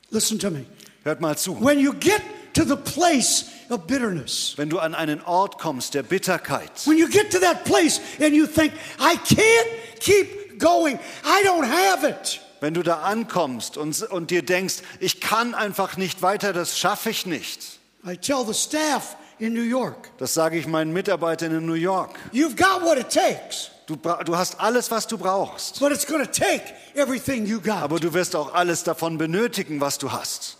Listen 0.09 0.39
to 0.39 0.49
me. 0.49 0.65
Hört 1.03 1.19
mal 1.21 1.37
zu. 1.37 1.59
When 1.61 1.79
you 1.79 1.93
get 1.93 2.21
to 2.53 2.63
the 2.63 2.75
place 2.75 3.45
of 3.69 3.85
bitterness, 3.87 4.53
Wenn 4.57 4.69
du 4.69 4.79
an 4.79 4.93
einen 4.95 5.21
Ort 5.21 5.57
kommst 5.59 5.93
der 5.93 6.03
Bitterkeit, 6.03 6.71
when 6.85 6.97
you 6.97 7.07
get 7.07 7.31
to 7.31 7.39
that 7.39 7.63
place 7.65 7.99
and 8.19 8.33
you 8.35 8.45
think, 8.45 8.73
I 8.99 9.15
can't 9.17 9.67
keep 9.99 10.59
going, 10.59 10.99
I 11.23 11.43
don't 11.45 11.65
have 11.65 12.07
it. 12.07 12.39
wenn 12.59 12.73
du 12.73 12.83
da 12.83 13.01
ankommst 13.01 13.77
und, 13.77 14.01
und 14.03 14.29
dir 14.31 14.43
denkst, 14.43 14.75
ich 14.99 15.19
kann 15.19 15.53
einfach 15.55 15.97
nicht 15.97 16.21
weiter, 16.21 16.53
das 16.53 16.77
schaffe 16.77 17.09
ich 17.09 17.25
nicht. 17.25 17.79
I 18.05 18.15
tell 18.17 18.43
the 18.45 18.53
staff 18.53 19.15
in 19.39 19.53
New 19.53 19.63
York, 19.63 20.09
Das 20.17 20.33
sage 20.33 20.57
ich 20.59 20.67
meinen 20.67 20.93
Mitarbeitern 20.93 21.51
in 21.55 21.65
New 21.65 21.73
York. 21.73 22.19
you've 22.33 22.55
got 22.55 22.81
what 22.83 22.97
it 22.97 23.09
takes, 23.09 23.71
Du, 23.91 24.23
du 24.23 24.37
hast 24.37 24.57
alles, 24.57 24.89
was 24.89 25.05
du 25.05 25.17
brauchst. 25.17 25.81
but 25.81 25.91
it's 25.91 26.05
going 26.05 26.23
to 26.25 26.31
take 26.31 26.63
everything 26.95 27.45
you 27.45 27.59
got. 27.59 27.81
Aber 27.83 27.99
du 27.99 28.13
wirst 28.13 28.35
auch 28.37 28.53
alles 28.53 28.83
davon 28.83 29.17
benötigen, 29.17 29.81
was 29.81 29.97
du 29.97 30.09
hast. 30.09 30.55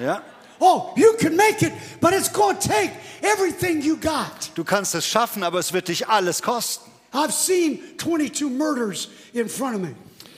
Ja? 0.00 0.22
Oh, 0.60 0.92
you 0.94 1.12
can 1.18 1.34
make 1.34 1.60
it, 1.64 1.72
but 2.00 2.12
it's 2.12 2.32
going 2.32 2.56
to 2.56 2.68
take 2.68 2.92
everything 3.22 3.80
you 3.80 3.96
got. 3.96 4.52
Du 4.54 4.62
kannst 4.62 4.94
es 4.94 5.06
schaffen, 5.06 5.42
aber 5.42 5.58
es 5.58 5.72
wird 5.72 5.88
dich 5.88 6.06
alles 6.06 6.40
kosten. 6.40 6.88
I've 7.12 7.32
seen 7.32 7.80
22 7.98 8.48
murders 8.48 9.08
in 9.32 9.48
front 9.48 9.74
of 9.74 9.80
me. 9.80 9.94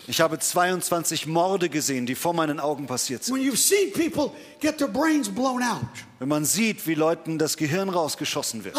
Ich 0.07 0.21
habe 0.21 0.39
22 0.39 1.27
Morde 1.27 1.69
gesehen, 1.69 2.07
die 2.07 2.15
vor 2.15 2.33
meinen 2.33 2.59
Augen 2.59 2.87
passiert 2.87 3.23
sind. 3.23 3.37
When 3.37 3.43
you've 3.43 3.59
seen 3.59 3.93
people 3.93 4.33
get 4.61 4.79
their 4.79 4.89
brains 4.89 5.29
blown 5.29 5.63
out. 5.63 5.83
Wenn 6.19 6.29
man 6.29 6.47
sieht, 6.47 6.87
wie 6.87 6.95
Leuten 6.95 7.39
das 7.39 7.57
Gehirn 7.57 7.91
rausgeschossen 7.91 8.65
wird. 8.65 8.77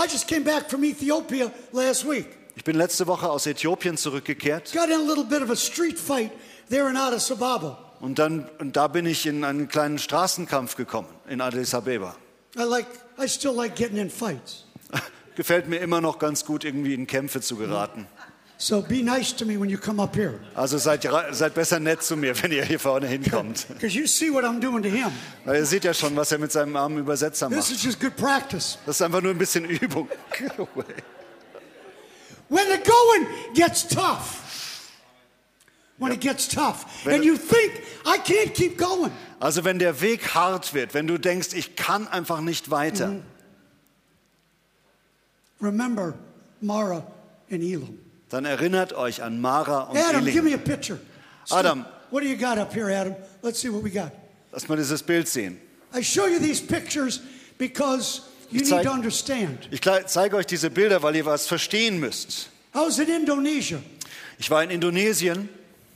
Ich 2.56 2.64
bin 2.64 2.76
letzte 2.76 3.08
Woche 3.08 3.30
aus 3.30 3.46
Äthiopien 3.46 3.98
zurückgekehrt 3.98 4.74
Got 4.74 4.88
in 4.90 4.94
a 4.94 4.98
little 5.08 5.24
bit 5.24 5.42
of 5.42 5.50
a 5.50 5.56
street 5.56 5.98
fight 6.00 6.32
there 6.70 6.90
in 6.90 6.98
Addis 6.98 7.32
Ababa. 7.32 7.78
und, 8.02 8.20
dann, 8.20 8.50
und 8.60 8.76
da 8.76 8.88
bin 8.88 9.06
ich 9.06 9.26
in 9.26 9.44
einen 9.44 9.68
kleinen 9.70 10.00
Straßenkampf 10.00 10.76
gekommen 10.76 11.08
in 11.30 11.42
Addis 11.42 11.74
Abeba. 11.74 12.16
I 12.58 12.64
like 12.64 12.88
I 13.18 13.28
still 13.28 13.54
like 13.56 13.76
getting 13.76 13.98
in 13.98 14.10
fights. 14.10 14.66
Gefällt 15.36 15.68
mir 15.70 15.78
immer 15.78 16.02
noch 16.02 16.20
ganz 16.20 16.44
gut, 16.46 16.66
irgendwie 16.66 16.94
in 16.94 17.08
Kämpfe 17.08 17.40
zu 17.42 17.56
geraten. 17.56 18.08
So 18.58 18.82
be 18.84 19.02
nice 19.02 19.36
to 19.36 19.46
me 19.46 19.60
when 19.60 19.70
you 19.70 19.78
come 19.80 20.00
up 20.04 20.16
here. 20.16 20.40
Also 20.54 20.78
seid, 20.78 21.08
seid 21.32 21.56
besser 21.56 21.80
nett 21.80 22.04
zu 22.04 22.16
mir, 22.16 22.36
wenn 22.44 22.52
ihr 22.52 22.64
hier 22.66 22.80
vorne 22.80 23.08
hinkommt. 23.08 23.66
Because 23.74 23.98
you 23.98 24.06
see 24.06 24.30
what 24.32 24.44
I'm 24.44 24.60
doing 24.60 24.84
to 24.84 24.90
him. 24.90 25.12
Weil 25.46 25.56
ihr 25.62 25.66
seht 25.66 25.84
ja 25.84 25.94
schon, 25.94 26.16
was 26.16 26.32
er 26.32 26.38
mit 26.38 26.52
seinem 26.52 26.76
armen 26.76 26.98
Übersetzer 27.00 27.48
This 27.48 27.58
macht. 27.58 27.72
is 27.72 27.84
just 27.84 28.00
good 28.00 28.16
practice. 28.18 28.78
Das 28.86 28.98
ist 28.98 29.02
einfach 29.02 29.22
nur 29.22 29.32
ein 29.32 29.38
bisschen 29.38 29.66
Übung. 29.66 30.10
When 32.52 32.68
the 32.68 32.80
going 32.80 33.28
gets 33.54 33.88
tough, 33.88 34.92
when 35.98 36.12
it 36.12 36.20
gets 36.20 36.50
tough, 36.50 37.08
and 37.08 37.24
you 37.24 37.38
think, 37.38 37.82
I 38.06 38.18
can't 38.18 38.54
keep 38.54 38.78
going, 38.78 39.14
Also 39.40 39.64
wenn 39.64 39.80
der 39.80 40.02
Weg 40.02 40.36
hart 40.36 40.74
wird, 40.74 40.94
wenn 40.94 41.08
du 41.08 41.18
denkst, 41.18 41.54
ich 41.54 41.78
kann 41.78 42.10
einfach 42.10 42.42
nicht 42.42 42.70
weiter, 42.70 43.08
mm. 43.08 43.24
remember 45.62 46.14
Mara 46.60 47.08
and 47.50 47.64
Elam. 47.64 47.98
dann 48.28 48.44
erinnert 48.44 48.92
euch 48.92 49.24
an 49.24 49.40
Mara 49.40 49.84
und 49.84 49.98
Adam, 49.98 50.26
give 50.26 50.44
me 50.44 50.54
a 50.54 50.58
picture. 50.58 51.00
Adam. 51.50 51.86
What 52.10 52.22
do 52.22 52.28
you 52.28 52.36
got 52.36 52.58
up 52.58 52.74
here, 52.74 52.92
Adam? 52.92 53.16
Let's 53.42 53.62
see 53.62 53.70
what 53.70 53.82
we 53.82 53.92
got. 53.92 54.12
Lass 54.52 54.68
mal 54.68 54.76
dieses 54.76 55.02
Bild 55.02 55.30
sehen. 55.30 55.58
I 55.94 56.02
show 56.02 56.28
you 56.28 56.38
these 56.38 56.60
pictures 56.60 57.22
because 57.58 58.24
Ich 58.52 58.62
need 58.62 58.68
zeig- 58.68 58.84
to 58.84 58.92
understand. 58.92 59.68
Ich 59.72 59.82
zeige 60.08 60.36
euch 60.36 60.46
diese 60.46 60.70
Bilder, 60.70 61.02
weil 61.04 61.16
ihr 61.16 61.26
was 61.26 61.48
verstehen 61.48 62.00
müsst. 62.00 62.50
I 62.76 62.80
was 62.80 63.00
in 63.00 63.08
Indonesia. 63.10 63.80
Ich 64.40 64.50
war 64.50 64.64
in 64.64 64.70
Indonesien, 64.70 65.50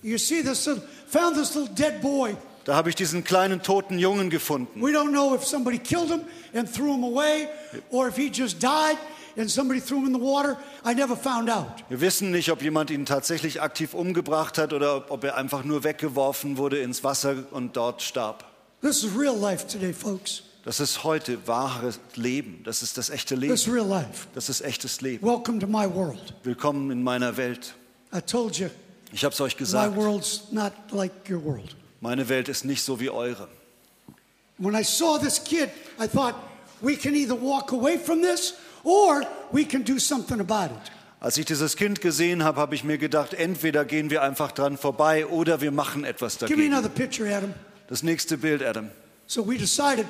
You 0.04 0.18
see 0.20 0.44
this 0.44 0.66
little, 0.68 0.84
found 1.08 1.36
this 1.36 1.56
little 1.56 1.74
dead 1.74 2.00
boy. 2.02 2.36
da 2.66 2.76
habe 2.76 2.90
ich 2.90 2.96
diesen 2.96 3.24
kleinen 3.24 3.62
toten 3.64 3.98
Jungen 3.98 4.30
gefunden. 4.30 4.82
We 4.82 4.92
don't 4.92 5.10
know 5.12 5.34
if 5.36 5.44
somebody 5.44 5.80
killed 5.80 6.10
him 6.10 6.22
and 6.54 6.72
threw 6.72 6.94
him 6.94 7.04
away 7.04 7.48
or 7.90 8.08
if 8.08 8.16
he 8.16 8.30
just 8.32 8.62
died 8.62 8.98
and 9.38 9.50
somebody 9.50 9.82
threw 9.82 9.98
him 9.98 10.08
in 10.08 10.14
the 10.14 10.20
water. 10.22 10.58
I 10.86 10.94
never 10.94 11.16
found 11.18 11.50
out. 11.50 11.68
Wir 11.90 12.00
wissen 12.02 12.30
nicht, 12.32 12.52
ob 12.52 12.62
jemand 12.62 12.92
ihn 12.92 13.06
tatsächlich 13.06 13.62
aktiv 13.62 13.94
umgebracht 13.96 14.58
hat 14.60 14.74
oder 14.74 14.98
ob- 14.98 15.12
ob 15.12 15.24
er 15.24 15.36
einfach 15.38 15.64
nur 15.64 15.84
weggeworfen 15.84 16.58
wurde 16.58 16.78
ins 16.80 17.04
Wasser 17.04 17.36
und 17.52 17.76
dort 17.76 18.02
starb. 18.04 18.46
This 18.82 19.04
is 19.04 19.18
real 19.18 19.36
life 19.36 19.66
today, 19.68 19.92
folks. 19.94 20.44
Das 20.66 20.80
ist 20.80 21.04
heute 21.04 21.48
wahres 21.48 22.00
Leben. 22.16 22.62
Das 22.64 22.82
ist 22.82 22.98
das 22.98 23.12
echte 23.12 23.36
Leben. 23.36 23.54
This 23.54 23.68
is 23.68 23.72
real 23.72 23.86
life. 23.86 24.26
Das 24.34 24.50
ist 24.50 24.62
echtes 24.62 25.00
Leben. 25.00 25.24
Welcome 25.24 25.60
to 25.60 25.68
my 25.68 25.86
world. 25.86 26.34
Willkommen 26.44 26.90
in 26.90 27.04
meiner 27.04 27.38
Welt. 27.38 27.76
I 28.12 28.20
told 28.20 28.58
you, 28.58 28.70
Ich 29.14 29.24
habe 29.24 29.32
es 29.32 29.40
euch 29.42 29.54
my 29.54 29.60
gesagt. 29.60 29.96
world's 29.96 30.52
not 30.52 30.74
like 30.92 31.12
your 31.30 31.44
world. 31.46 31.76
Meine 32.02 32.28
Welt 32.30 32.50
ist 32.50 32.66
nicht 32.66 32.82
so 32.82 33.00
wie 33.00 33.12
eure. 33.12 33.48
When 34.58 34.74
I 34.74 34.84
saw 34.84 35.20
this 35.20 35.44
kid, 35.44 35.70
I 36.02 36.08
thought, 36.08 36.34
we 36.82 36.96
can 36.96 37.14
either 37.14 37.40
walk 37.40 37.72
away 37.72 38.00
from 38.00 38.24
this 38.24 38.56
or 38.84 39.22
we 39.52 39.66
can 39.66 39.84
do 39.84 40.00
something 40.00 40.40
about 40.40 40.74
it. 40.74 40.92
Als 41.20 41.38
ich 41.38 41.46
dieses 41.46 41.76
Kind 41.76 42.02
gesehen 42.02 42.44
habe, 42.44 42.60
habe 42.60 42.74
ich 42.74 42.84
mir 42.84 42.98
gedacht, 42.98 43.36
entweder 43.36 43.86
gehen 43.86 44.10
wir 44.10 44.24
einfach 44.24 44.52
dran 44.52 44.80
vorbei 44.80 45.28
oder 45.28 45.62
wir 45.62 45.72
machen 45.72 46.06
etwas 46.06 46.40
Give 46.40 46.50
me 46.50 46.56
dagegen. 46.56 46.74
another 46.74 46.90
picture, 46.90 47.32
Adam. 47.36 47.54
Das 47.88 48.02
nächste 48.02 48.36
Bild, 48.40 48.64
Adam. 48.64 48.90
So 49.28 49.48
we 49.48 49.58
decided 49.60 50.08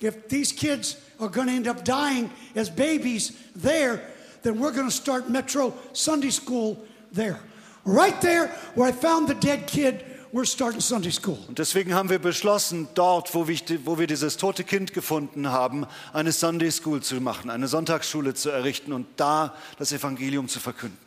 if 0.00 0.28
these 0.28 0.52
kids 0.52 0.96
are 1.18 1.28
going 1.28 1.48
to 1.48 1.54
end 1.54 1.66
up 1.66 1.84
dying 1.84 2.30
as 2.54 2.70
babies 2.70 3.32
there, 3.54 4.00
then 4.42 4.58
we're 4.58 4.72
going 4.72 4.88
to 4.88 4.94
start 4.94 5.30
Metro 5.30 5.72
Sunday 5.92 6.30
School 6.30 6.76
there. 7.12 7.40
Right 7.84 8.20
there 8.20 8.48
where 8.74 8.88
I 8.88 8.92
found 8.92 9.28
the 9.28 9.34
dead 9.34 9.66
kid, 9.66 10.04
we're 10.32 10.44
starting 10.44 10.80
Sunday 10.80 11.10
School. 11.10 11.38
Und 11.48 11.58
deswegen 11.58 11.94
haben 11.94 12.10
wir 12.10 12.18
beschlossen, 12.18 12.88
dort, 12.94 13.34
wo 13.34 13.48
wir, 13.48 13.58
wo 13.84 13.98
wir 13.98 14.06
dieses 14.06 14.36
tote 14.36 14.64
Kind 14.64 14.92
gefunden 14.92 15.48
haben, 15.48 15.86
eine 16.12 16.32
Sunday 16.32 16.70
School 16.70 17.00
zu 17.00 17.20
machen, 17.20 17.48
eine 17.48 17.68
Sonntagsschule 17.68 18.34
zu 18.34 18.50
errichten 18.50 18.92
und 18.92 19.06
da 19.16 19.54
das 19.78 19.92
Evangelium 19.92 20.48
zu 20.48 20.60
verkünden. 20.60 20.98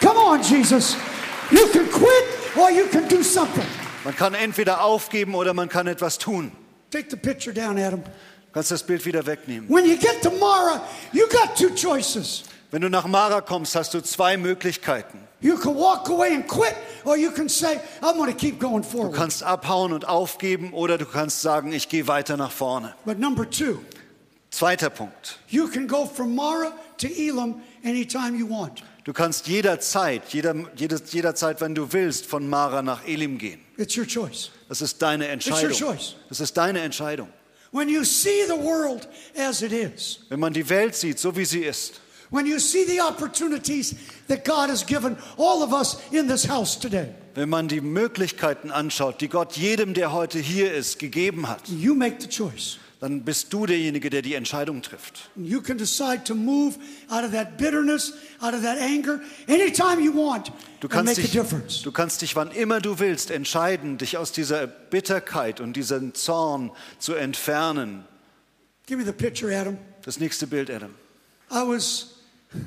Come 0.00 0.18
on, 0.18 0.42
Jesus. 0.42 0.96
You 1.50 1.66
can 1.68 1.88
quit 1.90 2.56
or 2.56 2.70
you 2.70 2.86
can 2.86 3.08
do 3.08 3.22
something. 3.22 3.83
Man 4.04 4.14
kann 4.16 4.34
entweder 4.34 4.82
aufgeben 4.84 5.34
oder 5.34 5.54
man 5.54 5.68
kann 5.68 5.86
etwas 5.86 6.18
tun. 6.18 6.52
Take 6.90 7.08
the 7.10 7.16
picture 7.16 7.52
down, 7.54 7.78
Adam. 7.78 8.02
Kannst 8.52 8.70
das 8.70 8.82
Bild 8.84 9.04
wieder 9.04 9.26
wegnehmen. 9.26 9.68
When 9.68 9.84
you 9.86 9.96
get 9.96 10.22
to 10.22 10.30
Mara, 10.30 10.82
you 11.12 11.26
got 11.28 11.56
two 11.56 11.70
choices. 11.74 12.44
Wenn 12.70 12.82
du 12.82 12.90
nach 12.90 13.06
Mara 13.06 13.40
kommst, 13.40 13.74
hast 13.74 13.94
du 13.94 14.00
zwei 14.02 14.36
Möglichkeiten. 14.36 15.18
You 15.40 15.56
can 15.56 15.74
walk 15.74 16.08
away 16.08 16.34
and 16.34 16.46
quit, 16.46 16.74
or 17.04 17.16
you 17.16 17.30
can 17.30 17.48
say, 17.48 17.78
I'm 18.00 18.16
going 18.16 18.30
to 18.32 18.36
keep 18.36 18.58
going 18.60 18.82
Du 18.82 18.88
forward. 18.88 19.14
kannst 19.14 19.42
abhauen 19.42 19.92
und 19.92 20.06
aufgeben 20.08 20.72
oder 20.72 20.96
du 20.98 21.04
kannst 21.04 21.42
sagen, 21.42 21.72
ich 21.72 21.88
gehe 21.88 22.06
weiter 22.06 22.36
nach 22.36 22.50
vorne. 22.50 22.94
But 23.04 23.18
number 23.18 23.48
two, 23.48 23.78
Zweiter 24.50 24.88
Punkt. 24.90 25.38
you 25.48 25.68
can 25.68 25.86
go 25.88 26.06
from 26.06 26.34
Mara 26.34 26.72
to 26.98 27.08
Elam 27.08 27.60
anytime 27.84 28.36
you 28.38 28.48
want. 28.48 28.82
Du 29.04 29.12
kannst 29.12 29.46
jederzeit, 29.48 30.22
jeder, 30.32 30.54
jedes, 30.76 31.12
jederzeit, 31.12 31.60
wenn 31.60 31.74
du 31.74 31.92
willst, 31.92 32.24
von 32.24 32.48
Mara 32.48 32.80
nach 32.80 33.06
Elim 33.06 33.36
gehen. 33.36 33.60
It's 33.76 33.96
your 33.96 34.06
choice. 34.06 34.50
Das 34.68 34.80
ist 34.80 35.00
deine 35.02 35.28
Entscheidung. 35.28 35.72
choice. 35.72 36.14
Das 36.30 36.40
ist 36.40 36.56
deine 36.56 36.80
Entscheidung. 36.80 37.28
When 37.70 37.88
you 37.88 38.04
see 38.04 38.46
the 38.46 38.56
world 38.56 39.08
as 39.36 39.60
it 39.60 39.72
is, 39.72 40.20
Wenn 40.30 40.40
man 40.40 40.52
die 40.52 40.68
Welt 40.68 40.94
sieht, 40.94 41.18
so 41.18 41.36
wie 41.36 41.44
sie 41.44 41.64
ist, 41.64 42.00
when 42.30 42.46
you 42.46 42.58
see 42.58 42.84
the 42.86 43.00
opportunities 43.00 43.94
that 44.28 44.44
God 44.44 44.70
has 44.70 44.86
given 44.86 45.16
all 45.36 45.62
of 45.62 45.72
us 45.72 45.98
in 46.10 46.26
this 46.28 46.48
house 46.48 46.78
today, 46.78 47.08
wenn 47.34 47.48
man 47.48 47.68
die 47.68 47.80
Möglichkeiten 47.80 48.70
anschaut, 48.70 49.20
die 49.20 49.28
Gott 49.28 49.56
jedem, 49.56 49.92
der 49.92 50.12
heute 50.12 50.38
hier 50.38 50.72
ist, 50.72 50.98
gegeben 50.98 51.48
hat, 51.48 51.68
you 51.68 51.94
make 51.94 52.16
the 52.20 52.28
choice. 52.28 52.78
Dann 53.00 53.22
bist 53.22 53.52
du 53.52 53.66
derjenige, 53.66 54.08
der 54.10 54.22
die 54.22 54.34
Entscheidung 54.34 54.82
trifft. 54.82 55.28
You 55.36 55.60
can 55.60 55.76
decide 55.78 56.24
to 56.24 56.34
move 56.34 56.76
out 57.08 57.24
of 57.24 57.32
that 57.32 57.56
bitterness, 57.58 58.14
out 58.40 58.54
of 58.54 58.62
that 58.62 58.78
anger, 58.78 59.20
anytime 59.48 60.00
you 60.00 60.12
want, 60.14 60.52
Du 60.80 60.88
kannst, 60.88 61.16
dich, 61.16 61.32
du 61.32 61.92
kannst 61.92 62.20
dich, 62.20 62.36
wann 62.36 62.50
immer 62.50 62.80
du 62.80 62.98
willst, 62.98 63.30
entscheiden, 63.30 63.96
dich 63.96 64.18
aus 64.18 64.32
dieser 64.32 64.66
Bitterkeit 64.66 65.60
und 65.60 65.74
diesem 65.74 66.14
Zorn 66.14 66.70
zu 66.98 67.14
entfernen. 67.14 68.04
Give 68.86 68.98
me 68.98 69.04
the 69.06 69.12
picture, 69.12 69.50
Adam. 69.58 69.78
Das 70.02 70.20
nächste 70.20 70.46
Bild, 70.46 70.70
Adam. 70.70 70.94
I 71.50 71.66
was, 71.66 72.16
I 72.54 72.58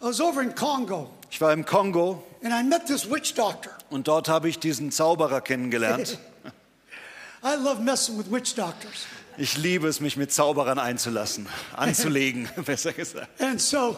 was 0.00 0.20
over 0.20 0.42
in 0.42 0.54
Congo, 0.54 1.10
Ich 1.30 1.40
war 1.40 1.52
im 1.52 1.64
Kongo 1.64 2.22
and 2.42 2.52
I 2.52 2.62
met 2.62 2.86
this 2.86 3.10
witch 3.10 3.32
doctor. 3.34 3.72
und 3.88 4.08
dort 4.08 4.28
habe 4.28 4.48
ich 4.48 4.58
diesen 4.58 4.90
Zauberer 4.92 5.40
kennengelernt. 5.40 6.18
I 7.42 7.56
love 7.62 7.82
messing 7.82 8.18
with 8.18 8.30
witch 8.30 8.54
doctors. 8.54 9.06
Ich 9.36 9.56
liebe 9.56 9.88
es, 9.88 10.00
mich 10.00 10.16
mit 10.16 10.32
Zauberern 10.32 10.78
einzulassen, 10.78 11.48
anzulegen, 11.76 12.48
besser 12.64 12.92
gesagt. 12.92 13.28
And 13.40 13.60
so 13.60 13.96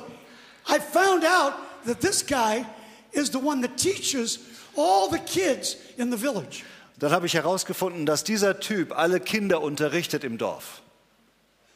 I 0.68 0.78
found 0.80 1.24
out 1.24 1.54
that 1.86 2.00
this 2.00 2.24
guy 2.26 2.64
is 3.12 3.30
the 3.30 3.38
one 3.38 3.60
that 3.62 3.76
teaches 3.76 4.40
all 4.76 5.10
the 5.10 5.18
kids 5.18 5.76
in 5.96 6.10
the 6.10 6.18
village. 6.18 6.64
Dann 6.98 7.12
habe 7.12 7.26
ich 7.26 7.34
herausgefunden, 7.34 8.06
dass 8.06 8.24
dieser 8.24 8.58
Typ 8.60 8.96
alle 8.96 9.20
Kinder 9.20 9.60
unterrichtet 9.60 10.24
im 10.24 10.38
Dorf. 10.38 10.80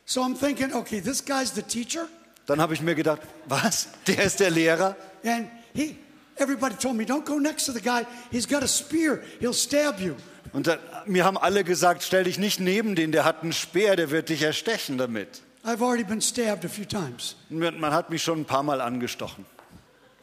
So 0.07 0.23
I'm 0.23 0.35
thinking, 0.39 0.75
okay, 0.75 1.01
this 1.01 1.25
guy's 1.25 1.55
the 1.55 1.63
teacher, 1.63 2.09
Dann 2.47 2.61
habe 2.61 2.75
ich 2.75 2.81
mir 2.81 2.95
gedacht, 2.95 3.21
was? 3.47 3.89
Der 4.07 4.25
ist 4.25 4.41
der 4.41 4.51
Lehrer? 4.51 4.97
and 5.25 5.49
he. 5.75 5.97
Everybody 6.37 6.75
told 6.77 6.97
me, 6.97 7.05
don't 7.05 7.27
go 7.27 7.39
next 7.39 7.67
to 7.67 7.73
the 7.73 7.83
guy. 7.83 8.07
He's 8.33 8.47
got 8.49 8.63
a 8.63 8.67
spear. 8.67 9.23
He'll 9.41 9.53
stab 9.53 10.01
you. 10.01 10.17
Und 10.53 10.66
dann, 10.66 10.78
mir 11.07 11.24
haben 11.24 11.38
alle 11.38 11.64
gesagt, 11.64 12.03
stell 12.03 12.24
dich 12.24 12.38
nicht 12.38 12.61
neben 12.61 12.94
den, 12.94 13.12
der 13.12 13.24
hat 13.24 13.42
einen 13.42 13.53
Speer, 13.53 13.96
der 13.96 14.11
wird 14.11 14.28
dich 14.28 14.42
erstechen 14.42 14.98
damit. 14.98 15.42
I've 15.64 15.82
already 15.82 16.05
been 16.05 16.20
stabbed 16.20 16.64
a 16.64 16.68
few 16.68 16.84
times. 16.84 17.36
Man 17.51 17.92
hat 17.92 18.11
mich 18.11 18.22
schon 18.22 18.40
ein 18.40 18.44
paar 18.44 18.62
Mal 18.62 18.80
angestochen. 18.80 19.44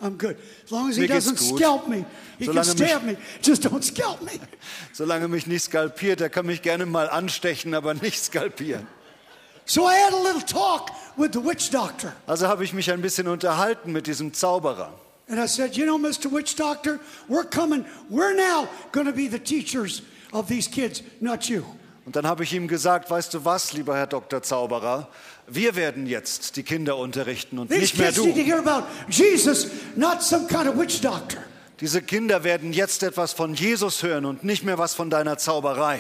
I'm 0.01 0.17
good. 0.17 0.36
As 0.63 0.71
long 0.71 0.89
as 0.89 0.95
he 0.95 1.07
doesn't 1.07 1.38
scalp 1.38 1.88
me, 1.88 2.05
he 2.38 2.45
can 2.45 2.53
Solange 2.53 2.80
mich- 2.80 2.89
stab 2.89 3.03
me. 3.03 3.17
Just 3.41 3.65
don't 3.65 3.84
scalp 3.84 4.21
me. 4.21 4.32
Solange 4.93 5.28
mich 5.28 5.47
nicht 5.47 5.63
skalpiert, 5.63 6.19
der 6.19 6.30
kann 6.30 6.45
mich 6.45 6.61
gerne 6.61 6.86
mal 6.86 7.09
anstechen, 7.09 7.73
aber 7.73 7.93
nicht 7.95 8.23
skalpieren. 8.23 8.86
So 9.65 9.88
I 9.88 9.95
had 9.95 10.13
a 10.13 10.21
little 10.21 10.43
talk 10.43 10.91
with 11.17 11.32
the 11.34 11.43
witch 11.43 11.71
doctor. 11.71 12.13
Also 12.28 12.47
habe 12.47 12.63
ich 12.63 12.73
mich 12.73 12.91
ein 12.91 13.01
bisschen 13.01 13.28
unterhalten 13.28 13.91
mit 13.91 14.07
diesem 14.07 14.34
Zauberer. 14.34 14.93
And 15.30 15.39
I 15.39 15.47
said, 15.47 15.75
You 15.75 15.86
know, 15.86 15.97
Mr. 15.97 16.32
Witch 16.32 16.55
Doctor, 16.55 16.99
we're 17.28 17.43
coming, 17.43 17.84
we're 18.09 18.34
now 18.34 18.67
going 18.93 19.07
to 19.07 19.11
be 19.11 19.28
the 19.28 19.39
teachers 19.39 20.01
of 20.32 20.47
these 20.47 20.69
kids, 20.69 21.03
not 21.19 21.45
you. 21.45 21.63
Und 22.05 22.15
dann 22.15 22.25
habe 22.25 22.43
ich 22.43 22.53
ihm 22.53 22.67
gesagt, 22.67 23.09
weißt 23.11 23.34
du 23.34 23.43
was, 23.43 23.73
lieber 23.73 23.95
Herr 23.97 24.07
Dr. 24.07 24.41
Zauberer, 24.41 25.09
wir 25.47 25.75
werden 25.75 26.07
jetzt 26.07 26.55
die 26.55 26.63
Kinder 26.63 26.97
unterrichten 26.97 27.59
und 27.59 27.67
These 27.69 27.82
nicht 27.82 27.97
mehr 27.97 28.07
kids 28.11 28.19
need 28.23 28.36
to 28.36 28.41
du. 28.41 28.45
hear 28.47 28.59
about 28.59 28.88
Jesus, 29.09 29.67
not 29.95 30.21
some 30.21 30.47
kind 30.47 30.67
of 30.67 30.78
witch 30.78 31.01
doctor. 31.01 31.39
Diese 31.82 32.01
Kinder 32.01 32.43
werden 32.43 32.73
jetzt 32.73 33.03
etwas 33.03 33.34
von 33.34 33.53
Jesus 33.53 34.01
hören 34.03 34.25
und 34.25 34.43
nicht 34.43 34.63
mehr 34.63 34.78
was 34.78 34.93
von 34.93 35.09
deiner 35.09 35.38
Zauberei. 35.38 35.99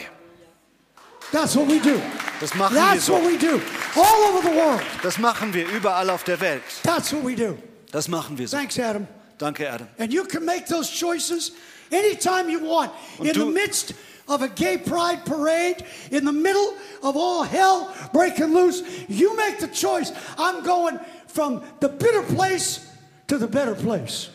That's 1.31 1.55
what 1.57 1.67
we 1.67 1.79
do. 1.79 1.99
Das 2.39 2.53
machen 2.55 2.75
wir 2.75 2.81
That's 2.81 3.05
so. 3.05 3.13
what 3.13 3.23
we 3.23 3.37
do. 3.37 3.59
All 3.95 4.29
over 4.33 4.41
the 4.41 4.55
world. 4.55 4.81
Das 5.03 5.17
machen 5.17 5.53
wir 5.53 5.67
überall 5.67 6.09
auf 6.09 6.23
der 6.23 6.39
Welt. 6.39 6.63
That's 6.83 7.11
what 7.11 7.25
we 7.25 7.35
do. 7.35 7.57
Das 7.91 8.07
machen 8.07 8.37
wir 8.37 8.47
so. 8.47 8.55
Thanks, 8.55 8.79
Adam. 8.79 9.07
Danke, 9.37 9.69
Adam. 9.69 9.87
And 9.99 10.11
you 10.13 10.23
can 10.23 10.45
make 10.45 10.65
those 10.67 10.89
choices 10.89 11.51
anytime 11.91 12.49
you 12.49 12.61
want. 12.61 12.91
Und 13.17 13.27
in 13.27 13.33
the 13.33 13.39
du- 13.41 13.45
midst 13.47 13.93
of 14.27 14.41
a 14.41 14.49
gay 14.49 14.77
pride 14.77 15.25
parade, 15.25 15.85
in 16.11 16.25
the 16.25 16.31
middle 16.31 16.73
of 17.03 17.15
all 17.15 17.43
hell 17.43 17.93
breaking 18.13 18.53
loose, 18.53 18.81
you 19.07 19.35
make 19.35 19.59
the 19.59 19.67
choice. 19.67 20.11
I'm 20.37 20.63
going 20.63 20.99
from 21.27 21.61
the 21.79 21.89
bitter 21.89 22.23
place 22.23 22.85
to 23.27 23.37
the 23.37 23.47
better 23.47 23.75
place. 23.75 24.29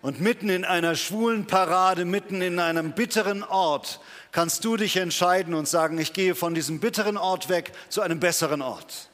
Und 0.00 0.20
mitten 0.20 0.48
in 0.48 0.64
einer 0.64 0.94
schwulen 0.94 1.46
Parade, 1.46 2.04
mitten 2.04 2.40
in 2.40 2.60
einem 2.60 2.92
bitteren 2.92 3.42
Ort, 3.42 3.98
kannst 4.30 4.64
du 4.64 4.76
dich 4.76 4.96
entscheiden 4.96 5.54
und 5.54 5.66
sagen, 5.66 5.98
ich 5.98 6.12
gehe 6.12 6.36
von 6.36 6.54
diesem 6.54 6.78
bitteren 6.78 7.16
Ort 7.16 7.48
weg 7.48 7.72
zu 7.88 8.00
einem 8.00 8.20
besseren 8.20 8.62
Ort. 8.62 9.08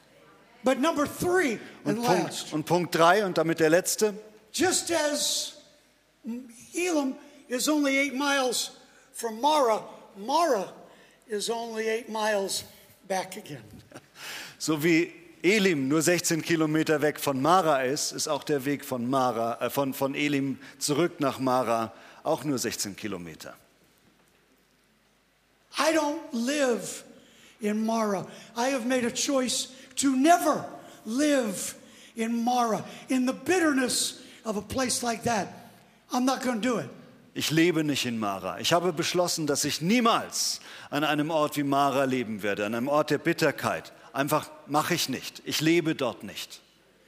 But 0.63 0.81
number 0.81 1.07
three 1.07 1.59
and 1.85 1.99
Und 1.99 2.05
Punkt, 2.05 2.25
last, 2.25 2.53
und 2.53 2.65
Punkt 2.67 2.95
drei 2.95 3.25
und 3.25 3.39
damit 3.39 3.61
der 3.61 3.71
letzte. 3.71 4.15
just 4.53 4.91
as 4.91 5.55
Elam 6.75 7.17
is 7.49 7.69
only 7.69 7.99
eight 7.99 8.15
miles 8.15 8.71
from 9.13 9.41
Mara, 9.41 9.83
Mara 10.19 10.69
is 11.29 11.51
only 11.51 11.89
eight 11.89 12.09
miles 12.09 12.65
back 13.09 13.37
again. 13.37 13.65
So 14.57 14.83
wie 14.83 15.13
Elim 15.43 15.89
nur 15.89 16.01
16 16.01 16.41
Kilometer 16.41 17.03
weg 17.03 17.21
von 17.21 17.43
Mara 17.43 17.83
ist, 17.83 18.13
ist 18.13 18.29
auch 18.29 18.45
der 18.45 18.65
Weg 18.65 18.83
von, 18.83 19.11
Mara, 19.11 19.59
äh, 19.61 19.69
von, 19.69 19.93
von 19.93 20.15
Elim 20.15 20.59
zurück 20.79 21.21
nach 21.21 21.39
Mara 21.39 21.93
auch 22.23 22.45
nur 22.45 22.59
16 22.59 22.97
Kilometer. 22.97 23.55
I 25.79 25.93
don't 25.93 26.21
live 26.33 27.05
in 27.61 27.85
Mara. 27.85 28.27
I 28.57 28.71
have 28.71 28.87
made 28.87 29.05
a 29.05 29.11
choice 29.11 29.69
to 29.97 30.17
never 30.17 30.65
live 31.05 31.75
in 32.17 32.43
Mara, 32.43 32.83
in 33.09 33.27
the 33.27 33.35
bitterness 33.35 34.23
of 34.47 34.57
a 34.57 34.63
place 34.63 35.03
like 35.03 35.25
that. 35.25 35.49
I'm 36.11 36.25
not 36.25 36.43
going 36.43 36.63
to 36.63 36.69
do 36.69 36.79
it. 36.79 36.89
Ich 37.37 37.51
lebe 37.51 37.83
nicht 37.83 38.07
in 38.07 38.19
Mara. 38.19 38.61
Ich 38.61 38.73
habe 38.73 38.93
beschlossen, 38.93 39.47
dass 39.49 39.65
ich 39.65 39.81
niemals 39.81 40.61
an 40.91 41.03
einem 41.03 41.31
Ort 41.31 41.57
wie 41.57 41.65
Mara 41.65 42.05
leben 42.05 42.43
werde, 42.45 42.65
an 42.65 42.75
einem 42.75 42.87
Ort 42.89 43.11
der 43.11 43.19
Bitterkeit. 43.19 43.93
Einfach 44.13 44.49
mache 44.69 44.95
ich 44.95 45.09
nicht. 45.09 45.43
Ich 45.45 45.61
lebe 45.61 45.97
dort 45.97 46.23
nicht. 46.23 46.61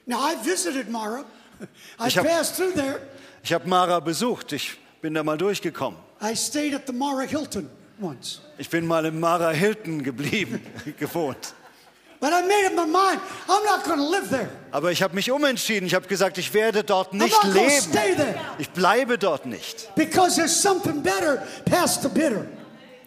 Now, 0.05 0.17
I 0.29 0.35
visited 0.45 0.89
Mara. 0.89 1.23
I 1.99 2.07
Ich 2.07 2.17
hab- 2.17 2.25
habe 3.53 3.69
Mara 3.69 3.99
besucht. 4.01 4.51
Ich 4.51 4.77
bin 5.01 5.13
da 5.13 5.23
mal 5.23 5.37
durchgekommen. 5.37 5.97
I 6.21 6.35
stayed 6.35 6.75
at 6.75 6.85
the 6.87 6.93
Mara 6.93 7.21
Hilton 7.21 7.69
once. 8.01 8.41
Ich 8.57 8.69
bin 8.69 8.85
mal 8.85 9.05
im 9.05 9.19
Mara 9.21 9.51
Hilton 9.51 10.03
geblieben, 10.03 10.61
gewohnt. 10.99 11.53
Aber 14.71 14.91
ich 14.91 15.01
habe 15.03 15.15
mich 15.15 15.31
umentschieden. 15.31 15.87
Ich 15.87 15.95
habe 15.95 16.07
gesagt, 16.07 16.37
ich 16.37 16.53
werde 16.53 16.83
dort 16.83 17.13
I'm 17.13 17.23
nicht 17.23 17.43
leben. 17.43 17.69
stay 17.81 18.15
there 18.15 18.35
Ich 18.57 18.69
bleibe 18.71 19.17
dort 19.17 19.45
nicht. 19.45 19.93
because 19.95 20.35
there's 20.35 20.61
something 20.61 21.01
better 21.01 21.43
past 21.65 22.01
the 22.03 22.09
bitter. 22.09 22.45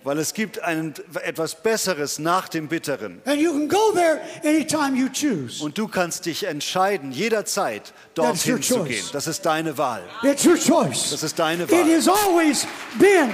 Weil 0.03 0.19
es 0.19 0.33
gibt 0.33 0.59
ein, 0.63 0.95
etwas 1.25 1.55
Besseres 1.63 2.19
nach 2.19 2.49
dem 2.49 2.69
Bitteren. 2.69 3.21
And 3.27 3.39
you 3.39 3.53
can 3.53 3.69
go 3.69 3.93
there 3.93 4.21
anytime 4.43 4.97
you 4.97 5.09
choose. 5.13 5.63
Und 5.63 5.77
du 5.77 5.89
kannst 5.89 6.25
dich 6.25 6.45
entscheiden, 6.45 7.13
jederzeit 7.13 7.93
dorthin 8.15 8.63
zu 8.63 8.85
gehen. 8.85 9.05
Das 9.13 9.27
ist 9.27 9.45
deine 9.45 9.77
Wahl. 9.77 10.03
It's 10.23 10.47
your 10.47 10.57
choice. 10.57 11.11
Das 11.11 11.23
ist 11.23 11.39
deine 11.39 11.65
It 11.65 11.71
Wahl. 11.71 11.85
has 11.97 12.09
always 12.09 12.67
been 12.99 13.31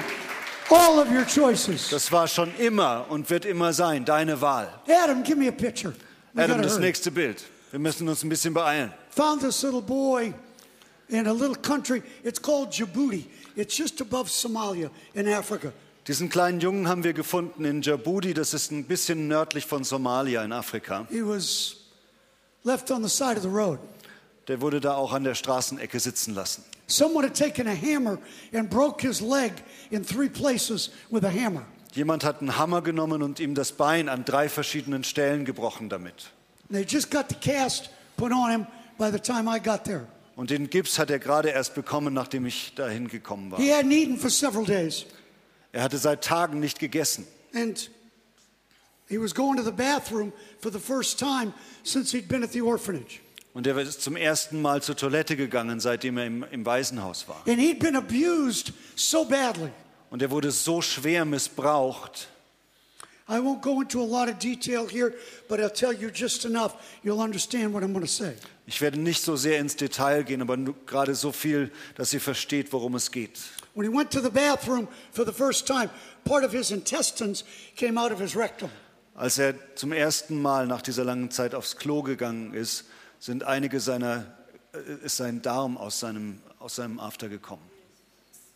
all 0.71 0.99
of 1.01 1.11
your 1.11 1.25
choices. 1.25 1.91
Das 1.91 2.11
war 2.13 2.29
schon 2.29 2.55
immer 2.57 3.07
und 3.09 3.29
wird 3.31 3.45
immer 3.45 3.73
sein, 3.73 4.05
deine 4.05 4.41
Wahl. 4.41 4.73
Adam, 4.89 5.23
give 5.23 5.37
me 5.37 5.49
a 5.49 5.53
picture. 5.53 5.95
We 6.33 6.43
Adam, 6.43 6.63
das 6.63 6.75
hurry. 6.75 6.83
nächste 6.83 7.11
Bild. 7.11 7.45
Wir 7.71 7.81
müssen 7.81 8.09
uns 8.09 8.23
ein 8.23 8.29
bisschen 8.29 8.55
beeilen. 8.55 8.93
Found 9.11 9.43
this 9.43 9.63
little 9.63 9.83
boy 9.83 10.33
in 11.09 11.27
a 11.27 11.33
little 11.33 11.57
country. 11.57 12.03
It's 12.23 12.41
called 12.41 12.73
Djibouti. 12.73 13.25
It's 13.57 13.77
just 13.77 14.01
above 14.01 14.29
Somalia 14.31 14.91
in 15.15 15.29
Africa. 15.29 15.73
Diesen 16.07 16.29
kleinen 16.29 16.61
Jungen 16.61 16.87
haben 16.87 17.03
wir 17.03 17.15
gefunden 17.15 17.65
in 17.65 17.81
Djibouti, 17.83 18.33
das 18.33 18.55
ist 18.55 18.71
ein 18.71 18.85
bisschen 18.85 19.27
nördlich 19.27 19.67
von 19.67 19.83
Somalia 19.83 20.45
in 20.45 20.53
Afrika. 20.53 21.07
He 21.11 21.23
was 21.23 21.77
left 22.63 22.91
on 22.91 23.03
the 23.03 23.09
side 23.09 23.37
of 23.37 23.43
the 23.43 23.49
road. 23.49 23.79
Der 24.47 24.61
wurde 24.61 24.81
da 24.81 24.95
auch 24.95 25.13
an 25.13 25.25
der 25.25 25.35
Straßenecke 25.35 25.99
sitzen 25.99 26.35
lassen. 26.35 26.63
Someone 26.87 27.25
had 27.25 27.35
taken 27.35 27.67
a 27.67 27.75
hammer 27.75 28.19
and 28.53 28.71
broke 28.71 29.01
his 29.01 29.21
leg 29.21 29.53
in 29.91 30.05
three 30.05 30.29
places 30.29 30.91
with 31.11 31.25
a 31.25 31.31
hammer. 31.31 31.65
Jemand 31.93 32.25
hat 32.25 32.41
einen 32.41 32.59
Hammer 32.59 32.83
genommen 32.83 33.23
und 33.23 33.41
ihm 33.41 33.55
das 33.55 33.73
Bein 33.73 34.09
an 34.09 34.25
drei 34.25 34.49
verschiedenen 34.49 35.03
Stellen 35.03 35.45
gebrochen 35.45 35.89
damit. 35.89 36.31
They 36.71 36.85
just 36.85 37.11
got 37.11 37.29
the 37.29 37.35
cast 37.35 37.91
put 38.17 38.33
on 38.33 38.51
him 38.51 38.67
by 38.99 39.11
the 39.11 39.19
time 39.19 39.49
I 39.49 39.59
got 39.59 39.85
there. 39.85 40.07
Und 40.37 40.51
den 40.51 40.69
Gips 40.69 40.99
hat 40.99 41.11
er 41.11 41.19
gerade 41.19 41.49
erst 41.49 41.75
bekommen, 41.75 42.13
nachdem 42.13 42.45
ich 42.45 42.75
dahin 42.75 43.09
gekommen 43.09 43.51
war. 43.51 43.59
He 43.59 43.73
hadn't 43.73 43.93
eaten 43.93 44.19
for 44.19 44.29
several 44.29 44.67
days. 44.67 45.07
Er 45.73 45.83
hatte 45.83 45.97
seit 45.97 46.23
Tagen 46.23 46.61
nicht 46.61 46.79
gegessen. 46.79 47.27
And 47.55 47.91
he 49.09 49.19
was 49.19 49.35
going 49.35 49.57
to 49.57 49.63
the 49.63 49.73
bathroom 49.73 50.33
for 50.61 50.71
the 50.71 50.79
first 50.79 51.19
time 51.19 51.55
since 51.83 52.15
he'd 52.15 52.29
been 52.29 52.45
at 52.45 52.53
the 52.53 52.61
orphanage. 52.61 53.23
Und 53.57 53.67
er 53.67 53.79
ist 53.79 54.03
zum 54.03 54.17
ersten 54.17 54.61
Mal 54.61 54.83
zur 54.83 54.99
Toilette 54.99 55.35
gegangen, 55.35 55.81
seitdem 55.81 56.19
er 56.19 56.27
im, 56.27 56.45
im 56.51 56.67
Waisenhaus 56.67 57.27
war. 57.27 57.43
And 57.49 57.59
he'd 57.59 57.79
been 57.79 57.97
abused 57.97 58.75
so 58.97 59.25
badly. 59.25 59.71
Und 60.11 60.21
er 60.21 60.31
wurde 60.31 60.51
so 60.51 60.83
schwer 60.83 61.25
missbraucht. 61.25 62.29
I 63.27 63.39
won't 63.39 63.63
go 63.63 63.81
into 63.81 64.03
a 64.03 64.05
lot 64.05 64.29
of 64.29 64.39
detail 64.39 64.87
here, 64.87 65.15
but 65.49 65.59
I'll 65.59 65.73
tell 65.73 65.95
you 65.95 66.11
just 66.11 66.45
enough. 66.45 66.75
You'll 67.03 67.23
understand 67.23 67.73
what 67.73 67.83
I'm 67.83 67.95
going 67.95 68.05
to 68.05 68.13
say. 68.13 68.35
Ich 68.67 68.83
werde 68.83 69.01
nicht 69.01 69.23
so 69.23 69.37
sehr 69.37 69.59
ins 69.59 69.75
Detail 69.75 70.23
gehen, 70.23 70.43
aber 70.43 70.59
gerade 70.85 71.15
so 71.15 71.33
viel, 71.33 71.71
dass 71.95 72.13
ihr 72.13 72.21
versteht, 72.21 72.75
worum 72.75 72.95
es 72.95 73.11
geht. 73.11 73.41
When 73.75 73.91
he 73.91 73.97
went 73.97 74.11
to 74.11 74.21
the 74.21 74.29
bathroom 74.29 74.87
for 75.13 75.25
the 75.25 75.33
first 75.33 75.67
time, 75.67 75.89
part 76.27 76.45
of 76.45 76.53
his 76.53 76.71
intestines 76.71 77.43
came 77.75 77.99
out 77.99 78.13
of 78.13 78.21
his 78.21 78.37
rectum. 78.37 78.69
Als 79.15 79.39
er 79.39 79.55
zum 79.77 79.93
ersten 79.93 80.43
Mal 80.43 80.67
nach 80.67 80.83
dieser 80.83 81.05
langen 81.05 81.31
Zeit 81.31 81.55
aufs 81.55 81.79
Klo 81.79 82.03
gegangen 82.03 82.53
ist, 82.53 82.85
sind 83.19 83.45
einige 83.45 83.81
seiner, 83.81 84.27
äh, 84.73 85.05
ist 85.05 85.17
sein 85.17 85.43
Darm 85.43 85.77
aus 85.77 86.01
seinem, 86.01 86.41
aus 86.59 86.77
seinem 86.77 87.01
After 87.01 87.29
gekommen. 87.29 87.63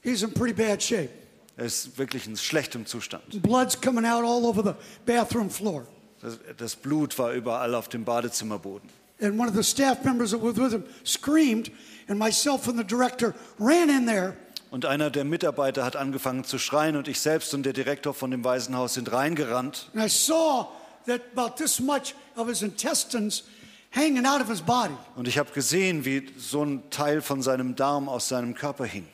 He's 0.03 0.23
in 0.23 0.33
pretty 0.33 0.55
bad 0.55 0.83
shape. 0.83 1.11
Er 1.57 1.67
ist 1.67 1.99
wirklich 1.99 2.27
in 2.27 2.37
schlechtem 2.37 2.87
Zustand. 2.87 3.43
Blood's 3.43 3.79
coming 3.79 4.07
out 4.07 4.25
all 4.25 4.45
over 4.47 4.63
the 4.63 4.75
bathroom 5.05 5.51
floor. 5.51 5.87
Das, 6.23 6.39
das 6.57 6.77
Blut 6.77 7.19
war 7.19 7.33
überall 7.33 7.75
auf 7.75 7.89
dem 7.89 8.05
Badezimmerboden. 8.05 8.89
And 9.21 9.39
one 9.39 9.49
of 9.49 9.55
the 9.55 9.63
staff 9.63 10.03
members 10.03 10.31
that 10.31 10.41
was 10.41 10.57
with 10.57 10.73
him 10.73 10.85
screamed, 11.05 11.71
and 12.09 12.19
myself 12.19 12.67
and 12.69 12.79
the 12.79 12.85
director 12.85 13.35
ran 13.59 13.91
in 13.91 14.07
there. 14.07 14.37
Und 14.71 14.87
einer 14.87 15.11
der 15.11 15.25
Mitarbeiter 15.25 15.85
hat 15.85 15.97
angefangen 15.97 16.45
zu 16.45 16.59
schreien 16.59 16.97
und 16.97 17.09
ich 17.09 17.21
selbst 17.21 17.53
und 17.55 17.65
der 17.65 17.73
Direktor 17.73 18.15
von 18.15 18.31
dem 18.31 18.45
Waisenhaus 18.45 18.95
sind 18.95 19.13
reingerannt. 19.13 19.91
And 19.95 20.05
I 20.05 20.09
saw 20.09 20.69
that 21.07 21.21
about 21.35 21.57
this 21.57 21.81
much 21.81 22.15
of 22.37 22.49
his 22.49 22.63
intestines 22.63 23.45
hanging 23.91 24.25
out 24.27 24.41
of 24.41 24.49
his 24.49 24.61
body. 24.61 24.95
Und 25.17 25.29
ich 25.29 25.39
habe 25.39 25.51
gesehen, 25.53 26.05
wie 26.05 26.27
so 26.37 26.63
ein 26.65 26.89
Teil 26.91 27.21
von 27.23 27.43
seinem 27.43 27.75
Darm 27.77 28.09
aus 28.09 28.29
seinem 28.29 28.55
Körper 28.55 28.85
hing. 28.85 29.07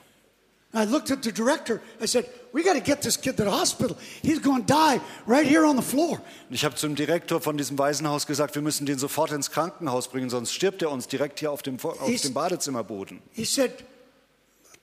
I 0.75 0.85
looked 0.85 1.11
at 1.11 1.23
the 1.25 1.33
director. 1.33 1.81
I 2.03 2.07
said, 2.07 2.27
We 2.53 2.63
got 2.63 2.75
to 2.75 2.81
get 2.81 3.01
this 3.01 3.19
kid 3.19 3.37
to 3.39 3.45
the 3.45 3.51
hospital. 3.51 3.97
He's 4.23 4.41
going 4.43 4.67
to 4.67 4.73
die 4.75 5.01
right 5.27 5.47
here 5.47 5.65
on 5.65 5.77
the 5.77 5.83
floor. 5.83 6.21
Und 6.49 6.55
ich 6.55 6.65
habe 6.65 6.75
zum 6.75 6.95
Direktor 6.95 7.41
von 7.41 7.57
diesem 7.57 7.79
Waisenhaus 7.79 8.27
gesagt, 8.27 8.55
wir 8.55 8.63
müssen 8.63 8.85
den 8.87 8.99
sofort 8.99 9.31
ins 9.33 9.51
Krankenhaus 9.51 10.09
bringen, 10.09 10.29
sonst 10.29 10.53
stirbt 10.53 10.83
er 10.83 10.91
uns 10.91 11.07
direkt 11.09 11.41
hier 11.41 11.51
auf 11.51 11.63
dem, 11.63 11.77
auf 11.83 12.07
He's- 12.09 12.23
dem 12.23 12.35
Badezimmerboden. 12.35 13.23
He 13.33 13.45
said, 13.45 13.73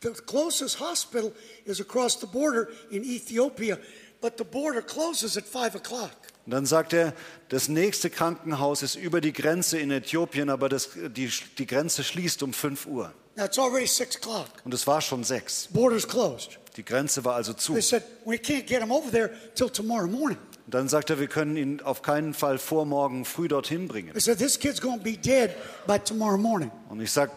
The 0.02 0.10
closest 0.26 0.80
hospital 0.80 1.32
is 1.66 1.80
across 1.80 2.20
the 2.20 2.28
border 2.28 2.68
in 2.90 3.04
Ethiopia, 3.04 3.78
but 4.24 4.38
the 4.38 4.46
border 4.46 4.82
closes 4.82 5.38
at 5.38 5.44
5 5.46 5.76
o'clock. 5.76 6.12
Und 6.46 6.52
dann 6.52 6.66
sagt 6.66 6.94
er, 6.94 7.14
das 7.50 7.68
nächste 7.68 8.10
Krankenhaus 8.10 8.82
ist 8.82 8.96
über 8.96 9.20
die 9.22 9.34
Grenze 9.34 9.78
in 9.78 9.92
Äthiopien, 9.92 10.50
aber 10.50 10.70
das, 10.70 10.92
die, 10.96 11.30
die 11.58 11.68
Grenze 11.68 12.04
schließt 12.04 12.42
um 12.42 12.54
5 12.54 12.88
Uhr. 12.88 13.14
Now 13.36 13.46
it's 13.46 13.60
already 13.60 13.86
6 13.86 14.18
o'clock. 14.18 14.48
Und 14.64 14.74
es 14.74 14.88
war 14.88 15.02
schon 15.02 15.24
sechs. 15.24 15.68
Border's 15.72 16.08
closed. 16.08 16.60
Die 16.78 16.86
Grenze 16.86 17.26
war 17.26 17.36
also 17.36 17.54
zu. 17.54 17.74
They 17.74 17.82
said, 17.82 18.04
We 18.26 18.36
can't 18.36 18.66
get 18.66 18.82
him 18.82 18.92
over 18.92 19.12
there 19.12 19.32
till 19.56 19.70
tomorrow 19.70 20.08
morning. 20.08 20.38
Und 20.66 20.74
dann 20.74 20.88
sagt 20.88 21.10
er, 21.10 21.20
wir 21.20 21.28
können 21.28 21.58
ihn 21.58 21.82
auf 21.82 22.02
keinen 22.02 22.34
Fall 22.34 22.58
vor 22.58 22.86
morgen 22.86 23.26
früh 23.26 23.50
dorthin 23.50 23.88
bringen. 23.88 24.14
They 24.14 24.22
said, 24.22 24.38
This 24.38 24.58
kid's 24.58 24.80
going 24.80 25.00
to 25.00 25.04
be 25.04 25.18
dead 25.18 25.52
by 25.86 26.00
tomorrow 26.00 26.38
morning. 26.38 26.72
Und 26.90 27.02
ich 27.02 27.12
sage, 27.12 27.32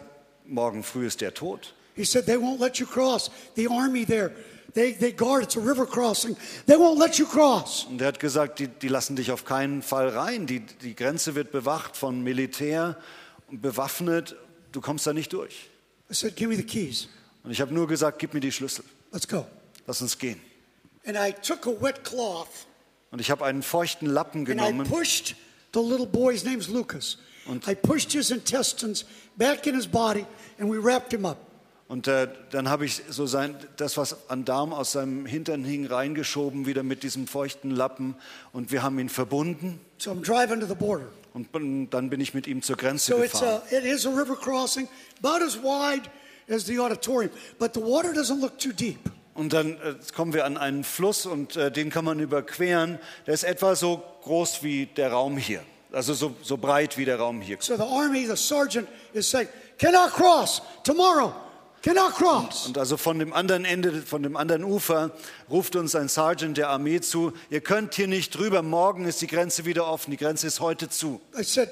morgen 0.45 0.83
früh 0.83 1.07
ist 1.07 1.21
er 1.21 1.33
tot. 1.33 1.73
He 1.95 2.05
said, 2.05 2.25
They 2.25 2.37
won't 2.37 2.59
let 2.59 2.77
you 2.77 2.85
cross. 2.85 3.29
The 3.55 3.67
army 3.67 4.05
there, 4.05 4.31
they, 4.77 4.93
they 4.93 5.11
guard, 5.11 5.43
it's 5.43 5.57
a 5.57 5.59
river 5.59 5.85
crossing. 5.85 6.37
They 6.67 6.77
won't 6.77 6.99
let 6.99 7.17
you 7.17 7.25
cross. 7.25 7.85
Und 7.89 7.99
er 7.99 8.07
hat 8.07 8.19
gesagt, 8.19 8.59
die, 8.59 8.67
die 8.67 8.87
lassen 8.87 9.15
dich 9.15 9.31
auf 9.31 9.43
keinen 9.43 9.81
Fall 9.81 10.09
rein. 10.09 10.45
Die, 10.45 10.59
die 10.59 10.95
Grenze 10.95 11.33
wird 11.33 11.51
bewacht 11.51 11.97
von 11.97 12.21
Militär 12.21 12.95
und 13.47 13.61
bewaffnet. 13.61 14.35
Du 14.71 14.79
kommst 14.79 15.07
da 15.07 15.13
nicht 15.13 15.33
durch. 15.33 15.69
I 16.09 16.13
said, 16.13 16.35
Give 16.35 16.49
me 16.49 16.55
the 16.55 16.63
keys. 16.63 17.09
Und 17.43 17.51
ich 17.51 17.59
habe 17.59 17.73
nur 17.73 17.87
gesagt, 17.87 18.19
gib 18.19 18.33
mir 18.33 18.39
die 18.39 18.51
Schlüssel. 18.51 18.85
Let's 19.11 19.27
go. 19.27 19.45
Lass 19.87 20.01
uns 20.01 20.17
gehen. 20.17 20.39
And 21.05 21.17
I 21.17 21.33
took 21.33 21.65
a 21.65 21.81
wet 21.81 22.03
cloth 22.03 22.67
Und 23.11 23.19
ich 23.19 23.31
habe 23.31 23.45
einen 23.45 23.63
feuchten 23.63 24.07
Lappen 24.07 24.41
and 24.41 24.49
I 24.49 24.51
genommen 24.51 24.87
pushed 24.87 25.35
the 25.73 25.79
little 25.79 26.05
boy, 26.05 26.33
his 26.33 26.43
name's 26.43 26.67
Lucas. 26.67 27.17
I 27.65 27.73
pushed 27.73 28.11
his 28.11 28.29
intestines 28.29 29.05
back 29.37 29.65
in 29.65 29.73
his 29.73 29.87
body 29.87 30.25
and 30.59 30.69
we 30.69 30.77
wrapped 30.77 31.13
him 31.13 31.25
up. 31.25 31.37
Und 31.87 32.07
äh, 32.07 32.27
dann 32.51 32.69
habe 32.69 32.85
ich 32.85 33.01
so 33.09 33.25
sein, 33.25 33.55
das, 33.77 33.95
was 33.97 34.29
an 34.29 34.43
Darm 34.43 34.73
aus 34.73 34.91
seinem 34.91 35.25
Hintern 35.25 35.63
hing, 35.63 35.85
reingeschoben, 35.85 36.65
wieder 36.65 36.83
mit 36.83 37.03
diesem 37.03 37.27
feuchten 37.27 37.71
Lappen. 37.71 38.15
Und 38.51 38.71
wir 38.71 38.83
haben 38.83 38.99
ihn 38.99 39.07
verbunden. 39.09 39.79
So 39.97 40.11
I'm 40.11 40.21
driving 40.21 40.59
to 40.59 40.65
the 40.65 40.75
border. 40.75 41.07
Und 41.33 41.51
bin- 41.51 41.89
dann 41.89 42.09
bin 42.09 42.19
ich 42.19 42.33
mit 42.33 42.45
ihm 42.47 42.61
zur 42.61 42.75
Grenze 42.77 43.13
So 43.13 43.23
it's 43.23 43.31
gefahren. 43.33 43.61
a, 43.71 43.75
it 43.75 43.85
is 43.85 44.05
a 44.05 44.09
river 44.09 44.35
crossing, 44.35 44.87
about 45.23 45.43
as 45.45 45.57
wide 45.57 46.09
as 46.49 46.65
the 46.65 46.77
auditorium, 46.79 47.31
but 47.59 47.73
the 47.73 47.81
water 47.81 48.09
doesn't 48.11 48.41
look 48.41 48.57
too 48.59 48.73
deep. 48.73 48.99
Und 49.33 49.53
dann 49.53 49.73
äh, 49.81 49.95
kommen 50.15 50.33
wir 50.33 50.45
an 50.45 50.57
einen 50.57 50.83
Fluss 50.83 51.25
und 51.27 51.55
äh, 51.55 51.71
den 51.71 51.89
kann 51.91 52.03
man 52.03 52.19
überqueren. 52.19 52.97
Der 53.27 53.33
ist 53.35 53.43
etwa 53.43 53.75
so 53.75 54.03
groß 54.23 54.63
wie 54.63 54.87
der 54.87 55.11
Raum 55.11 55.37
hier. 55.37 55.61
Also 55.93 56.13
so, 56.15 56.35
so 56.41 56.57
breit 56.57 56.97
wie 56.97 57.05
der 57.05 57.17
Raum 57.17 57.39
hier. 57.39 57.57
So 57.61 57.75
the 57.77 57.83
army, 57.83 58.25
the 58.25 58.35
sergeant 58.35 58.89
is 59.13 59.29
saying, 59.29 59.47
cannot 59.77 60.11
cross 60.11 60.61
tomorrow, 60.83 61.31
cannot 61.87 62.13
cross. 62.15 62.67
Und 62.67 62.77
also 62.77 62.97
von 62.97 63.19
dem 63.19 63.33
anderen 63.33 63.65
Ende, 63.65 64.01
von 64.01 64.23
dem 64.23 64.35
anderen 64.35 64.63
Ufer 64.63 65.11
ruft 65.49 65.75
uns 65.75 65.95
ein 65.95 66.09
Sergeant 66.09 66.57
der 66.57 66.69
Armee 66.69 67.01
zu, 67.01 67.33
ihr 67.49 67.61
könnt 67.61 67.95
hier 67.95 68.07
nicht 68.07 68.35
drüber, 68.37 68.61
morgen 68.61 69.05
ist 69.05 69.21
die 69.21 69.27
Grenze 69.27 69.65
wieder 69.65 69.87
offen, 69.87 70.11
die 70.11 70.17
Grenze 70.17 70.47
ist 70.47 70.59
heute 70.59 70.89
zu. 70.89 71.21
I 71.37 71.43
said, 71.43 71.69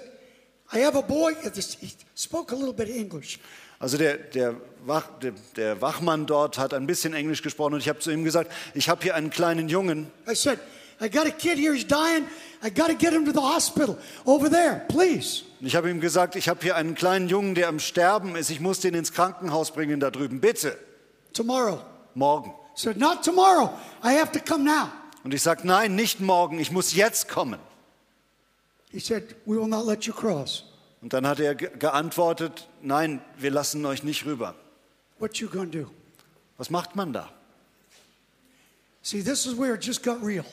I 0.74 0.84
have 0.84 0.97
a 0.97 1.01
boy. 1.01 1.34
He 1.43 1.91
spoke 2.16 2.53
a 2.53 2.57
little 2.57 2.74
bit 2.74 2.89
of 2.89 2.95
English. 2.95 3.39
Also 3.78 3.97
der, 3.97 4.18
der, 4.18 4.55
Wach, 4.86 5.09
der, 5.22 5.34
der 5.57 5.82
Wachmann 5.82 6.26
dort 6.26 6.57
hat 6.57 6.74
ein 6.74 6.88
bisschen 6.88 7.13
Englisch 7.13 7.41
gesprochen 7.41 7.74
und 7.74 7.82
ich 7.82 7.89
habe 7.89 7.99
zu 7.99 8.09
ihm 8.09 8.24
gesagt, 8.24 8.51
ich 8.74 8.88
habe 8.88 9.03
hier 9.03 9.16
einen 9.16 9.30
kleinen 9.30 9.68
Jungen. 9.68 10.09
I 10.30 10.34
said, 10.34 10.59
I 11.02 11.10
got 11.10 11.28
a 11.28 11.32
kid 11.32 11.58
here, 11.58 11.74
he's 11.74 11.86
dying. 11.86 12.26
I 12.64 12.70
got 12.70 12.88
to 12.88 12.96
get 12.96 13.12
him 13.14 13.26
to 13.26 13.32
the 13.34 13.41
hospital 13.41 13.98
over 14.26 14.50
there, 14.50 14.86
please. 14.88 15.43
Ich 15.62 15.76
habe 15.76 15.89
ihm 15.89 16.00
gesagt, 16.00 16.36
ich 16.36 16.48
habe 16.48 16.62
hier 16.62 16.76
einen 16.76 16.96
kleinen 16.96 17.28
Jungen, 17.28 17.54
der 17.56 17.68
am 17.68 17.80
Sterben 17.80 18.36
ist, 18.36 18.50
ich 18.50 18.60
muss 18.60 18.80
den 18.80 18.93
ins 18.93 19.12
Krankenhaus 19.12 19.72
bringen 19.72 20.00
da 20.00 20.10
drüben, 20.12 20.39
bitte, 20.39 20.78
Tomorrow. 21.34 21.82
morgen. 22.14 22.50
I 22.52 22.54
said, 22.80 22.98
not 22.98 23.24
tomorrow. 23.24 23.72
I 24.04 24.14
have 24.18 24.32
to 24.34 24.39
come 24.39 24.64
now. 24.64 24.89
Und 25.24 25.34
ich 25.34 25.41
sage, 25.41 25.66
nein, 25.68 25.96
nicht 25.96 26.20
morgen, 26.22 26.60
ich 26.60 26.72
muss 26.72 26.93
jetzt 26.93 27.28
kommen. 27.30 27.60
He 28.91 29.00
said, 29.00 29.36
we 29.46 29.58
will 29.58 29.68
not 29.68 29.86
let 29.86 30.06
you 30.06 30.14
cross. 30.14 30.64
Und 31.02 31.14
dann 31.14 31.28
hat 31.28 31.39
er 31.39 31.56
ge- 31.56 31.72
geantwortet, 31.78 32.68
nein, 32.82 33.22
wir 33.38 33.52
lassen 33.52 33.86
euch 33.86 34.04
nicht 34.04 34.26
rüber. 34.26 34.56
What 35.20 35.38
you 35.38 35.50
gonna 35.50 35.66
do? 35.66 35.89
Was 36.58 36.70
macht 36.70 36.96
man 36.96 37.12
da? 37.12 37.30
See, 39.02 39.22
this 39.22 39.46
is 39.46 39.58
where 39.58 39.74
it 39.76 39.84
just 39.86 40.04
got 40.04 40.22
real. 40.24 40.46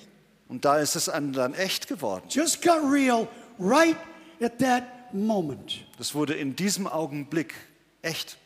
Und 0.52 0.66
da 0.66 0.76
ist 0.80 0.96
es 0.96 1.06
dann 1.06 1.54
echt 1.54 1.88
geworden. 1.88 2.24
Just 2.28 2.60
got 2.60 2.80
real 2.84 3.26
right 3.58 3.96
at 4.42 4.58
that 4.58 4.82
moment. 5.14 5.80
Das 5.96 6.14
wurde 6.14 6.34
in 6.34 6.54
diesem 6.54 6.86
Augenblick 6.86 7.54
echt. 8.02 8.36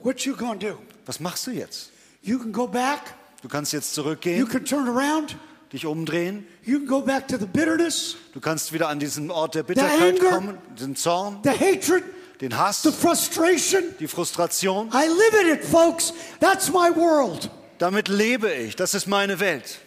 What 0.00 0.22
you 0.22 0.34
gonna 0.34 0.56
do? 0.56 0.76
Was 1.06 1.20
machst 1.20 1.46
du 1.46 1.52
jetzt? 1.52 1.92
You 2.22 2.40
can 2.40 2.52
go 2.52 2.66
back. 2.66 3.14
Du 3.40 3.46
kannst 3.46 3.72
jetzt 3.72 3.96
You 3.96 4.02
zurückgehen, 4.02 4.48
can 4.48 4.64
turn 4.64 4.88
around. 4.88 5.36
dich 5.72 5.86
umdrehen. 5.86 6.44
You 6.64 6.78
can 6.80 6.88
go 6.88 7.00
back 7.00 7.28
to 7.28 7.36
the 7.38 7.46
bitterness, 7.46 8.16
Du 8.34 8.40
kannst 8.40 8.72
wieder 8.72 8.88
an 8.88 8.98
diesen 8.98 9.30
Ort 9.30 9.54
der 9.54 9.62
Bitterkeit 9.62 10.18
anger. 10.20 10.28
kommen, 10.28 10.58
den 10.80 10.96
Zorn, 10.96 11.38
the 11.44 11.50
hatred, 11.50 12.02
den 12.40 12.58
Hass, 12.58 12.82
the 12.82 12.90
frustration. 12.90 13.84
die 14.00 14.08
Frustration. 14.08 14.88
I 14.92 15.06
live 15.06 15.40
in 15.40 15.54
it, 15.54 15.64
folks. 15.64 16.12
That's 16.40 16.68
my 16.68 16.90
world. 16.96 17.48
Damit 17.78 18.08
lebe 18.08 18.52
ich. 18.52 18.74
Das 18.74 18.94
ist 18.94 19.06
meine 19.06 19.38
Welt. 19.38 19.78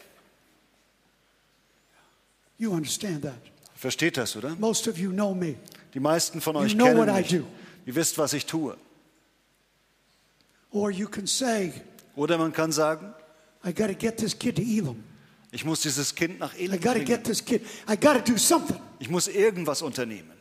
You 2.58 2.72
understand 2.74 3.24
that. 3.24 3.36
Versteht 3.76 4.18
das, 4.18 4.36
oder? 4.36 4.56
Most 4.56 4.88
of 4.88 4.98
you 4.98 5.12
know 5.12 5.34
me. 5.34 5.56
Die 5.94 6.00
meisten 6.00 6.40
von 6.42 6.56
You 6.56 6.62
euch 6.62 6.74
know 6.76 6.86
kennen 6.86 6.98
what 7.00 7.10
I 7.10 7.22
mich. 7.22 7.30
do. 7.30 7.46
Ihr 7.86 7.96
wisst, 7.96 8.18
was 8.18 8.34
ich 8.34 8.46
tue. 8.46 8.76
Or 10.72 10.92
you 10.92 11.08
can 11.08 11.28
say, 11.28 11.72
Oder 12.16 12.38
man 12.38 12.52
kann 12.54 12.72
sagen, 12.72 13.14
I 13.66 13.74
got 13.74 13.88
to 13.88 13.94
get 13.96 14.18
this 14.18 14.38
kid 14.38 14.56
to 14.58 14.62
Elam. 14.62 15.04
ich 15.52 15.64
muss 15.66 15.82
dieses 15.82 16.14
Kind 16.16 16.40
nach 16.40 16.54
I 16.56 16.66
Elim 16.66 16.80
got 16.82 16.94
to 16.94 17.00
get 17.00 17.06
bringen. 17.06 17.24
this 17.24 17.44
kid. 17.44 17.62
I 17.90 17.96
got 17.96 18.14
to 18.26 18.32
do 18.32 18.38
something. 18.38 18.80
Ich 19.00 19.10
muss 19.10 19.28
irgendwas 19.28 19.82
unternehmen. 19.82 20.32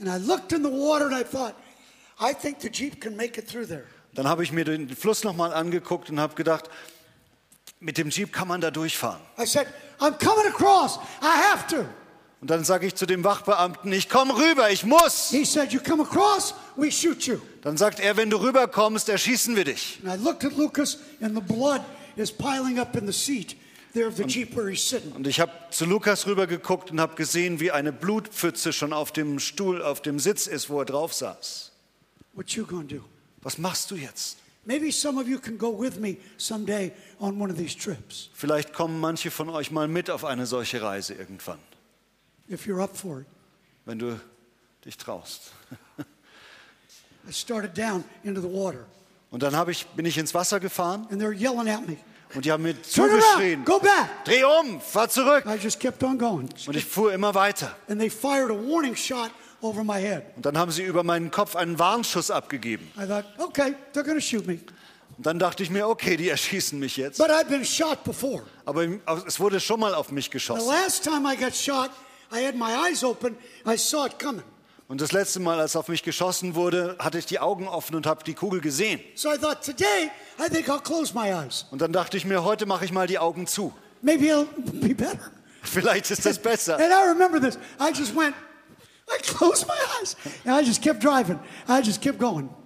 And 0.00 0.08
I 0.08 0.16
looked 0.18 0.52
in 0.52 0.62
the 0.62 0.70
water 0.70 1.06
and 1.06 1.14
I 1.14 1.22
thought, 1.24 1.54
I 2.20 2.32
think 2.34 2.60
the 2.60 2.68
Jeep 2.70 3.00
can 3.00 3.16
make 3.16 3.38
it 3.38 3.46
through 3.48 3.66
there. 3.66 3.84
Dann 4.14 4.26
habe 4.28 4.42
ich 4.42 4.52
mir 4.52 4.64
den 4.64 4.88
Fluss 4.90 5.24
nochmal 5.24 5.54
angeguckt 5.54 6.10
und 6.10 6.20
habe 6.20 6.34
gedacht, 6.34 6.68
mit 7.82 7.98
dem 7.98 8.10
Jeep 8.10 8.32
kann 8.32 8.48
man 8.48 8.60
da 8.60 8.70
durchfahren. 8.70 9.20
I 9.38 9.44
said, 9.44 9.66
I'm 9.98 10.16
coming 10.18 10.46
across. 10.48 10.98
I 11.20 11.52
have 11.52 11.66
to. 11.68 11.84
Und 12.40 12.50
dann 12.50 12.64
sage 12.64 12.86
ich 12.86 12.94
zu 12.94 13.06
dem 13.06 13.22
Wachbeamten, 13.22 13.92
ich 13.92 14.08
komme 14.08 14.34
rüber, 14.34 14.70
ich 14.70 14.84
muss. 14.84 15.30
He 15.30 15.44
said, 15.44 15.72
You 15.72 15.80
come 15.80 16.02
across, 16.02 16.54
we 16.76 16.90
shoot 16.90 17.22
you. 17.24 17.38
Dann 17.62 17.76
sagt 17.76 18.00
er, 18.00 18.16
wenn 18.16 18.30
du 18.30 18.38
rüberkommst, 18.38 19.08
erschießen 19.08 19.54
wir 19.54 19.64
dich. 19.64 20.00
And 20.04 20.20
I 20.20 20.24
looked 20.24 20.44
at 20.44 20.56
Lucas, 20.56 20.98
and 21.20 21.34
the 21.34 21.40
blood 21.40 21.82
is 22.16 22.32
piling 22.32 22.80
up 22.80 22.96
in 22.96 23.06
the 23.06 23.12
seat. 23.12 23.56
there 23.92 24.06
of 24.06 24.16
the 24.16 24.24
Jeep 24.24 24.56
where 24.56 24.68
he's 24.68 24.82
sitting. 24.82 25.12
Und 25.12 25.26
ich 25.26 25.40
habe 25.40 25.52
zu 25.70 25.84
Lukas 25.84 26.26
rübergeguckt 26.26 26.90
und 26.90 27.00
habe 27.00 27.14
gesehen, 27.14 27.60
wie 27.60 27.70
eine 27.70 27.92
Blutpfütze 27.92 28.72
schon 28.72 28.92
auf 28.92 29.12
dem 29.12 29.38
Stuhl, 29.38 29.82
auf 29.82 30.02
dem 30.02 30.18
Sitz 30.18 30.46
ist, 30.46 30.70
wo 30.70 30.80
er 30.80 30.84
drauf 30.84 31.12
saß. 31.12 31.72
What 32.34 32.50
you 32.50 32.64
gonna 32.64 32.84
do? 32.84 33.04
Was 33.42 33.58
machst 33.58 33.90
du 33.90 33.96
jetzt? 33.96 34.38
Maybe 34.64 34.92
some 34.92 35.18
of 35.20 35.26
you 35.26 35.38
can 35.40 35.58
go 35.58 35.70
with 35.76 35.98
me 35.98 36.18
someday 36.38 36.92
on 37.18 37.40
one 37.40 37.50
of 37.50 37.58
these 37.58 37.76
trips 37.76 38.30
Vielleicht 38.32 38.72
kommen 38.72 39.00
manche 39.00 39.30
von 39.32 39.48
euch 39.50 39.70
mal 39.72 39.88
mit 39.88 40.08
auf 40.08 40.24
eine 40.24 40.46
solche 40.46 40.80
Reise 40.82 41.14
irgendwann, 41.14 41.58
if 42.48 42.66
you're 42.66 42.80
up 42.82 42.96
for 42.96 43.20
it. 43.20 43.26
wenn 43.86 43.98
du 43.98 44.20
dich 44.84 44.96
traust. 44.96 45.52
I 47.28 47.32
started 47.32 47.74
down 47.76 48.04
into 48.24 48.40
the 48.40 48.48
water, 48.48 48.84
Und 49.30 49.42
dann 49.42 49.68
ich, 49.68 49.86
bin 49.88 50.06
ich 50.06 50.18
ins 50.18 50.32
Wasser 50.34 50.60
gefahren 50.60 51.06
and 51.10 51.20
they're 51.20 51.32
yelling 51.36 51.68
at 51.68 51.86
me. 51.88 51.96
und 52.34 52.44
die 52.44 52.52
haben 52.52 52.62
mir 52.62 52.80
zugeschrien, 52.82 53.64
go 53.64 53.78
back. 53.80 54.24
dreh 54.24 54.44
um, 54.44 54.80
fahr 54.80 55.08
zurück. 55.08 55.44
I 55.46 55.56
just 55.60 55.80
kept 55.80 56.02
on 56.04 56.18
going, 56.18 56.48
Und 56.66 56.76
ich 56.76 56.84
fuhr 56.84 57.12
immer 57.12 57.34
weiter. 57.34 57.76
and 57.88 57.98
they 58.00 58.08
fired 58.10 58.50
a 58.50 58.54
warning 58.54 58.94
shot 58.94 59.30
over 59.62 59.82
my 59.84 60.00
head. 60.00 60.22
Und 60.36 60.44
dann 60.46 60.58
haben 60.58 60.70
sie 60.70 60.82
über 60.82 61.02
meinen 61.02 61.30
Kopf 61.30 61.56
einen 61.56 61.78
Warnschuss 61.78 62.30
abgegeben. 62.30 62.90
I 62.98 63.06
thought, 63.06 63.24
okay, 63.38 63.74
they're 63.94 64.04
gonna 64.04 64.20
shoot 64.20 64.46
me, 64.46 64.58
Und 65.16 65.26
dann 65.26 65.38
dachte 65.38 65.62
ich 65.62 65.70
mir, 65.70 65.88
okay, 65.88 66.16
die 66.16 66.28
erschießen 66.30 66.78
mich 66.78 66.96
jetzt. 66.96 67.18
but 67.18 67.30
I've 67.30 67.48
been 67.48 67.64
shot 67.64 68.04
before. 68.04 68.42
Aber 68.66 68.86
es 69.26 69.38
wurde 69.40 69.60
schon 69.60 69.80
mal 69.80 69.94
auf 69.94 70.10
mich 70.10 70.26
The 70.26 70.30
geschossen. 70.32 70.66
last 70.68 71.04
time 71.04 71.26
I 71.32 71.36
got 71.36 71.54
shot, 71.54 71.90
I 72.34 72.44
had 72.46 72.54
my 72.56 72.72
eyes 72.88 73.02
open. 73.04 73.36
I 73.66 73.76
saw 73.76 74.06
it 74.06 74.18
coming. 74.18 74.42
Und 74.88 75.00
das 75.00 75.12
letzte 75.12 75.40
Mal, 75.40 75.58
als 75.58 75.74
auf 75.74 75.88
mich 75.88 76.02
geschossen 76.02 76.54
wurde, 76.54 76.96
hatte 76.98 77.16
ich 77.18 77.24
die 77.24 77.38
Augen 77.38 77.66
offen 77.66 77.94
und 77.96 78.04
habe 78.06 78.24
die 78.24 78.34
Kugel 78.34 78.60
gesehen. 78.60 79.00
So 79.14 79.32
I 79.32 79.38
thought, 79.38 79.64
today, 79.64 80.10
I 80.38 80.50
think 80.50 80.68
I'll 80.68 80.82
close 80.82 81.14
my 81.14 81.30
eyes. 81.30 81.66
Und 81.70 81.80
dann 81.80 81.92
dachte 81.92 82.16
ich 82.18 82.26
mir, 82.26 82.44
heute 82.44 82.66
mache 82.66 82.84
ich 82.84 82.92
mal 82.92 83.06
die 83.06 83.18
Augen 83.18 83.46
zu. 83.46 83.72
Maybe 84.02 84.26
it'll 84.26 84.44
be 84.56 84.94
better. 84.94 85.30
Vielleicht 85.62 86.10
ist 86.10 86.26
das 86.26 86.38
besser. 86.38 86.74
And 86.74 86.88
I 86.90 87.08
remember 87.08 87.40
this. 87.40 87.56
I 87.80 87.90
just 87.96 88.14
went, 88.14 88.34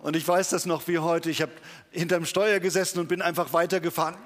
Und 0.02 0.16
ich 0.16 0.28
weiß 0.28 0.50
das 0.50 0.66
noch 0.66 0.88
wie 0.88 0.98
heute. 0.98 1.30
Ich 1.30 1.42
habe 1.42 1.52
hinterm 1.90 2.24
Steuer 2.24 2.60
gesessen 2.60 3.00
und 3.00 3.08
bin 3.08 3.22
einfach 3.22 3.52
weitergefahren. 3.52 4.16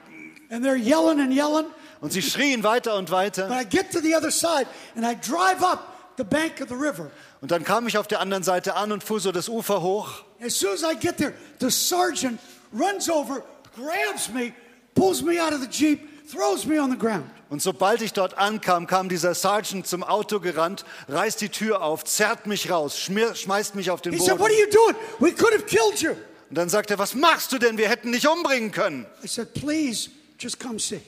And 0.51 0.65
they're 0.65 0.77
yelling 0.77 1.21
and 1.21 1.33
yelling. 1.33 1.67
Und 2.01 2.13
sie 2.13 2.23
schrien 2.23 2.65
weiter 2.65 2.97
und 2.97 3.07
But 3.07 3.17
weiter. 3.17 3.49
I 3.51 3.65
get 3.65 3.93
to 3.93 4.01
the 4.01 4.17
other 4.17 4.31
side 4.31 4.67
and 4.97 5.05
I 5.05 5.15
drive 5.15 5.63
up 5.63 6.17
the 6.17 6.25
bank 6.25 6.61
of 6.61 6.69
the 6.69 6.75
river. 6.75 7.11
Und 7.41 7.51
dann 7.51 7.65
kam 7.65 7.87
ich 7.87 7.97
auf 7.97 8.09
der 8.09 8.21
anderen 8.21 8.43
Seite 8.43 8.75
an 8.75 8.91
und 8.93 9.05
fuhr 9.05 9.21
so 9.21 9.33
das 9.33 9.49
Ufer 9.49 9.81
hoch. 9.81 10.25
As 10.41 10.59
soon 10.59 10.73
as 10.73 10.83
I 10.83 10.97
get 10.99 11.19
there, 11.19 11.35
the 11.61 11.71
sergeant 11.71 12.41
runs 12.73 13.09
over, 13.09 13.45
grabs 13.77 14.29
me, 14.29 14.53
pulls 14.95 15.23
me 15.23 15.41
out 15.41 15.53
of 15.53 15.61
the 15.61 15.69
Jeep, 15.69 16.29
throws 16.29 16.67
me 16.67 16.81
on 16.81 16.91
the 16.91 16.99
ground. 16.99 17.31
Und 17.51 17.61
sobald 17.61 18.01
ich 18.01 18.13
dort 18.13 18.39
ankam, 18.39 18.87
kam 18.87 19.09
dieser 19.09 19.35
Sergeant 19.35 19.85
zum 19.85 20.05
Auto 20.05 20.39
gerannt, 20.39 20.85
reißt 21.09 21.41
die 21.41 21.49
Tür 21.49 21.83
auf, 21.83 22.05
zerrt 22.05 22.47
mich 22.47 22.71
raus, 22.71 22.97
schmeißt 22.97 23.75
mich 23.75 23.91
auf 23.91 24.01
den 24.01 24.13
He 24.13 24.21
said, 24.21 24.39
Boden. 24.39 24.41
What 24.41 24.51
are 24.51 24.61
you 24.61 24.71
doing? 24.71 24.97
We 25.19 25.35
could 25.35 25.53
have 25.53 25.65
killed 25.65 26.01
you. 26.01 26.13
Und 26.49 26.57
dann 26.57 26.69
sagt 26.69 26.93
er, 26.93 26.99
was 26.99 27.15
machst 27.17 27.51
du 27.53 27.59
denn? 27.59 27.77
Wir 27.77 27.89
hätten 27.89 28.13
dich 28.13 28.29
umbringen 28.29 28.71
können. 28.71 29.05
I 29.25 29.27
said, 29.27 29.53
Please, 29.53 30.11
just 30.39 30.61
come 30.61 30.79
see. 30.79 31.01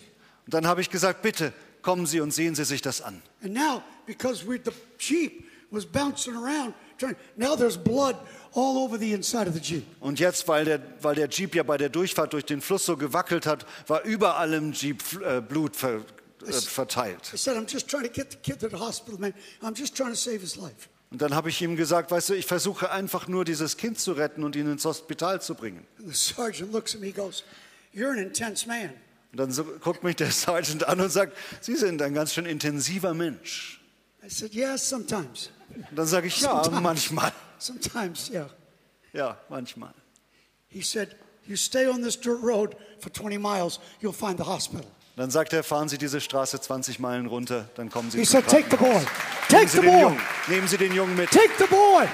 Und 0.47 0.55
dann 0.55 0.66
habe 0.66 0.80
ich 0.80 0.90
gesagt, 0.90 1.22
bitte 1.22 1.53
kommen 1.80 2.07
Sie 2.07 2.20
und 2.20 2.32
sehen 2.32 2.57
Sie 2.57 2.64
sich 2.64 2.82
das 2.82 3.01
an. 3.01 3.22
And 3.45 3.55
now, 3.55 3.80
because 4.05 4.45
we, 4.45 4.59
the 4.64 4.72
Jeep 4.99 5.45
was 5.70 5.86
bouncing 5.86 6.34
around, 6.34 6.74
now 7.36 7.55
there's 7.57 7.76
blood 7.76 8.16
all 8.55 8.78
over 8.78 8.99
the 8.99 9.12
inside 9.12 9.49
of 9.49 9.55
the 9.55 9.61
Jeep. 9.61 9.84
Und 10.01 10.18
jetzt, 10.18 10.47
weil 10.49 10.64
der, 10.64 10.80
weil 11.01 11.14
der 11.14 11.28
Jeep 11.28 11.55
ja 11.55 11.62
bei 11.62 11.78
der 11.78 11.88
Durchfahrt 11.88 12.32
durch 12.32 12.45
den 12.45 12.61
Fluss 12.61 12.84
so 12.84 12.97
gewackelt 12.97 13.47
hat, 13.47 13.64
war 13.86 14.03
überall 14.03 14.53
im 14.55 14.72
Jeep 14.72 15.03
äh, 15.24 15.40
Blut 15.40 15.76
ver, 15.76 16.01
äh, 16.47 16.53
verteilt. 16.53 17.30
I 17.32 17.36
said, 17.36 17.57
I'm 17.57 17.70
just 17.70 17.88
trying 17.88 18.05
to 18.05 18.11
get 18.11 18.32
the 18.32 18.38
kid 18.38 18.61
to 18.61 18.68
the 18.68 18.76
hospital, 18.78 19.18
man. 19.20 19.34
I'm 19.62 19.74
just 19.78 19.97
trying 19.97 20.11
to 20.11 20.16
save 20.16 20.40
his 20.40 20.57
life. 20.57 20.88
Und 21.11 21.20
dann 21.20 21.34
habe 21.34 21.51
ich 21.51 21.61
ihm 21.61 21.76
gesagt, 21.76 22.11
weißt 22.11 22.30
du, 22.30 22.34
ich 22.34 22.47
versuche 22.47 22.90
einfach 22.90 23.28
nur 23.28 23.45
dieses 23.45 23.76
Kind 23.76 23.99
zu 23.99 24.12
retten 24.12 24.45
und 24.45 24.57
ihn 24.57 24.70
ins 24.70 24.84
Hospital 24.86 25.43
zu 25.43 25.55
bringen. 25.55 25.86
And 25.99 26.09
the 26.09 26.14
sergeant 26.14 26.72
looks 26.72 26.95
at 26.95 27.01
me, 27.01 27.09
he 27.09 27.12
goes, 27.12 27.45
You're 27.95 28.11
an 28.12 28.18
intense 28.18 28.66
man. 28.66 28.90
Und 29.32 29.38
dann 29.38 29.53
so, 29.53 29.64
guckt 29.64 30.03
mich 30.05 30.16
der 30.16 30.30
Sergeant 30.30 30.88
an 30.88 31.01
und 31.01 31.11
sagt, 31.11 31.36
Sie 31.61 31.76
sind 31.76 32.01
ein 32.01 32.14
ganz 32.14 32.32
schön 32.32 32.47
intensiver 32.47 33.12
Mensch. 33.12 33.80
I 34.24 34.30
said, 34.30 34.55
Yeah, 34.55 34.78
sometimes. 34.78 35.51
Und 35.90 35.99
dann 35.99 36.07
sage 36.07 36.28
ich, 36.28 36.40
ja, 36.40 36.62
Sometimes. 36.64 36.82
manchmal. 36.82 37.32
Sometimes, 37.59 38.30
yeah. 38.30 38.49
Ja, 39.12 39.38
manchmal. 39.49 39.93
He 40.68 40.80
said, 40.82 41.14
You 41.47 41.57
stay 41.57 41.86
on 41.88 42.03
this 42.03 42.18
dirt 42.18 42.43
road 42.43 42.74
for 43.01 43.12
20 43.12 43.36
miles, 43.38 43.80
you'll 44.01 44.12
find 44.14 44.38
the 44.38 44.45
hospital. 44.45 44.86
Dann 45.16 45.30
sagt 45.30 45.52
er, 45.52 45.62
fahren 45.62 45.88
Sie 45.88 45.98
diese 45.98 46.20
Straße 46.20 46.60
20 46.60 46.98
Meilen 46.98 47.26
runter, 47.26 47.68
dann 47.74 47.90
kommen 47.90 48.10
Sie 48.10 48.18
He 48.18 48.24
zum 48.24 48.40
said, 48.40 48.48
Take 48.48 48.70
the 48.70 48.76
boy. 48.76 48.88
Nehmen 48.88 49.06
Take 49.48 49.68
Sie 49.68 49.76
the 49.76 49.82
den 49.82 49.90
boy. 49.90 50.00
Jungen. 50.00 50.20
Nehmen 50.48 50.68
Sie 50.68 50.76
den 50.78 50.94
Jungen 50.94 51.16
mit. 51.16 51.30
Take 51.30 51.50
the 51.58 51.66
boy. 51.66 52.06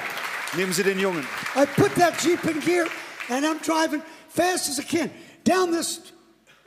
Nehmen 0.56 0.72
Sie 0.72 0.82
den 0.82 0.98
Jungen. 0.98 1.24
I 1.54 1.64
put 1.66 1.94
that 1.94 2.18
Jeep 2.20 2.44
in 2.44 2.58
gear 2.60 2.86
and 3.28 3.44
I'm 3.46 3.58
driving 3.62 4.02
fast 4.28 4.68
as 4.68 4.78
I 4.80 4.82
can 4.82 5.10
down 5.44 5.70
this 5.70 6.12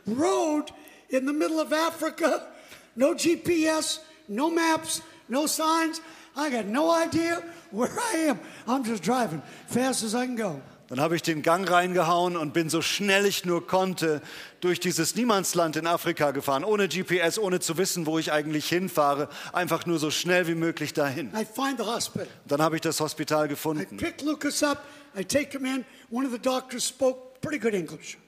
road 0.08 0.72
in 1.10 1.26
the 1.26 1.34
middle 1.34 1.60
of 1.60 1.74
Africa. 1.74 2.48
No 2.96 3.14
GPS, 3.14 4.00
no 4.30 4.50
maps, 4.50 5.02
no 5.28 5.48
signs. 5.48 6.00
I 6.36 6.50
got 6.50 6.66
no 6.66 6.92
idea 6.92 7.44
where 7.72 7.92
I 8.14 8.18
am. 8.30 8.40
I'm 8.68 8.84
just 8.86 9.04
driving 9.04 9.42
fast 9.68 10.02
as 10.04 10.16
I 10.16 10.26
can 10.26 10.38
go. 10.38 10.62
Dann 10.92 11.00
habe 11.00 11.16
ich 11.16 11.22
den 11.22 11.42
Gang 11.42 11.72
reingehauen 11.72 12.36
und 12.36 12.52
bin 12.52 12.70
so 12.70 12.82
schnell 12.82 13.26
ich 13.26 13.46
nur 13.46 13.66
konnte 13.66 14.22
durch 14.60 14.78
dieses 14.82 15.16
Niemandsland 15.16 15.78
in 15.78 15.88
Afrika 15.88 16.32
gefahren, 16.32 16.66
ohne 16.66 16.90
GPS, 16.90 17.40
ohne 17.40 17.62
zu 17.62 17.78
wissen, 17.78 18.06
wo 18.06 18.20
ich 18.20 18.34
eigentlich 18.34 18.68
hinfahre, 18.68 19.30
einfach 19.54 19.86
nur 19.86 20.00
so 20.00 20.12
schnell 20.12 20.48
wie 20.48 20.54
möglich 20.54 20.92
dahin. 20.92 21.28
I 21.28 21.46
find 21.46 21.78
the 21.78 21.86
hospital. 21.86 22.28
Dann 22.46 22.62
habe 22.62 22.76
ich 22.76 22.82
das 22.82 23.00
Hospital 23.00 23.46
I 23.46 23.48
gefunden. 23.48 23.98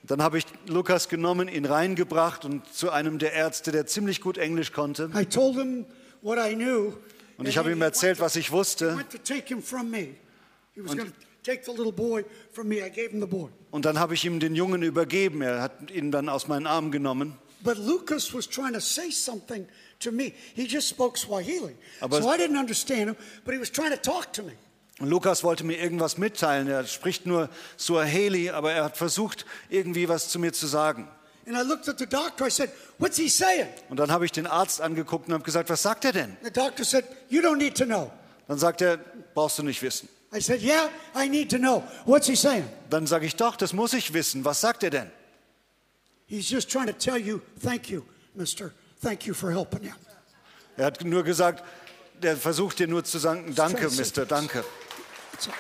Dann 0.04 0.24
habe 0.24 0.38
ich 0.38 0.46
Lukas 0.66 1.10
genommen, 1.10 1.50
ihn 1.50 1.66
reingebracht 1.66 2.46
und 2.46 2.74
zu 2.74 2.92
einem 2.92 3.20
der 3.20 3.34
Ärzte, 3.34 3.74
der 3.74 3.88
ziemlich 3.88 4.22
gut 4.22 4.38
Englisch 4.38 4.72
konnte. 4.72 5.12
I 5.14 5.26
told 5.26 5.58
him 5.58 5.86
what 6.22 6.38
I 6.38 6.56
knew. 6.56 6.94
Und 7.36 7.50
ich 7.50 7.58
habe 7.58 7.74
ihm 7.74 7.82
erzählt, 7.82 8.22
was 8.22 8.38
ich 8.38 8.54
wusste. 8.54 8.98
to 9.12 11.04
take 11.44 11.64
the 11.66 11.72
little 11.72 11.92
boy 11.92 12.24
from 12.52 12.68
me. 12.68 12.78
I 12.78 12.90
gave 12.90 13.12
him 13.12 13.20
the 13.22 13.28
boy. 13.28 13.50
Und 13.72 13.86
dann 13.86 14.00
habe 14.00 14.14
ich 14.14 14.26
ihm 14.26 14.40
den 14.40 14.56
Jungen 14.56 14.82
übergeben. 14.84 15.42
Er 15.42 15.62
hat 15.62 15.92
ihn 15.92 16.12
dann 16.12 16.30
aus 16.30 16.48
meinen 16.48 16.68
Armen 16.68 16.92
genommen. 16.92 17.38
But 17.64 17.78
Lucas 17.78 18.34
was 18.34 18.48
trying 18.48 18.74
to 18.74 18.80
say 18.80 19.10
something 19.12 19.68
to 20.00 20.12
me. 20.12 20.34
He 20.54 20.66
just 20.66 20.90
spoke 20.90 21.18
Swahili. 21.18 21.76
Aber- 22.02 22.22
so 22.22 22.30
I 22.32 22.38
didn't 22.38 22.60
understand 22.60 23.10
him, 23.10 23.16
but 23.46 23.54
he 23.54 23.60
was 23.60 23.72
trying 23.72 23.92
to 23.92 23.98
talk 23.98 24.34
to 24.34 24.44
me. 24.44 24.54
Und 25.00 25.10
Lukas 25.10 25.44
wollte 25.44 25.64
mir 25.64 25.80
irgendwas 25.80 26.18
mitteilen. 26.18 26.68
Er 26.68 26.86
spricht 26.86 27.26
nur 27.26 27.50
Suaheli, 27.78 28.52
aber 28.52 28.74
er 28.74 28.84
hat 28.84 28.98
versucht, 28.98 29.46
irgendwie 29.70 30.08
was 30.08 30.30
zu 30.30 30.40
mir 30.40 30.54
zu 30.54 30.68
sagen. 30.68 31.08
And 31.46 31.58
I 31.58 31.62
looked 31.62 31.90
at 31.90 31.98
the 32.00 32.06
doctor. 32.06 32.48
I 32.48 32.52
said, 32.52 32.70
What's 33.00 33.18
he 33.18 33.28
saying? 33.28 33.68
Und 33.90 33.98
dann 33.98 34.12
habe 34.12 34.26
ich 34.26 34.32
den 34.32 34.48
Arzt 34.48 34.80
angeguckt 34.82 35.28
und 35.28 35.34
habe 35.34 35.44
gesagt, 35.44 35.70
was 35.70 35.82
sagt 35.82 36.06
er 36.06 36.14
denn? 36.14 36.38
The 36.44 36.52
doctor 36.52 36.86
said, 36.86 37.06
You 37.30 37.42
don't 37.42 37.58
need 37.58 37.76
to 37.78 37.86
know. 37.86 38.12
Dann 38.48 38.58
sagt 38.58 38.82
er, 38.82 38.98
brauchst 39.34 39.58
du 39.58 39.64
nicht 39.64 39.82
wissen. 39.82 40.08
I 40.34 40.40
said, 40.40 40.62
Yeah, 40.62 40.90
I 41.14 41.28
need 41.28 41.50
to 41.52 41.58
know. 41.58 41.84
What's 42.06 42.28
he 42.28 42.36
saying? 42.36 42.66
Dann 42.90 43.06
sage 43.08 43.26
ich, 43.26 43.36
doch, 43.36 43.56
das 43.56 43.74
muss 43.74 43.94
ich 43.94 44.14
wissen. 44.14 44.44
Was 44.44 44.62
sagt 44.62 44.84
er 44.84 44.90
denn? 44.90 45.12
He's 46.26 46.50
just 46.50 46.72
trying 46.72 46.88
to 46.88 46.94
tell 46.94 47.18
you, 47.18 47.42
Thank 47.60 47.90
you, 47.90 48.04
mister. 48.36 48.74
Thank 49.02 49.26
you 49.26 49.34
for 49.34 49.52
helping 49.52 49.84
him. 49.84 49.96
Er 50.78 50.86
hat 50.86 51.04
nur 51.04 51.24
gesagt, 51.24 51.64
der 52.22 52.36
versucht 52.36 52.80
dir 52.80 52.88
nur 52.88 53.04
zu 53.04 53.20
sagen, 53.20 53.54
danke, 53.54 53.90
Mister, 53.92 54.26
danke. 54.26 54.60
All. 54.60 55.54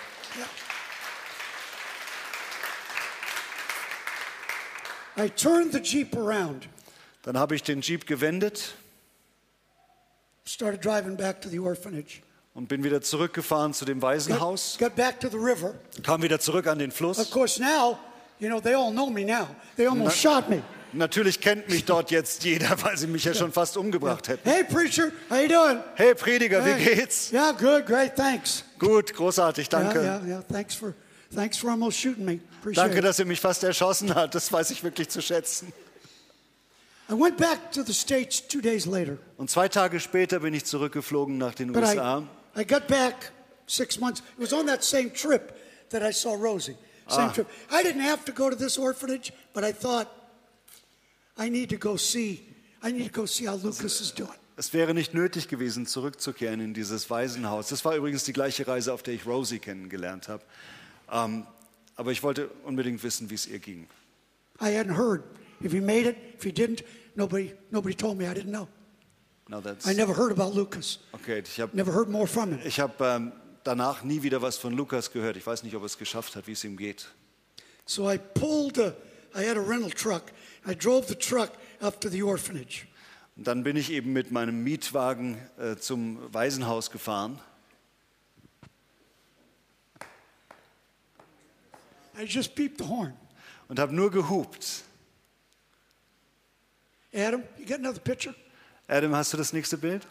Yeah. 5.17 5.25
I 5.25 5.29
turned 5.29 5.71
the 5.73 5.79
Jeep 5.79 6.15
around, 6.15 6.67
Dann 7.21 7.37
habe 7.37 7.55
ich 7.55 7.61
den 7.61 7.81
Jeep 7.81 8.07
gewendet 8.07 8.75
started 10.45 10.81
driving 10.81 11.15
back 11.15 11.41
to 11.41 11.49
the 11.49 11.59
orphanage. 11.59 12.21
Und 12.53 12.67
bin 12.67 12.83
wieder 12.83 13.01
zurückgefahren 13.01 13.73
zu 13.73 13.85
dem 13.85 13.99
Got, 13.99 14.09
Waisenhaus, 14.09 14.77
got 14.79 14.95
back 14.95 15.19
to 15.19 15.27
the 15.29 15.37
river. 15.37 15.73
kam 16.03 16.21
wieder 16.21 16.39
zurück 16.39 16.67
an 16.67 16.79
den 16.79 16.89
Of 16.91 16.95
Fluss. 16.97 17.31
course, 17.31 17.59
now, 17.61 17.97
you 18.39 18.47
know, 18.47 18.59
they 18.61 18.73
all 18.75 18.91
know 18.91 19.09
me 19.09 19.23
now. 19.25 19.47
They 19.75 19.87
almost 19.87 20.17
shot 20.17 20.49
me. 20.49 20.61
Natürlich 20.95 21.39
kennt 21.41 21.67
mich 21.69 21.85
dort 21.85 22.11
jetzt 22.11 22.43
jeder, 22.43 22.69
weil 22.83 22.95
sie 22.97 23.07
mich 23.07 23.23
ja 23.23 23.33
schon 23.33 23.51
fast 23.51 23.75
umgebracht 23.77 24.27
hätten. 24.27 24.47
Hey, 24.47 24.63
preacher, 24.63 25.11
how 25.29 25.39
you 25.41 25.47
doing? 25.47 25.79
Hey 25.95 26.13
Prediger, 26.13 26.63
wie 26.63 26.83
geht's? 26.83 27.31
Yeah, 27.31 27.51
good, 27.51 27.87
great, 27.87 28.15
thanks. 28.15 28.63
Gut, 28.77 29.11
großartig, 29.15 29.67
Yeah, 29.71 29.81
danke. 29.81 30.01
yeah, 30.03 30.21
yeah. 30.23 30.41
Thanks 30.51 30.75
for, 30.75 30.93
thanks 31.33 31.57
for 31.57 31.71
almost 31.71 31.97
shooting 31.97 32.23
me. 32.25 32.39
Appreciate 32.59 32.87
Danke, 32.89 33.01
dass 33.01 33.17
er 33.17 33.25
mich 33.25 33.39
fast 33.41 33.63
erschossen 33.63 34.13
hat. 34.13 34.35
Das 34.35 34.51
weiß 34.53 34.69
ich 34.69 34.83
wirklich 34.83 35.09
zu 35.09 35.21
schätzen. 35.23 35.73
I 37.09 37.13
went 37.13 37.37
back 37.37 37.71
to 37.71 37.81
the 37.83 37.93
States 37.93 38.47
two 38.47 38.61
days 38.61 38.85
later, 38.85 39.17
Und 39.37 39.49
zwei 39.49 39.67
Tage 39.67 39.99
später 39.99 40.39
bin 40.41 40.53
ich 40.53 40.63
zurückgeflogen 40.65 41.37
nach 41.39 41.55
den 41.55 41.73
but 41.73 41.81
USA. 41.81 42.19
I, 42.19 42.23
I 42.55 42.63
got 42.63 42.87
back 42.87 43.31
six 43.67 43.99
months. 43.99 44.21
It 44.37 44.39
was 44.39 44.53
on 44.53 44.65
that 44.67 44.83
same 44.83 45.09
trip 45.09 45.57
that 45.89 46.03
I 46.03 46.11
saw 46.11 46.35
Rosie. 46.35 46.77
Same 47.07 47.29
ah. 47.29 47.33
trip. 47.33 47.47
I 47.71 47.83
didn't 47.83 48.01
have 48.01 48.25
to 48.25 48.31
go 48.31 48.49
to 48.49 48.55
this 48.55 48.77
orphanage, 48.77 49.33
but 49.53 49.63
I 49.63 49.71
thought 49.71 50.07
I 51.37 51.49
need 51.49 51.69
to 51.69 51.77
go 51.77 51.97
see. 51.97 52.43
I 52.81 52.91
need 52.91 53.05
to 53.05 53.11
go 53.11 53.25
see 53.25 53.45
how 53.45 53.55
Lucas 53.55 54.01
is 54.01 54.11
doing. 54.11 54.37
Es 54.55 54.71
wäre 54.71 54.93
nicht 54.93 55.15
nötig 55.15 55.47
gewesen, 55.47 55.87
zurückzukehren 55.87 56.59
in 56.59 56.75
dieses 56.75 57.09
Waisenhaus. 57.09 57.69
Das 57.69 57.83
war 57.85 57.95
übrigens 57.95 58.23
die 58.23 58.33
gleiche 58.33 58.67
Reise, 58.67 58.93
auf 58.93 59.01
der 59.01 59.15
ich 59.15 59.25
Rosie 59.25 59.57
kennengelernt 59.57 60.27
habe. 60.27 60.43
Ähm, 61.11 61.47
aber 61.95 62.11
ich 62.11 62.21
wollte 62.21 62.49
unbedingt 62.63 63.01
wissen, 63.03 63.31
wie 63.31 63.35
es 63.35 63.47
ihr 63.47 63.57
ging. 63.57 63.87
I 64.61 64.65
hadn't 64.65 64.95
heard 64.95 65.23
if 65.63 65.71
he 65.71 65.81
made 65.81 66.07
it, 66.07 66.17
if 66.35 66.43
he 66.43 66.51
didn't. 66.51 66.83
Nobody, 67.15 67.53
nobody 67.71 67.95
told 67.95 68.17
me. 68.17 68.25
I 68.25 68.33
didn't 68.33 68.51
know. 68.51 68.67
Now 69.53 69.61
that's, 69.61 69.85
I 69.85 69.93
never 69.93 70.15
heard 70.15 70.31
about 70.31 70.55
Lucas. 70.55 70.97
okay, 71.13 71.43
ich 71.45 71.59
habe 71.59 71.77
Never 71.77 71.93
heard 71.93 72.09
more 72.09 72.25
from 72.25 72.53
him. 72.53 72.59
ich 72.65 72.79
hab, 72.79 72.99
ähm, 73.01 73.31
danach 73.63 74.03
nie 74.03 74.23
wieder 74.23 74.41
was 74.41 74.57
von 74.57 74.73
Lukas 74.73 75.11
gehört. 75.11 75.37
Ich 75.37 75.45
weiß 75.45 75.61
nicht, 75.61 75.75
ob 75.75 75.83
er 75.83 75.85
es 75.85 75.99
geschafft 75.99 76.35
hat, 76.35 76.47
wie 76.47 76.53
es 76.53 76.63
ihm 76.63 76.75
geht. 76.75 77.05
So 77.85 78.09
I 78.09 78.17
pulled. 78.17 78.79
A, 78.79 78.95
I 79.35 79.47
had 79.47 79.55
a 79.55 79.61
rental 79.61 79.91
truck. 79.91 80.23
I 80.67 80.73
drove 80.73 81.07
the 81.07 81.13
truck 81.13 81.51
up 81.81 82.01
to 82.01 82.09
the 82.09 82.23
orphanage. 82.23 82.87
Und 83.35 83.45
dann 83.45 83.63
bin 83.63 83.77
ich 83.77 83.91
eben 83.91 84.11
mit 84.11 84.31
meinem 84.31 84.63
Mietwagen 84.63 85.37
äh, 85.59 85.75
zum 85.75 86.33
Waisenhaus 86.33 86.89
gefahren. 86.89 87.39
I 92.19 92.23
just 92.23 92.55
beeped 92.55 92.79
the 92.79 92.87
horn. 92.87 93.13
und 93.67 93.77
habe 93.77 93.93
nur 93.93 94.09
gehupt. 94.09 94.83
Adam, 97.13 97.43
you 97.59 97.67
got 97.67 97.77
another 97.77 97.99
picture? 97.99 98.33
Adam, 98.87 99.15
hast 99.15 99.33
du 99.33 99.37
das 99.37 99.53
nächste 99.53 99.77
Bild? 99.77 100.05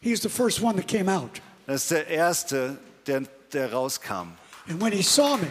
He's 0.00 0.22
the 0.22 0.28
first 0.28 0.60
one 0.62 0.76
that 0.76 0.86
came 0.86 1.08
out. 1.10 1.40
Das 1.66 1.82
ist 1.82 1.90
der 1.90 2.06
erste, 2.06 2.78
der, 3.06 3.22
der 3.52 3.72
rauskam. 3.72 4.36
And 4.68 4.80
when 4.80 4.92
he 4.92 5.02
saw 5.02 5.36
me, 5.36 5.48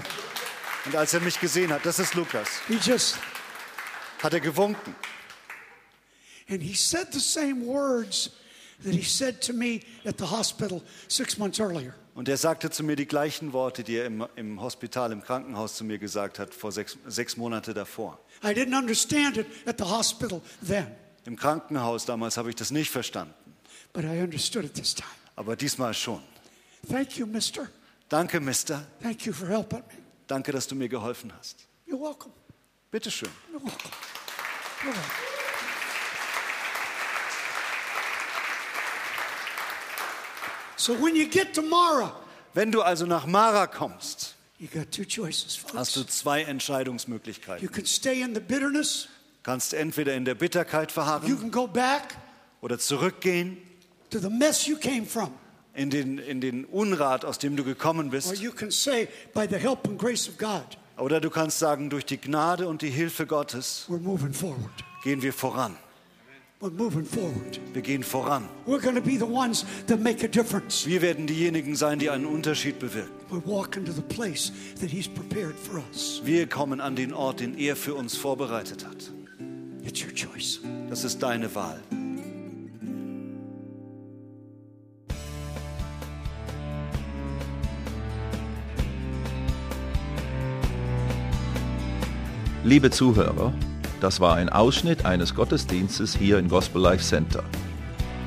Und 0.86 0.96
als 0.96 1.14
er 1.14 1.20
mich 1.22 1.40
gesehen 1.40 1.72
hat, 1.74 1.86
das 1.86 2.00
ist 2.00 2.14
Lukas, 2.16 2.48
he 2.68 2.76
just, 2.76 3.18
hat 4.24 4.34
er 4.34 4.40
gewunken. 4.40 4.96
and 6.50 6.62
he 6.62 6.74
said 6.76 7.12
the 7.12 7.20
same 7.20 7.66
words 7.66 8.30
that 8.84 8.94
he 8.94 9.04
said 9.04 9.42
to 9.42 9.52
me 9.54 9.82
at 10.06 10.18
the 10.18 10.26
hospital 10.28 10.82
six 11.10 11.38
months 11.38 11.60
earlier. 11.60 11.94
Und 12.16 12.30
er 12.30 12.38
sagte 12.38 12.70
zu 12.72 12.84
mir 12.84 12.96
die 12.96 13.06
gleichen 13.08 13.52
Worte, 13.54 13.84
die 13.84 13.98
er 13.98 14.06
im, 14.06 14.26
im 14.38 14.62
Hospital, 14.62 15.12
im 15.12 15.22
Krankenhaus 15.22 15.76
zu 15.76 15.84
mir 15.84 15.98
gesagt 16.00 16.40
hat, 16.40 16.54
vor 16.54 16.72
sechs, 16.72 16.98
sechs 17.06 17.36
Monate 17.38 17.74
davor. 17.74 18.18
I 18.44 18.54
didn't 18.54 18.76
understand 18.78 19.38
it 19.38 19.46
at 19.68 19.78
the 19.78 19.84
hospital 19.86 20.42
then, 20.62 20.88
Im 21.28 21.36
Krankenhaus 21.36 22.06
damals 22.06 22.38
habe 22.38 22.50
ich 22.50 22.56
das 22.56 22.72
nicht 22.72 22.90
verstanden, 22.90 23.34
but 23.92 24.06
I 24.06 24.22
understood 24.22 24.64
it 24.64 24.74
this 24.76 24.96
time. 24.96 25.10
aber 25.36 25.58
diesmal 25.58 25.94
schon. 25.94 26.24
Thank 26.90 27.18
you, 27.18 27.26
mister. 27.28 27.68
Danke, 28.08 28.40
Mister. 28.40 28.88
Thank 29.02 29.26
you 29.26 29.34
for 29.34 29.46
helping 29.50 29.80
me. 29.80 29.96
Danke, 30.28 30.54
dass 30.54 30.66
du 30.68 30.76
mir 30.76 30.88
geholfen 30.88 31.34
hast. 31.38 31.68
You're 31.86 32.00
welcome. 32.00 32.32
Bitteschön. 32.92 33.28
You're 33.52 33.62
welcome. 33.62 33.92
You're 34.84 34.94
welcome. 34.94 35.12
So 40.78 40.94
when 40.94 41.16
you 41.18 41.28
get 41.28 41.54
to 41.56 41.62
Mara, 41.62 42.16
Wenn 42.54 42.72
du 42.72 42.82
also 42.82 43.06
nach 43.06 43.26
Mara 43.26 43.68
kommst, 43.68 44.36
you 44.60 44.68
got 44.68 44.92
two 44.92 45.04
choices, 45.04 45.60
hast 45.74 45.96
du 45.98 46.00
folks. 46.00 46.20
zwei 46.20 46.42
You 46.44 46.48
Entscheidungsmöglichkeiten. 46.48 47.70
can 47.70 47.86
stay 47.86 48.22
in 48.22 48.34
the 48.34 48.40
bitterness, 48.40 49.10
Kannst 49.48 49.74
entweder 49.74 50.14
in 50.14 50.26
der 50.26 50.36
Bitterkeit 50.36 50.92
you 50.92 50.94
verharren 50.94 51.40
can 51.40 51.50
go 51.50 51.68
back 51.68 52.18
oder 52.60 52.78
zurückgehen 52.78 53.56
to 54.10 54.20
the 54.20 54.30
mess 54.30 54.68
you 54.68 54.76
came 54.76 55.06
from, 55.06 55.30
in 55.74 55.90
den, 55.90 56.18
in 56.18 56.42
den 56.42 56.66
Unrat, 56.66 57.24
aus 57.24 57.40
dem 57.40 57.56
du 57.56 57.64
gekommen 57.64 58.08
or 58.08 58.12
bist. 58.12 58.42
you 58.42 58.52
can 58.52 58.72
say, 58.72 59.08
by 59.34 59.48
the 59.48 59.56
help 59.58 59.88
and 59.88 59.98
grace 59.98 60.28
of 60.28 60.38
God, 60.38 60.78
Oder 60.98 61.22
du 61.22 61.30
kannst 61.30 61.60
sagen, 61.60 61.90
durch 61.90 62.06
die 62.06 62.18
Gnade 62.18 62.68
und 62.68 62.82
die 62.82 62.90
Hilfe 62.90 63.26
Gottes 63.26 63.86
we're 63.88 64.02
moving 64.02 64.34
forward. 64.34 64.84
gehen 65.06 65.22
wir 65.22 65.32
voran. 65.32 65.78
We're 66.60 66.70
moving 66.70 67.06
forward. 67.06 67.62
Wir 67.72 67.82
gehen 67.82 68.04
voran. 68.04 68.50
We're 68.66 68.82
going 68.82 68.96
to 68.96 69.02
be 69.02 69.18
the 69.18 69.32
ones 69.32 69.64
that 69.88 70.02
make 70.02 70.26
a 70.26 70.28
difference. 70.28 70.86
Wir 70.86 71.02
werden 71.02 71.26
diejenigen 71.26 71.78
sein, 71.78 72.00
die 72.00 72.10
einen 72.10 72.26
Unterschied 72.26 72.80
bewirken. 72.80 73.14
We're 73.32 73.48
walking 73.48 73.86
to 73.86 73.94
the 73.94 74.02
place 74.02 74.52
that 74.82 74.90
He's 74.90 75.08
prepared 75.08 75.56
for 75.58 75.82
us. 75.90 76.20
Wir 76.26 76.50
kommen 76.50 76.82
an 76.82 76.98
den 76.98 77.14
Ort, 77.14 77.40
den 77.40 77.58
er 77.58 77.78
für 77.78 77.96
uns 77.96 78.18
vorbereitet 78.18 78.86
hat. 78.86 79.14
It's 79.88 80.04
your 80.04 80.14
choice. 80.14 80.60
Das 80.90 81.06
ist 81.06 81.24
deine 81.24 81.56
Wahl. 81.56 81.80
Liebe 92.66 92.92
Zuhörer, 92.92 93.54
das 94.02 94.20
war 94.20 94.36
ein 94.36 94.50
Ausschnitt 94.50 95.06
eines 95.06 95.34
Gottesdienstes 95.34 96.18
hier 96.18 96.38
im 96.38 96.50
Gospel 96.50 96.82
Life 96.82 97.06
Center. 97.06 97.46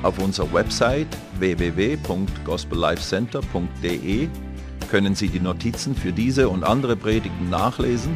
Auf 0.01 0.17
unserer 0.17 0.51
Website 0.51 1.15
www.gospellifecenter.de 1.37 4.29
können 4.89 5.13
Sie 5.13 5.29
die 5.29 5.39
Notizen 5.39 5.95
für 5.95 6.11
diese 6.11 6.49
und 6.49 6.63
andere 6.63 6.95
Predigten 6.95 7.51
nachlesen 7.51 8.15